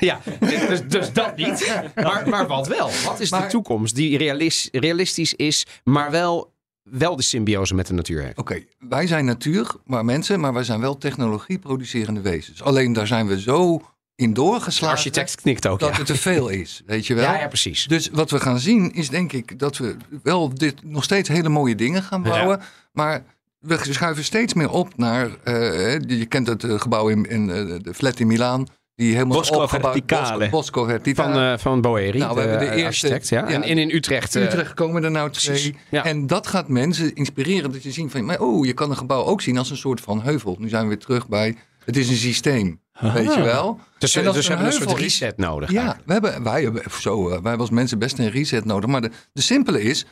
ja. 0.00 0.20
Dus, 0.68 0.82
dus 0.88 1.12
dat 1.12 1.36
niet. 1.36 1.82
Maar, 1.94 2.28
maar 2.28 2.46
wat 2.46 2.66
wel? 2.66 2.90
Wat 3.04 3.20
is 3.20 3.30
maar, 3.30 3.42
de 3.42 3.46
toekomst 3.46 3.94
die 3.94 4.18
realis, 4.18 4.68
realistisch 4.72 5.34
is, 5.34 5.66
maar 5.84 6.10
wel 6.10 6.52
wel 6.82 7.16
de 7.16 7.22
symbiose 7.22 7.74
met 7.74 7.86
de 7.86 7.94
natuur 7.94 8.22
heeft. 8.22 8.38
Oké, 8.38 8.52
okay, 8.52 8.66
wij 8.78 9.06
zijn 9.06 9.24
natuur, 9.24 9.74
maar 9.84 10.04
mensen, 10.04 10.40
maar 10.40 10.52
wij 10.52 10.64
zijn 10.64 10.80
wel 10.80 10.98
technologie 10.98 11.58
producerende 11.58 12.20
wezens. 12.20 12.62
Alleen 12.62 12.92
daar 12.92 13.06
zijn 13.06 13.26
we 13.26 13.40
zo 13.40 13.82
in 14.16 14.32
doorgeslagen. 14.32 14.96
De 14.96 15.02
architect 15.02 15.40
knikt 15.40 15.66
ook, 15.66 15.78
Dat 15.78 15.90
ja. 15.90 15.96
het 15.96 16.06
te 16.06 16.16
veel 16.16 16.48
is, 16.48 16.82
weet 16.86 17.06
je 17.06 17.14
wel. 17.14 17.24
Ja, 17.24 17.38
ja, 17.38 17.46
precies. 17.46 17.86
Dus 17.86 18.08
wat 18.12 18.30
we 18.30 18.40
gaan 18.40 18.58
zien 18.58 18.92
is 18.92 19.08
denk 19.08 19.32
ik 19.32 19.58
dat 19.58 19.76
we 19.76 19.96
wel 20.22 20.54
dit 20.54 20.74
nog 20.84 21.04
steeds 21.04 21.28
hele 21.28 21.48
mooie 21.48 21.74
dingen 21.74 22.02
gaan 22.02 22.22
bouwen. 22.22 22.58
Ja. 22.58 22.64
Maar 22.92 23.24
we 23.60 23.78
schuiven 23.92 24.24
steeds 24.24 24.54
meer 24.54 24.70
op 24.70 24.96
naar, 24.96 25.26
uh, 25.26 26.00
je 26.00 26.26
kent 26.26 26.46
het 26.46 26.64
gebouw 26.66 27.08
in, 27.08 27.24
in 27.24 27.48
uh, 27.48 27.78
de 27.82 27.94
flat 27.94 28.20
in 28.20 28.26
Milaan. 28.26 28.66
Die 28.96 29.12
helemaal 29.12 29.36
Bosco 29.36 29.62
opgebouwd 29.62 29.92
Verticale. 29.92 30.48
Bosco. 30.48 30.98
Van, 31.02 31.38
uh, 31.38 31.58
van 31.58 31.80
Boeri, 31.80 32.18
nou, 32.18 32.34
we 32.34 32.40
hebben 32.40 32.58
de 32.58 32.74
eerste, 32.74 33.06
architect. 33.06 33.28
Ja. 33.28 33.48
En, 33.48 33.62
en, 33.62 33.78
in 33.78 33.90
Utrecht. 33.90 34.34
Utrecht 34.34 34.74
komen 34.74 35.04
er 35.04 35.10
nou 35.10 35.30
twee. 35.30 35.76
Ja. 35.90 36.04
En 36.04 36.26
dat 36.26 36.46
gaat 36.46 36.68
mensen 36.68 37.14
inspireren. 37.14 37.72
Dat 37.72 37.82
je 37.82 37.90
ziet 37.90 38.10
van, 38.10 38.24
maar, 38.24 38.40
oh, 38.40 38.66
je 38.66 38.72
kan 38.72 38.90
een 38.90 38.96
gebouw 38.96 39.24
ook 39.24 39.40
zien 39.40 39.58
als 39.58 39.70
een 39.70 39.76
soort 39.76 40.00
van 40.00 40.22
heuvel. 40.22 40.56
Nu 40.58 40.68
zijn 40.68 40.82
we 40.82 40.88
weer 40.88 40.98
terug 40.98 41.28
bij, 41.28 41.56
het 41.84 41.96
is 41.96 42.08
een 42.08 42.16
systeem. 42.16 42.80
Aha. 42.94 43.12
Weet 43.12 43.34
je 43.34 43.42
wel? 43.42 43.80
Dus, 43.98 44.16
En 44.16 44.22
dus 44.24 44.32
we 44.34 44.40
er 44.42 44.48
hebben 44.48 44.66
een 44.66 44.72
een 44.72 44.88
soort 44.88 44.96
is- 44.96 45.02
reset 45.02 45.36
nodig. 45.36 45.70
Ja, 45.70 45.96
we 46.06 46.12
hebben, 46.12 46.42
wij, 46.42 46.62
hebben, 46.62 46.82
zo, 47.00 47.18
uh, 47.20 47.24
wij 47.26 47.32
hebben 47.34 47.58
als 47.58 47.70
mensen 47.70 47.98
best 47.98 48.18
een 48.18 48.30
reset 48.30 48.64
nodig. 48.64 48.90
Maar 48.90 49.00
de, 49.00 49.10
de 49.32 49.42
simpele 49.42 49.82
is, 49.82 50.04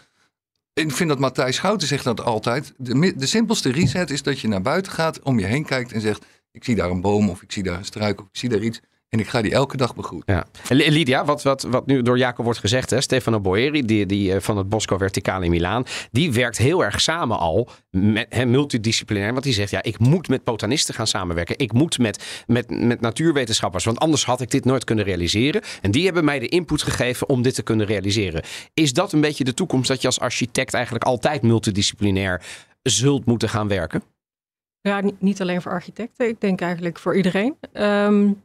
ik 0.73 0.93
vind 0.93 1.09
dat 1.09 1.19
Matthijs 1.19 1.57
Schouten 1.57 1.89
zegt 1.89 2.05
dat 2.05 2.21
altijd. 2.21 2.73
De, 2.77 3.15
de 3.17 3.27
simpelste 3.27 3.73
reset 3.73 4.11
is 4.11 4.23
dat 4.23 4.41
je 4.41 4.49
naar 4.49 4.63
buiten 4.63 4.93
gaat, 4.93 5.21
om 5.23 5.39
je 5.39 5.45
heen 5.47 5.65
kijkt 5.65 5.93
en 5.93 6.01
zegt... 6.01 6.25
ik 6.53 6.65
zie 6.65 6.75
daar 6.75 6.91
een 6.91 7.01
boom 7.01 7.29
of 7.31 7.43
ik 7.43 7.53
zie 7.53 7.63
daar 7.63 7.79
een 7.79 7.85
struik 7.85 8.21
of 8.21 8.27
ik 8.27 8.37
zie 8.37 8.49
daar 8.49 8.61
iets... 8.61 8.81
en 9.13 9.19
ik 9.19 9.29
ga 9.29 9.43
die 9.43 9.53
elke 9.53 9.77
dag 9.77 9.95
begroeten. 9.95 10.35
Ja. 10.35 10.47
En 10.69 10.77
Lydia, 10.77 11.25
wat, 11.25 11.43
wat, 11.43 11.63
wat 11.63 11.87
nu 11.87 12.03
door 12.03 12.19
Jacob 12.19 12.45
wordt 12.45 12.61
gezegd, 12.61 12.91
hè, 12.91 13.01
Stefano 13.01 13.41
Boeri, 13.41 13.83
die, 13.83 14.07
die 14.07 14.35
eh, 14.35 14.41
van 14.41 14.57
het 14.57 14.69
Bosco 14.69 14.99
Verticale 14.99 15.45
in 15.45 15.51
Milaan, 15.51 15.85
die 16.11 16.33
werkt 16.33 16.59
heel 16.59 16.85
erg 16.85 17.01
samen 17.01 17.39
al, 17.39 17.69
met, 17.91 18.27
hè, 18.29 18.45
multidisciplinair. 18.45 19.33
Want 19.33 19.45
die 19.45 19.53
zegt, 19.53 19.71
ja, 19.71 19.83
ik 19.83 19.99
moet 19.99 20.29
met 20.29 20.45
botanisten 20.45 20.95
gaan 20.95 21.07
samenwerken. 21.07 21.59
Ik 21.59 21.73
moet 21.73 21.99
met, 21.99 22.45
met, 22.47 22.71
met 22.71 23.01
natuurwetenschappers, 23.01 23.85
want 23.85 23.99
anders 23.99 24.25
had 24.25 24.41
ik 24.41 24.51
dit 24.51 24.65
nooit 24.65 24.85
kunnen 24.85 25.05
realiseren. 25.05 25.63
En 25.81 25.91
die 25.91 26.05
hebben 26.05 26.25
mij 26.25 26.39
de 26.39 26.49
input 26.49 26.83
gegeven 26.83 27.29
om 27.29 27.43
dit 27.43 27.55
te 27.55 27.63
kunnen 27.63 27.87
realiseren. 27.87 28.43
Is 28.75 28.93
dat 28.93 29.13
een 29.13 29.21
beetje 29.21 29.45
de 29.45 29.55
toekomst, 29.55 29.89
dat 29.89 30.01
je 30.01 30.07
als 30.07 30.21
architect 30.21 30.75
eigenlijk 30.75 31.05
altijd 31.05 31.43
multidisciplinair 31.43 32.43
zult 32.83 33.25
moeten 33.25 33.49
gaan 33.49 33.69
werken? 33.69 34.03
Ja, 34.81 35.01
niet, 35.01 35.21
niet 35.21 35.41
alleen 35.41 35.63
voor 35.63 35.73
architecten. 35.73 36.29
Ik 36.29 36.41
denk 36.41 36.61
eigenlijk 36.61 36.99
voor 36.99 37.17
iedereen. 37.17 37.57
Um, 37.73 38.43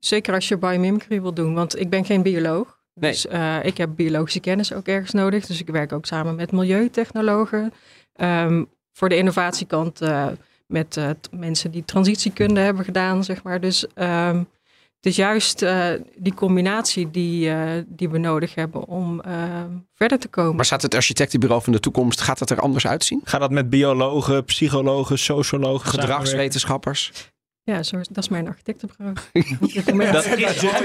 zeker 0.00 0.34
als 0.34 0.48
je 0.48 0.58
biomimicry 0.58 1.20
wil 1.22 1.34
doen. 1.34 1.54
Want 1.54 1.80
ik 1.80 1.90
ben 1.90 2.04
geen 2.04 2.22
bioloog. 2.22 2.78
Nee. 2.94 3.10
Dus 3.10 3.26
uh, 3.26 3.64
ik 3.64 3.76
heb 3.76 3.90
biologische 3.96 4.40
kennis 4.40 4.72
ook 4.72 4.86
ergens 4.86 5.12
nodig. 5.12 5.46
Dus 5.46 5.60
ik 5.60 5.68
werk 5.68 5.92
ook 5.92 6.06
samen 6.06 6.34
met 6.34 6.52
milieutechnologen. 6.52 7.72
Um, 8.16 8.68
voor 8.92 9.08
de 9.08 9.16
innovatiekant 9.16 10.02
uh, 10.02 10.26
met 10.66 10.96
uh, 10.96 11.10
mensen 11.30 11.70
die 11.70 11.84
transitiekunde 11.84 12.60
hebben 12.60 12.84
gedaan, 12.84 13.24
zeg 13.24 13.42
maar. 13.42 13.60
Dus 13.60 13.86
um, 13.94 14.48
het 14.96 15.06
is 15.10 15.16
juist 15.16 15.62
uh, 15.62 15.86
die 16.16 16.34
combinatie 16.34 17.10
die, 17.10 17.48
uh, 17.48 17.70
die 17.86 18.08
we 18.08 18.18
nodig 18.18 18.54
hebben 18.54 18.84
om 18.84 19.22
uh, 19.26 19.64
verder 19.94 20.18
te 20.18 20.28
komen. 20.28 20.56
Maar 20.56 20.64
staat 20.64 20.82
het 20.82 20.94
architectenbureau 20.94 21.62
van 21.62 21.72
de 21.72 21.80
toekomst, 21.80 22.20
gaat 22.20 22.38
het 22.38 22.50
er 22.50 22.60
anders 22.60 22.86
uitzien? 22.86 23.20
Gaat 23.24 23.40
dat 23.40 23.50
met 23.50 23.70
biologen, 23.70 24.44
psychologen, 24.44 25.18
sociologen, 25.18 25.88
gedragswetenschappers? 25.88 27.30
Ja, 27.62 27.82
zo, 27.82 27.96
dat 27.96 28.16
is 28.16 28.28
mijn 28.28 28.46
architectenbureau. 28.46 29.14
dat 30.12 30.24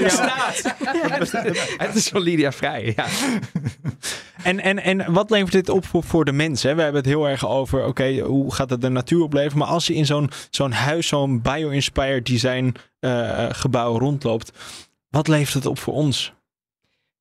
is 0.00 0.12
staat. 0.12 0.74
Het 1.76 1.94
is 1.94 2.08
van 2.08 2.20
Lydia 2.20 2.52
Vrij, 2.52 2.92
ja. 2.96 3.06
En, 4.42 4.60
en, 4.60 4.78
en 4.78 5.12
wat 5.12 5.30
levert 5.30 5.52
dit 5.52 5.68
op 5.68 5.86
voor, 5.86 6.02
voor 6.02 6.24
de 6.24 6.32
mensen? 6.32 6.76
We 6.76 6.82
hebben 6.82 7.00
het 7.00 7.10
heel 7.10 7.28
erg 7.28 7.48
over, 7.48 7.78
oké, 7.78 7.88
okay, 7.88 8.20
hoe 8.20 8.54
gaat 8.54 8.70
het 8.70 8.80
de 8.80 8.88
natuur 8.88 9.22
opleveren? 9.22 9.58
Maar 9.58 9.68
als 9.68 9.86
je 9.86 9.94
in 9.94 10.06
zo'n 10.06 10.30
zo'n 10.50 10.72
huis, 10.72 11.06
zo'n 11.06 11.42
bio-inspired 11.42 12.26
design 12.26 12.74
uh, 13.00 13.46
gebouw 13.50 13.98
rondloopt, 13.98 14.52
wat 15.08 15.28
levert 15.28 15.54
het 15.54 15.66
op 15.66 15.78
voor 15.78 15.94
ons? 15.94 16.32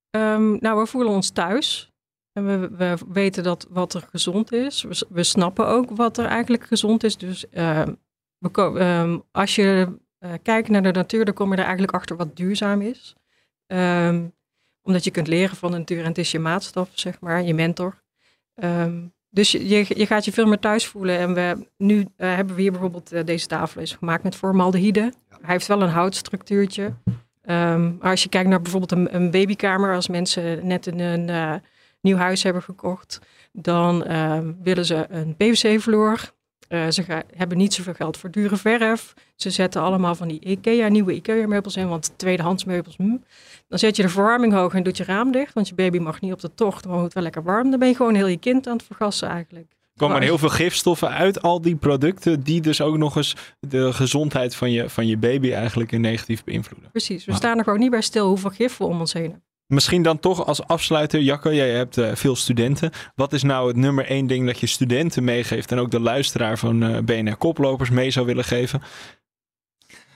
Um, 0.09 0.57
nou, 0.59 0.79
we 0.79 0.85
voelen 0.85 1.13
ons 1.13 1.29
thuis. 1.29 1.91
En 2.33 2.45
we, 2.45 2.69
we 2.77 2.97
weten 3.07 3.43
dat 3.43 3.67
wat 3.69 3.93
er 3.93 4.07
gezond 4.11 4.51
is. 4.51 4.83
We, 4.83 5.05
we 5.09 5.23
snappen 5.23 5.67
ook 5.67 5.89
wat 5.89 6.17
er 6.17 6.25
eigenlijk 6.25 6.65
gezond 6.65 7.03
is. 7.03 7.17
Dus 7.17 7.45
uh, 7.53 7.81
we, 8.39 8.79
um, 8.79 9.23
als 9.31 9.55
je 9.55 9.97
uh, 10.19 10.31
kijkt 10.43 10.69
naar 10.69 10.83
de 10.83 10.91
natuur, 10.91 11.25
dan 11.25 11.33
kom 11.33 11.49
je 11.49 11.55
er 11.55 11.63
eigenlijk 11.63 11.93
achter 11.93 12.15
wat 12.15 12.35
duurzaam 12.35 12.81
is. 12.81 13.15
Um, 13.67 14.33
omdat 14.81 15.03
je 15.03 15.11
kunt 15.11 15.27
leren 15.27 15.57
van 15.57 15.71
de 15.71 15.77
natuur 15.77 15.99
en 15.99 16.05
het 16.05 16.17
is 16.17 16.31
je 16.31 16.39
maatstaf, 16.39 16.89
zeg 16.93 17.19
maar, 17.19 17.43
je 17.43 17.53
mentor. 17.53 18.03
Um, 18.55 19.13
dus 19.29 19.51
je, 19.51 19.85
je 19.87 20.05
gaat 20.05 20.25
je 20.25 20.31
veel 20.31 20.45
meer 20.45 20.59
thuis 20.59 20.85
voelen. 20.85 21.17
En 21.17 21.33
we, 21.33 21.67
nu 21.77 21.97
uh, 21.97 22.05
hebben 22.17 22.55
we 22.55 22.61
hier 22.61 22.71
bijvoorbeeld 22.71 23.13
uh, 23.13 23.23
deze 23.23 23.47
tafel 23.47 23.81
is 23.81 23.91
gemaakt 23.91 24.23
met 24.23 24.35
formaldehyde. 24.35 24.99
Ja. 24.99 25.37
Hij 25.41 25.53
heeft 25.53 25.67
wel 25.67 25.81
een 25.81 25.89
houtstructuurtje. 25.89 26.83
Um, 26.83 27.97
maar 28.01 28.09
als 28.11 28.23
je 28.23 28.29
kijkt 28.29 28.49
naar 28.49 28.61
bijvoorbeeld 28.61 28.91
een, 28.91 29.15
een 29.15 29.31
babykamer, 29.31 29.95
als 29.95 30.07
mensen 30.07 30.67
net 30.67 30.85
een, 30.85 30.99
een 30.99 31.27
uh, 31.27 31.55
nieuw 32.01 32.17
huis 32.17 32.43
hebben 32.43 32.63
gekocht, 32.63 33.19
dan 33.51 33.97
willen 34.61 34.85
ze 34.85 35.05
een 35.09 35.35
PVC-vloer. 35.35 36.33
Uh, 36.69 36.89
ze 36.89 37.03
ga, 37.03 37.23
hebben 37.35 37.57
niet 37.57 37.73
zoveel 37.73 37.93
geld 37.93 38.17
voor 38.17 38.31
dure 38.31 38.57
verf. 38.57 39.13
Ze 39.35 39.49
zetten 39.49 39.81
allemaal 39.81 40.15
van 40.15 40.27
die 40.27 40.39
IKEA, 40.39 40.87
nieuwe 40.87 41.13
IKEA-meubels 41.13 41.75
in, 41.75 41.87
want 41.87 42.13
tweedehands 42.15 42.65
meubels. 42.65 42.95
Hm. 42.97 43.17
Dan 43.67 43.79
zet 43.79 43.95
je 43.95 44.01
de 44.01 44.09
verwarming 44.09 44.53
hoog 44.53 44.73
en 44.73 44.83
doet 44.83 44.97
je 44.97 45.03
raam 45.03 45.31
dicht, 45.31 45.53
want 45.53 45.67
je 45.67 45.75
baby 45.75 45.97
mag 45.97 46.21
niet 46.21 46.33
op 46.33 46.41
de 46.41 46.53
tocht, 46.53 46.87
maar 46.87 46.99
moet 46.99 47.13
wel 47.13 47.23
lekker 47.23 47.43
warm. 47.43 47.69
Dan 47.69 47.79
ben 47.79 47.87
je 47.87 47.95
gewoon 47.95 48.15
heel 48.15 48.27
je 48.27 48.37
kind 48.37 48.67
aan 48.67 48.77
het 48.77 48.85
vergassen 48.85 49.29
eigenlijk. 49.29 49.67
Er 49.95 50.01
komen 50.01 50.21
heel 50.21 50.37
veel 50.37 50.49
gifstoffen 50.49 51.09
uit 51.09 51.41
al 51.41 51.61
die 51.61 51.75
producten, 51.75 52.43
die 52.43 52.61
dus 52.61 52.81
ook 52.81 52.97
nog 52.97 53.15
eens 53.15 53.35
de 53.59 53.93
gezondheid 53.93 54.55
van 54.55 54.71
je, 54.71 54.89
van 54.89 55.07
je 55.07 55.17
baby 55.17 55.51
eigenlijk 55.51 55.91
negatief 55.91 56.43
beïnvloeden. 56.43 56.91
Precies, 56.91 57.25
we 57.25 57.31
wow. 57.31 57.39
staan 57.39 57.57
er 57.57 57.63
gewoon 57.63 57.79
niet 57.79 57.91
bij 57.91 58.01
stil 58.01 58.27
hoeveel 58.27 58.49
gif 58.49 58.77
we 58.77 58.83
om 58.83 58.99
ons 58.99 59.13
heen 59.13 59.23
hebben. 59.23 59.43
Misschien 59.67 60.01
dan 60.01 60.19
toch 60.19 60.45
als 60.45 60.67
afsluiter, 60.67 61.21
Jacco, 61.21 61.53
jij 61.53 61.69
hebt 61.69 61.97
uh, 61.97 62.15
veel 62.15 62.35
studenten. 62.35 62.91
Wat 63.15 63.33
is 63.33 63.43
nou 63.43 63.67
het 63.67 63.77
nummer 63.77 64.05
één 64.05 64.27
ding 64.27 64.45
dat 64.45 64.59
je 64.59 64.67
studenten 64.67 65.23
meegeeft 65.23 65.71
en 65.71 65.79
ook 65.79 65.91
de 65.91 65.99
luisteraar 65.99 66.57
van 66.57 66.83
uh, 66.83 66.99
BNR 66.99 67.35
Koplopers 67.37 67.89
mee 67.89 68.11
zou 68.11 68.25
willen 68.25 68.43
geven? 68.43 68.81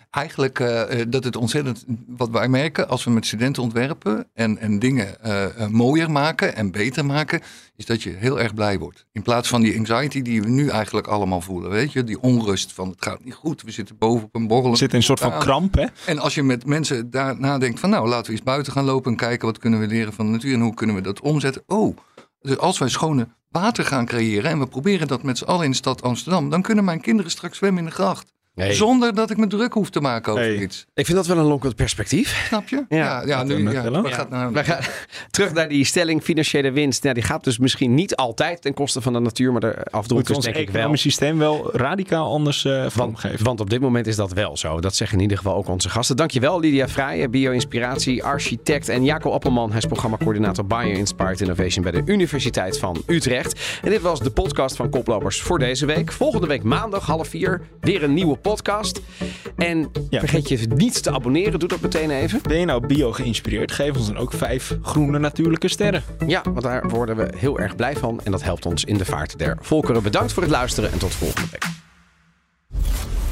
Eigenlijk 0.09 0.59
uh, 0.59 0.83
dat 1.07 1.23
het 1.23 1.35
ontzettend, 1.35 1.85
wat 2.07 2.29
wij 2.29 2.47
merken 2.47 2.89
als 2.89 3.03
we 3.03 3.11
met 3.11 3.25
studenten 3.25 3.63
ontwerpen 3.63 4.27
en, 4.33 4.57
en 4.57 4.79
dingen 4.79 5.15
uh, 5.25 5.67
mooier 5.67 6.11
maken 6.11 6.55
en 6.55 6.71
beter 6.71 7.05
maken, 7.05 7.41
is 7.75 7.85
dat 7.85 8.03
je 8.03 8.09
heel 8.09 8.39
erg 8.39 8.53
blij 8.53 8.79
wordt. 8.79 9.05
In 9.11 9.21
plaats 9.21 9.47
van 9.47 9.61
die 9.61 9.77
anxiety 9.77 10.21
die 10.21 10.41
we 10.41 10.49
nu 10.49 10.69
eigenlijk 10.69 11.07
allemaal 11.07 11.41
voelen, 11.41 11.69
weet 11.69 11.93
je, 11.93 12.03
die 12.03 12.21
onrust 12.21 12.73
van 12.73 12.89
het 12.89 13.03
gaat 13.03 13.23
niet 13.23 13.33
goed, 13.33 13.61
we 13.61 13.71
zitten 13.71 13.97
boven 13.97 14.25
op 14.25 14.35
een 14.35 14.47
borrel. 14.47 14.71
We 14.71 14.77
zitten 14.77 14.99
in 14.99 15.09
een 15.09 15.17
soort 15.17 15.31
van 15.31 15.39
kramp, 15.39 15.75
hè? 15.75 15.85
En 16.05 16.19
als 16.19 16.35
je 16.35 16.43
met 16.43 16.65
mensen 16.65 17.09
daar 17.09 17.39
nadenkt 17.39 17.79
van 17.79 17.89
nou, 17.89 18.07
laten 18.07 18.25
we 18.25 18.31
eens 18.31 18.43
buiten 18.43 18.73
gaan 18.73 18.85
lopen 18.85 19.11
en 19.11 19.17
kijken 19.17 19.47
wat 19.47 19.57
kunnen 19.57 19.79
we 19.79 19.87
leren 19.87 20.13
van 20.13 20.25
de 20.25 20.31
natuur 20.31 20.53
en 20.53 20.61
hoe 20.61 20.73
kunnen 20.73 20.95
we 20.95 21.01
dat 21.01 21.21
omzetten. 21.21 21.63
Oh, 21.67 21.97
dus 22.41 22.57
als 22.57 22.77
wij 22.77 22.89
schone 22.89 23.27
water 23.49 23.85
gaan 23.85 24.05
creëren 24.05 24.51
en 24.51 24.59
we 24.59 24.67
proberen 24.67 25.07
dat 25.07 25.23
met 25.23 25.37
z'n 25.37 25.43
allen 25.43 25.65
in 25.65 25.71
de 25.71 25.77
stad 25.77 26.01
Amsterdam, 26.01 26.49
dan 26.49 26.61
kunnen 26.61 26.83
mijn 26.83 27.01
kinderen 27.01 27.31
straks 27.31 27.57
zwemmen 27.57 27.83
in 27.83 27.89
de 27.89 27.95
gracht. 27.95 28.33
Nee. 28.59 28.73
Zonder 28.73 29.15
dat 29.15 29.29
ik 29.29 29.37
me 29.37 29.47
druk 29.47 29.73
hoef 29.73 29.89
te 29.89 29.99
maken 29.99 30.31
over 30.31 30.45
Nee. 30.45 30.61
iets. 30.61 30.85
Ik 30.93 31.05
vind 31.05 31.17
dat 31.17 31.27
wel 31.27 31.37
een 31.37 31.43
lonkend 31.45 31.75
perspectief. 31.75 32.45
Snap 32.47 32.69
je? 32.69 32.85
Ja. 32.89 32.97
ja, 32.97 33.23
ja, 33.25 33.43
nu, 33.43 33.71
ja. 33.71 33.81
Gaat 34.03 34.29
nou... 34.29 34.53
We 34.53 34.63
gaan 34.63 34.81
terug 35.31 35.53
naar 35.53 35.67
die 35.69 35.85
stelling 35.85 36.21
financiële 36.23 36.71
winst. 36.71 37.03
Nou, 37.03 37.15
die 37.15 37.23
gaat 37.23 37.43
dus 37.43 37.57
misschien 37.57 37.93
niet 37.93 38.15
altijd 38.15 38.61
ten 38.61 38.73
koste 38.73 39.01
van 39.01 39.13
de 39.13 39.19
natuur, 39.19 39.51
maar 39.51 39.61
de 39.61 39.75
we 40.07 40.21
is 40.21 40.35
ons 40.35 40.45
denk 40.45 40.57
ik 40.57 40.69
wel. 40.69 40.95
systeem 40.95 41.37
wel 41.37 41.69
radicaal 41.73 42.31
anders 42.31 42.65
eh 42.65 42.79
Want, 42.79 42.93
vormgeven? 42.93 43.45
want 43.45 43.59
op 43.59 43.69
dit 43.69 43.81
moment 43.81 44.07
is 44.07 44.15
dat 44.15 44.33
wel 44.33 44.57
zo. 44.57 44.79
Dat 44.79 44.95
zeggen 44.95 45.17
in 45.17 45.23
ieder 45.23 45.37
geval 45.37 45.55
ook 45.55 45.67
onze 45.67 45.89
gasten. 45.89 46.15
Dankjewel 46.15 46.59
Lydia 46.59 46.87
Vrijen, 46.87 47.31
bio-inspiratie, 47.31 48.23
architect. 48.23 48.89
En 48.89 49.03
Jaco 49.03 49.31
Appelman, 49.31 49.69
hij 49.69 49.77
is 49.77 49.85
programmacoördinator 49.85 50.65
Bio-Inspired 50.65 51.41
Innovation 51.41 51.83
bij 51.83 51.91
de 51.91 52.01
Universiteit 52.05 52.79
van 52.79 53.01
Utrecht. 53.07 53.79
En 53.83 53.89
dit 53.89 54.01
was 54.01 54.19
de 54.19 54.31
podcast 54.31 54.75
van 54.75 54.89
Koplopers 54.89 55.41
voor 55.41 55.59
deze 55.59 55.85
week. 55.85 56.11
Volgende 56.11 56.47
week 56.47 56.63
maandag 56.63 57.05
half 57.05 57.27
vier 57.27 57.61
weer 57.79 58.03
een 58.03 58.13
nieuwe 58.13 58.37
podcast. 58.49 59.01
En 59.57 59.91
Ja. 60.09 60.19
vergeet 60.19 60.47
je 60.49 60.57
niet 60.75 61.03
te 61.03 61.11
abonneren. 61.11 61.59
Doe 61.59 61.69
dat 61.69 61.81
meteen 61.81 62.09
even. 62.11 62.39
Ben 62.41 62.59
je 62.59 62.65
nou 62.65 62.87
bio 62.87 63.11
geïnspireerd? 63.11 63.71
Geef 63.71 63.95
ons 63.97 64.07
dan 64.07 64.17
ook 64.17 64.33
vijf 64.33 64.77
groene 64.81 65.19
natuurlijke 65.19 65.67
sterren. 65.67 66.03
Ja, 66.27 66.41
want 66.43 66.61
daar 66.61 66.87
worden 66.89 67.15
we 67.15 67.33
heel 67.37 67.59
erg 67.59 67.75
blij 67.75 67.95
van. 67.95 68.21
En 68.23 68.31
dat 68.31 68.43
helpt 68.43 68.65
ons 68.65 68.83
in 68.83 68.97
de 68.97 69.05
vaart 69.05 69.37
der 69.39 69.57
volkeren. 69.61 70.03
Bedankt 70.03 70.33
voor 70.33 70.43
het 70.43 70.51
luisteren 70.51 70.91
en 70.91 70.97
tot 70.97 71.13
volgende 71.13 71.47
week. 71.51 71.65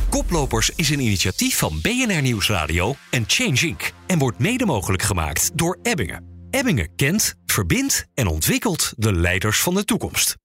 Koplopers 0.09 0.71
is 0.75 0.89
een 0.89 0.99
initiatief 0.99 1.57
van 1.57 1.79
BNR 1.81 2.21
Nieuwsradio 2.21 2.95
en 3.11 3.23
Change 3.27 3.67
Inc. 3.67 3.91
En 4.07 4.17
wordt 4.19 4.39
mede 4.39 4.65
mogelijk 4.65 5.01
gemaakt 5.03 5.51
door 5.53 5.79
Ebbingen. 5.81 6.23
Ebbingen 6.49 6.95
kent, 6.95 7.33
verbindt 7.45 8.05
en 8.13 8.27
ontwikkelt 8.27 8.93
de 8.97 9.13
leiders 9.13 9.59
van 9.59 9.73
de 9.73 9.83
toekomst. 9.85 10.35